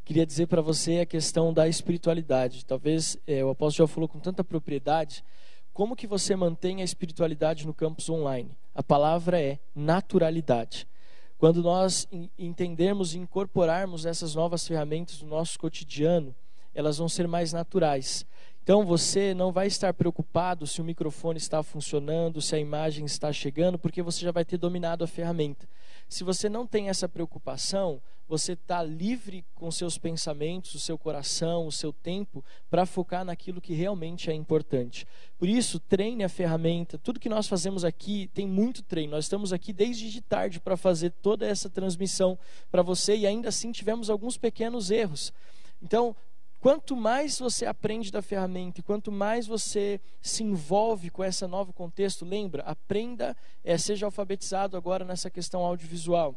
queria 0.05 0.25
dizer 0.25 0.47
para 0.47 0.63
você 0.63 1.01
a 1.01 1.07
questão 1.07 1.53
da 1.53 1.69
espiritualidade. 1.69 2.65
Talvez 2.65 3.19
é, 3.27 3.45
o 3.45 3.51
apóstolo 3.51 3.87
já 3.87 3.95
falou 3.95 4.09
com 4.09 4.19
tanta 4.19 4.43
propriedade. 4.43 5.23
Como 5.75 5.95
que 5.95 6.07
você 6.07 6.35
mantém 6.35 6.81
a 6.81 6.85
espiritualidade 6.85 7.67
no 7.67 7.75
campus 7.75 8.09
online? 8.09 8.51
A 8.75 8.83
palavra 8.83 9.41
é 9.41 9.59
naturalidade. 9.75 10.89
Quando 11.39 11.63
nós 11.63 12.09
entendermos 12.37 13.15
e 13.15 13.19
incorporarmos 13.19 14.05
essas 14.05 14.35
novas 14.35 14.67
ferramentas 14.67 15.23
no 15.23 15.29
nosso 15.29 15.57
cotidiano, 15.57 16.35
elas 16.75 16.99
vão 16.99 17.09
ser 17.09 17.29
mais 17.29 17.53
naturais. 17.53 18.27
Então 18.61 18.85
você 18.85 19.33
não 19.33 19.53
vai 19.53 19.69
estar 19.69 19.95
preocupado 19.95 20.67
se 20.67 20.81
o 20.81 20.85
microfone 20.85 21.39
está 21.39 21.63
funcionando, 21.63 22.43
se 22.43 22.57
a 22.57 22.59
imagem 22.59 23.07
está 23.07 23.33
chegando, 23.33 23.79
porque 23.79 24.03
você 24.03 24.21
já 24.21 24.33
vai 24.33 24.45
ter 24.45 24.59
dominado 24.59 25.05
a 25.05 25.07
ferramenta. 25.07 25.69
Se 26.09 26.25
você 26.25 26.49
não 26.49 26.67
tem 26.67 26.89
essa 26.89 27.09
preocupação, 27.09 28.03
você 28.29 28.53
está 28.53 28.83
livre 28.83 29.45
com 29.55 29.71
seus 29.71 29.97
pensamentos, 29.97 30.75
o 30.75 30.79
seu 30.79 30.99
coração, 30.99 31.67
o 31.67 31.73
seu 31.73 31.93
tempo, 31.93 32.45
para 32.69 32.85
focar 32.85 33.25
naquilo 33.25 33.61
que 33.61 33.73
realmente 33.73 34.31
é 34.31 34.35
importante. 34.35 35.07
Por 35.39 35.49
isso, 35.49 35.81
treine 35.81 36.23
a 36.23 36.29
ferramenta. 36.29 36.99
Tudo 36.99 37.19
que 37.19 37.29
nós 37.29 37.49
fazemos 37.49 37.85
aqui 37.85 38.31
tem 38.35 38.47
muito 38.47 38.83
treino. 38.83 39.13
Nós 39.13 39.25
estamos 39.25 39.53
aqui 39.53 39.73
desde 39.73 40.11
de 40.11 40.21
tarde 40.21 40.61
para 40.61 40.77
fazer 40.77 41.11
toda 41.23 41.47
essa 41.47 41.71
transmissão 41.71 42.39
para 42.71 42.83
você 42.83 43.17
e 43.17 43.27
ainda 43.27 43.49
assim 43.49 43.73
tivemos 43.73 44.11
alguns 44.11 44.37
pequenos 44.37 44.91
erros. 44.91 45.33
Então, 45.81 46.15
Quanto 46.61 46.97
mais 46.97 47.39
você 47.39 47.67
aprende 47.67 48.11
da 48.11 48.21
ferramenta 48.21 48.83
quanto 48.83 49.13
mais 49.13 49.47
você 49.47 50.01
se 50.21 50.43
envolve 50.43 51.09
com 51.09 51.23
esse 51.23 51.47
novo 51.47 51.73
contexto, 51.73 52.25
lembra, 52.25 52.65
aprenda, 52.65 53.37
é, 53.63 53.79
seja 53.79 54.07
alfabetizado 54.07 54.77
agora 54.77 55.05
nessa 55.05 55.31
questão 55.31 55.65
audiovisual. 55.65 56.35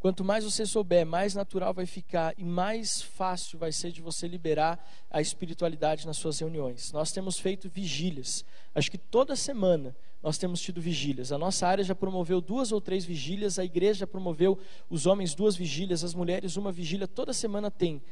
Quanto 0.00 0.24
mais 0.24 0.44
você 0.44 0.64
souber, 0.64 1.04
mais 1.04 1.34
natural 1.34 1.74
vai 1.74 1.84
ficar 1.84 2.32
e 2.38 2.42
mais 2.42 3.02
fácil 3.02 3.58
vai 3.58 3.70
ser 3.70 3.92
de 3.92 4.00
você 4.00 4.26
liberar 4.26 4.82
a 5.10 5.20
espiritualidade 5.20 6.06
nas 6.06 6.16
suas 6.16 6.38
reuniões. 6.38 6.90
Nós 6.90 7.12
temos 7.12 7.38
feito 7.38 7.68
vigílias. 7.68 8.42
Acho 8.74 8.90
que 8.90 8.96
toda 8.96 9.36
semana 9.36 9.94
nós 10.22 10.38
temos 10.38 10.62
tido 10.62 10.80
vigílias. 10.80 11.32
A 11.32 11.38
nossa 11.38 11.66
área 11.66 11.84
já 11.84 11.94
promoveu 11.94 12.40
duas 12.40 12.72
ou 12.72 12.80
três 12.80 13.04
vigílias, 13.04 13.58
a 13.58 13.64
igreja 13.64 14.00
já 14.00 14.06
promoveu 14.06 14.58
os 14.88 15.04
homens 15.04 15.34
duas 15.34 15.54
vigílias, 15.54 16.02
as 16.02 16.14
mulheres 16.14 16.56
uma 16.56 16.72
vigília, 16.72 17.06
toda 17.06 17.34
semana 17.34 17.70
tem. 17.70 18.02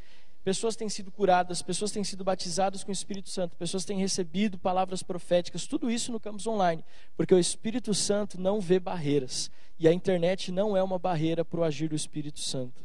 Pessoas 0.48 0.74
têm 0.74 0.88
sido 0.88 1.12
curadas, 1.12 1.60
pessoas 1.60 1.90
têm 1.90 2.02
sido 2.02 2.24
batizadas 2.24 2.82
com 2.82 2.90
o 2.90 2.92
Espírito 2.92 3.28
Santo, 3.28 3.54
pessoas 3.54 3.84
têm 3.84 3.98
recebido 3.98 4.56
palavras 4.56 5.02
proféticas, 5.02 5.66
tudo 5.66 5.90
isso 5.90 6.10
no 6.10 6.18
campus 6.18 6.46
online, 6.46 6.82
porque 7.18 7.34
o 7.34 7.38
Espírito 7.38 7.92
Santo 7.92 8.40
não 8.40 8.58
vê 8.58 8.80
barreiras 8.80 9.50
e 9.78 9.86
a 9.86 9.92
internet 9.92 10.50
não 10.50 10.74
é 10.74 10.82
uma 10.82 10.98
barreira 10.98 11.44
para 11.44 11.60
o 11.60 11.64
agir 11.64 11.90
do 11.90 11.94
Espírito 11.94 12.40
Santo. 12.40 12.82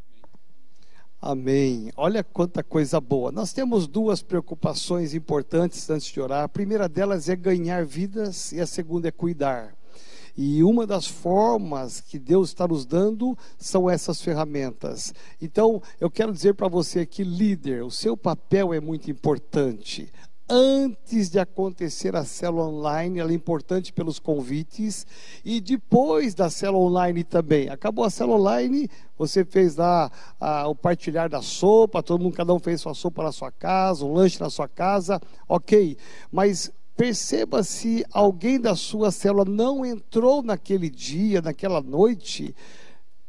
Amém. 1.21 1.89
Olha 1.95 2.21
quanta 2.21 2.61
coisa 2.61 2.99
boa. 2.99 3.31
Nós 3.31 3.53
temos 3.53 3.87
duas 3.87 4.21
preocupações 4.21 5.13
importantes 5.13 5.89
antes 5.89 6.07
de 6.07 6.19
orar. 6.19 6.43
A 6.43 6.49
primeira 6.49 6.89
delas 6.89 7.29
é 7.29 7.35
ganhar 7.37 7.85
vidas 7.85 8.51
e 8.51 8.59
a 8.59 8.67
segunda 8.67 9.07
é 9.07 9.11
cuidar. 9.11 9.73
E 10.35 10.63
uma 10.63 10.87
das 10.87 11.05
formas 11.05 12.01
que 12.01 12.17
Deus 12.17 12.49
está 12.49 12.67
nos 12.67 12.85
dando 12.85 13.37
são 13.57 13.89
essas 13.89 14.21
ferramentas. 14.21 15.13
Então, 15.41 15.81
eu 15.99 16.09
quero 16.09 16.31
dizer 16.31 16.55
para 16.55 16.67
você 16.67 17.01
aqui, 17.01 17.23
líder, 17.23 17.83
o 17.83 17.91
seu 17.91 18.17
papel 18.17 18.73
é 18.73 18.79
muito 18.79 19.11
importante 19.11 20.11
antes 20.49 21.29
de 21.29 21.39
acontecer 21.39 22.15
a 22.15 22.23
célula 22.23 22.67
online, 22.67 23.19
ela 23.19 23.31
é 23.31 23.33
importante 23.33 23.93
pelos 23.93 24.19
convites, 24.19 25.05
e 25.43 25.61
depois 25.61 26.35
da 26.35 26.49
célula 26.49 26.85
online 26.85 27.23
também. 27.23 27.69
Acabou 27.69 28.05
a 28.05 28.09
célula 28.09 28.37
online, 28.37 28.89
você 29.17 29.45
fez 29.45 29.75
lá 29.75 30.11
a, 30.39 30.67
o 30.67 30.75
partilhar 30.75 31.29
da 31.29 31.41
sopa, 31.41 32.03
todo 32.03 32.21
mundo, 32.21 32.35
cada 32.35 32.53
um 32.53 32.59
fez 32.59 32.81
sua 32.81 32.93
sopa 32.93 33.23
na 33.23 33.31
sua 33.31 33.51
casa, 33.51 34.05
um 34.05 34.13
lanche 34.13 34.39
na 34.39 34.49
sua 34.49 34.67
casa, 34.67 35.19
ok. 35.47 35.97
Mas 36.31 36.71
perceba 36.95 37.63
se 37.63 38.05
alguém 38.11 38.59
da 38.59 38.75
sua 38.75 39.11
célula 39.11 39.45
não 39.45 39.85
entrou 39.85 40.41
naquele 40.41 40.89
dia, 40.89 41.41
naquela 41.41 41.81
noite, 41.81 42.55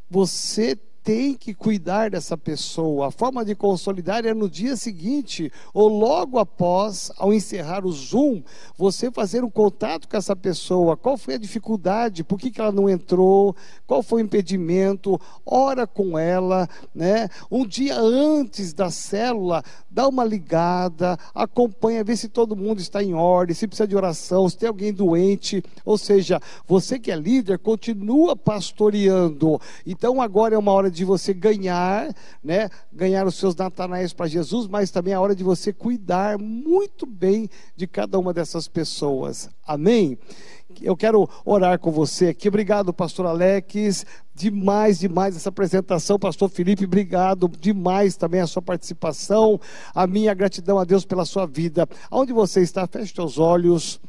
você 0.08 0.78
tem 1.04 1.34
que 1.34 1.52
cuidar 1.52 2.08
dessa 2.10 2.36
pessoa. 2.36 3.08
A 3.08 3.10
forma 3.10 3.44
de 3.44 3.54
consolidar 3.54 4.24
é 4.24 4.32
no 4.32 4.48
dia 4.48 4.74
seguinte, 4.74 5.52
ou 5.74 5.86
logo 5.86 6.38
após, 6.38 7.12
ao 7.18 7.30
encerrar 7.30 7.84
o 7.84 7.92
Zoom, 7.92 8.42
você 8.76 9.10
fazer 9.10 9.44
um 9.44 9.50
contato 9.50 10.08
com 10.08 10.16
essa 10.16 10.34
pessoa. 10.34 10.96
Qual 10.96 11.18
foi 11.18 11.34
a 11.34 11.38
dificuldade? 11.38 12.24
Por 12.24 12.38
que, 12.38 12.50
que 12.50 12.58
ela 12.58 12.72
não 12.72 12.88
entrou? 12.88 13.54
Qual 13.86 14.02
foi 14.02 14.22
o 14.22 14.24
impedimento? 14.24 15.20
Ora 15.44 15.86
com 15.86 16.18
ela, 16.18 16.66
né? 16.94 17.28
Um 17.50 17.66
dia 17.66 17.98
antes 17.98 18.72
da 18.72 18.90
célula, 18.90 19.62
dá 19.94 20.08
uma 20.08 20.24
ligada, 20.24 21.16
acompanha, 21.32 22.02
vê 22.02 22.16
se 22.16 22.28
todo 22.28 22.56
mundo 22.56 22.80
está 22.80 23.00
em 23.02 23.14
ordem, 23.14 23.54
se 23.54 23.68
precisa 23.68 23.86
de 23.86 23.94
oração, 23.94 24.48
se 24.48 24.58
tem 24.58 24.68
alguém 24.68 24.92
doente. 24.92 25.62
Ou 25.84 25.96
seja, 25.96 26.40
você 26.66 26.98
que 26.98 27.12
é 27.12 27.16
líder, 27.16 27.60
continua 27.60 28.34
pastoreando. 28.34 29.60
Então 29.86 30.20
agora 30.20 30.56
é 30.56 30.58
uma 30.58 30.72
hora 30.72 30.90
de 30.90 31.04
você 31.04 31.32
ganhar, 31.32 32.12
né? 32.42 32.68
Ganhar 32.92 33.24
os 33.24 33.36
seus 33.36 33.54
natanaéis 33.54 34.12
para 34.12 34.26
Jesus, 34.26 34.66
mas 34.66 34.90
também 34.90 35.12
é 35.12 35.16
a 35.16 35.20
hora 35.20 35.34
de 35.34 35.44
você 35.44 35.72
cuidar 35.72 36.38
muito 36.38 37.06
bem 37.06 37.48
de 37.76 37.86
cada 37.86 38.18
uma 38.18 38.34
dessas 38.34 38.66
pessoas. 38.66 39.48
Amém? 39.64 40.18
Eu 40.82 40.96
quero 40.96 41.28
orar 41.44 41.78
com 41.78 41.90
você 41.90 42.28
aqui. 42.28 42.48
Obrigado, 42.48 42.92
pastor 42.92 43.26
Alex. 43.26 44.04
Demais, 44.34 44.98
demais 44.98 45.36
essa 45.36 45.48
apresentação, 45.48 46.18
pastor 46.18 46.48
Felipe. 46.48 46.84
Obrigado 46.84 47.48
demais 47.48 48.16
também 48.16 48.40
a 48.40 48.46
sua 48.46 48.62
participação. 48.62 49.60
A 49.94 50.06
minha 50.06 50.34
gratidão 50.34 50.78
a 50.78 50.84
Deus 50.84 51.04
pela 51.04 51.24
sua 51.24 51.46
vida. 51.46 51.88
Onde 52.10 52.32
você 52.32 52.60
está, 52.60 52.86
feche 52.86 53.14
seus 53.14 53.38
olhos. 53.38 54.00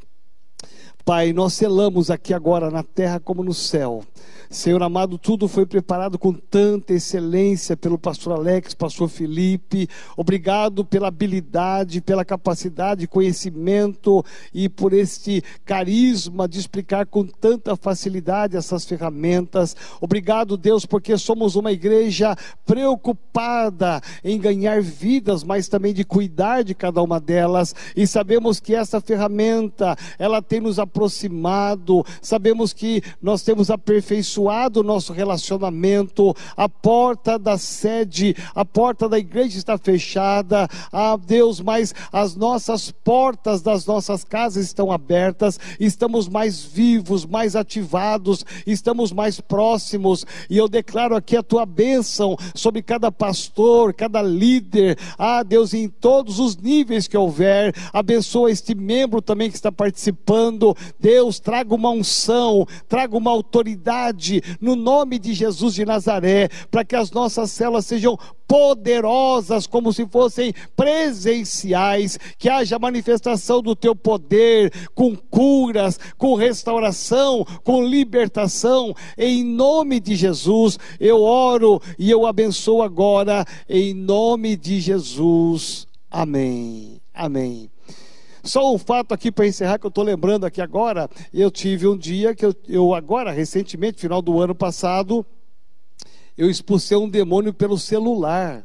Pai, 1.06 1.34
nós 1.34 1.54
selamos 1.54 2.10
aqui 2.10 2.34
agora 2.34 2.72
na 2.72 2.82
terra 2.82 3.20
como 3.20 3.44
no 3.44 3.54
céu 3.54 4.04
Senhor 4.50 4.82
amado, 4.84 5.18
tudo 5.18 5.48
foi 5.48 5.66
preparado 5.66 6.20
com 6.20 6.32
tanta 6.32 6.94
excelência 6.94 7.76
pelo 7.76 7.98
pastor 7.98 8.34
Alex, 8.34 8.74
pastor 8.74 9.10
Felipe. 9.10 9.90
Obrigado 10.16 10.86
pela 10.86 11.08
habilidade, 11.08 12.00
pela 12.00 12.24
capacidade, 12.24 13.08
conhecimento 13.08 14.24
e 14.54 14.70
por 14.70 14.94
este 14.94 15.44
carisma 15.66 16.48
de 16.48 16.60
explicar 16.60 17.06
com 17.06 17.26
tanta 17.26 17.76
facilidade 17.76 18.56
essas 18.56 18.86
ferramentas. 18.86 19.76
Obrigado, 20.00 20.58
Deus, 20.58 20.86
porque 20.86 21.18
somos 21.18 21.56
uma 21.56 21.72
igreja 21.72 22.36
preocupada 22.66 24.02
em 24.24 24.40
ganhar 24.40 24.82
vidas, 24.82 25.44
mas 25.44 25.68
também 25.68 25.94
de 25.94 26.04
cuidar 26.04 26.64
de 26.64 26.76
cada 26.76 27.02
uma 27.02 27.20
delas. 27.20 27.74
E 27.96 28.06
sabemos 28.06 28.60
que 28.60 28.76
essa 28.76 29.02
ferramenta, 29.02 29.98
ela 30.20 30.42
tem 30.42 30.60
nos 30.60 30.80
aproximado. 30.96 32.06
Sabemos 32.22 32.72
que 32.72 33.04
nós 33.22 33.42
temos 33.42 33.70
aperfeiçoado 33.70 34.80
o 34.80 34.84
nosso 34.84 35.12
relacionamento, 35.12 36.34
a 36.56 36.70
porta 36.70 37.38
da 37.38 37.58
sede, 37.58 38.36
a 38.56 38.64
porta 38.64 39.10
da 39.10 39.20
igreja 39.20 39.58
está 39.58 39.78
fechada, 39.78 40.68
ah 40.92 41.18
Deus, 41.18 41.60
mas 41.60 41.94
as 42.12 42.36
nossas 42.36 42.92
portas 42.92 43.62
das 43.62 43.86
nossas 43.86 44.24
casas 44.24 44.66
estão 44.66 44.92
abertas, 44.92 45.60
estamos 45.80 46.30
mais 46.30 46.64
vivos, 46.64 47.26
mais 47.26 47.56
ativados, 47.56 48.46
estamos 48.66 49.12
mais 49.12 49.42
próximos, 49.42 50.26
e 50.50 50.58
eu 50.58 50.70
declaro 50.70 51.16
aqui 51.16 51.36
a 51.36 51.44
tua 51.44 51.66
bênção 51.66 52.38
sobre 52.54 52.82
cada 52.82 53.12
pastor, 53.12 53.94
cada 53.94 54.22
líder, 54.22 54.98
ah 55.18 55.44
Deus, 55.44 55.74
em 55.74 55.90
todos 55.90 56.40
os 56.40 56.56
níveis 56.56 57.08
que 57.08 57.18
houver, 57.18 57.74
abençoa 57.92 58.52
este 58.52 58.74
membro 58.74 59.22
também 59.22 59.50
que 59.50 59.56
está 59.56 59.72
participando, 59.72 60.76
Deus, 61.00 61.40
traga 61.40 61.74
uma 61.74 61.90
unção, 61.90 62.66
traga 62.88 63.16
uma 63.16 63.32
autoridade 63.32 64.42
no 64.60 64.76
nome 64.76 65.20
de 65.20 65.34
Jesus 65.34 65.74
de 65.74 65.86
Nazaré, 65.86 66.50
para 66.70 66.84
que 66.84 66.96
as 66.96 67.12
nossas 67.12 67.52
células 67.52 67.86
sejam 67.86 68.18
poderosas, 68.48 69.68
como 69.68 69.92
se 69.92 70.06
fossem 70.08 70.54
presenciais, 70.76 72.18
que 72.38 72.50
haja 72.50 72.80
manifestação 72.80 73.62
do 73.62 73.76
teu 73.76 73.96
poder, 73.96 74.72
com 74.94 75.16
curas, 75.16 76.00
com 76.18 76.36
restauração, 76.36 77.46
com 77.64 77.86
libertação, 77.86 78.94
em 79.18 79.44
nome 79.44 80.00
de 80.00 80.16
Jesus, 80.16 80.78
eu 81.00 81.22
oro 81.22 81.82
e 81.98 82.10
eu 82.10 82.26
abençoo 82.26 82.82
agora, 82.82 83.46
em 83.68 83.94
nome 83.94 84.56
de 84.56 84.80
Jesus. 84.80 85.88
Amém. 86.10 87.02
Amém. 87.14 87.75
Só 88.46 88.72
um 88.72 88.78
fato 88.78 89.12
aqui 89.12 89.32
para 89.32 89.48
encerrar 89.48 89.80
que 89.80 89.88
eu 89.88 89.90
estou 89.90 90.04
lembrando 90.04 90.46
aqui 90.46 90.62
agora. 90.62 91.10
Eu 91.34 91.50
tive 91.50 91.88
um 91.88 91.98
dia 91.98 92.36
que 92.36 92.46
eu, 92.46 92.56
eu 92.68 92.94
agora, 92.94 93.32
recentemente, 93.32 94.00
final 94.00 94.22
do 94.22 94.40
ano 94.40 94.54
passado, 94.54 95.26
eu 96.38 96.48
expulsei 96.48 96.96
um 96.96 97.10
demônio 97.10 97.52
pelo 97.52 97.76
celular. 97.76 98.64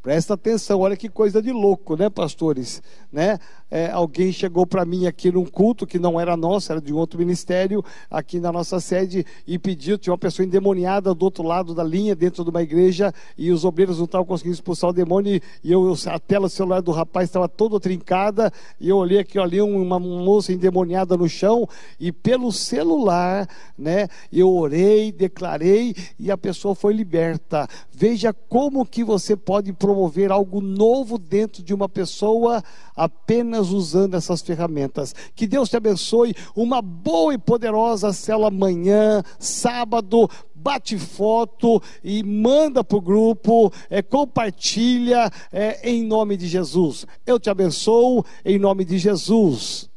Presta 0.00 0.34
atenção, 0.34 0.80
olha 0.80 0.96
que 0.96 1.08
coisa 1.08 1.42
de 1.42 1.50
louco, 1.50 1.96
né, 1.96 2.08
pastores? 2.08 2.80
Né? 3.10 3.40
É, 3.70 3.90
alguém 3.90 4.32
chegou 4.32 4.66
para 4.66 4.84
mim 4.84 5.06
aqui 5.06 5.30
num 5.30 5.44
culto 5.44 5.86
que 5.86 5.98
não 5.98 6.20
era 6.20 6.36
nosso, 6.36 6.70
era 6.70 6.80
de 6.80 6.92
um 6.92 6.96
outro 6.96 7.18
ministério, 7.18 7.84
aqui 8.10 8.38
na 8.38 8.52
nossa 8.52 8.78
sede, 8.80 9.26
e 9.46 9.58
pediu, 9.58 9.98
tinha 9.98 10.12
uma 10.12 10.18
pessoa 10.18 10.46
endemoniada 10.46 11.14
do 11.14 11.22
outro 11.24 11.42
lado 11.42 11.74
da 11.74 11.82
linha, 11.82 12.14
dentro 12.14 12.44
de 12.44 12.50
uma 12.50 12.62
igreja, 12.62 13.12
e 13.36 13.50
os 13.50 13.64
obreiros 13.64 13.98
não 13.98 14.04
estavam 14.04 14.26
conseguindo 14.26 14.54
expulsar 14.54 14.90
o 14.90 14.92
demônio, 14.92 15.40
e 15.64 15.72
eu, 15.72 15.94
a 16.06 16.18
tela 16.18 16.48
celular 16.48 16.80
do 16.80 16.92
rapaz 16.92 17.28
estava 17.28 17.48
toda 17.48 17.80
trincada, 17.80 18.52
e 18.80 18.88
eu 18.88 18.96
olhei 18.96 19.18
aqui, 19.18 19.38
ali 19.38 19.60
uma 19.60 19.98
moça 19.98 20.52
endemoniada 20.52 21.16
no 21.16 21.28
chão, 21.28 21.68
e 21.98 22.12
pelo 22.12 22.52
celular, 22.52 23.48
né, 23.76 24.08
eu 24.32 24.48
orei, 24.48 25.10
declarei, 25.10 25.94
e 26.18 26.30
a 26.30 26.38
pessoa 26.38 26.74
foi 26.74 26.92
liberta. 26.92 27.68
Veja 27.92 28.32
como 28.32 28.84
que 28.84 29.02
você 29.02 29.34
pode 29.34 29.72
promover 29.72 30.30
algo 30.30 30.60
novo 30.60 31.18
dentro 31.18 31.62
de 31.62 31.74
uma 31.74 31.88
pessoa 31.88 32.62
apenas 32.94 33.55
apenas 33.56 33.70
usando 33.70 34.14
essas 34.14 34.42
ferramentas. 34.42 35.14
Que 35.34 35.46
Deus 35.46 35.68
te 35.68 35.76
abençoe. 35.76 36.34
Uma 36.54 36.82
boa 36.82 37.34
e 37.34 37.38
poderosa 37.38 38.12
célula 38.12 38.48
amanhã, 38.48 39.22
sábado. 39.38 40.28
Bate 40.54 40.98
foto 40.98 41.80
e 42.02 42.24
manda 42.24 42.82
para 42.82 42.98
o 42.98 43.00
grupo, 43.00 43.72
é, 43.88 44.02
compartilha 44.02 45.30
é, 45.52 45.88
em 45.88 46.02
nome 46.02 46.36
de 46.36 46.48
Jesus. 46.48 47.06
Eu 47.24 47.38
te 47.38 47.48
abençoo 47.48 48.24
em 48.44 48.58
nome 48.58 48.84
de 48.84 48.98
Jesus. 48.98 49.88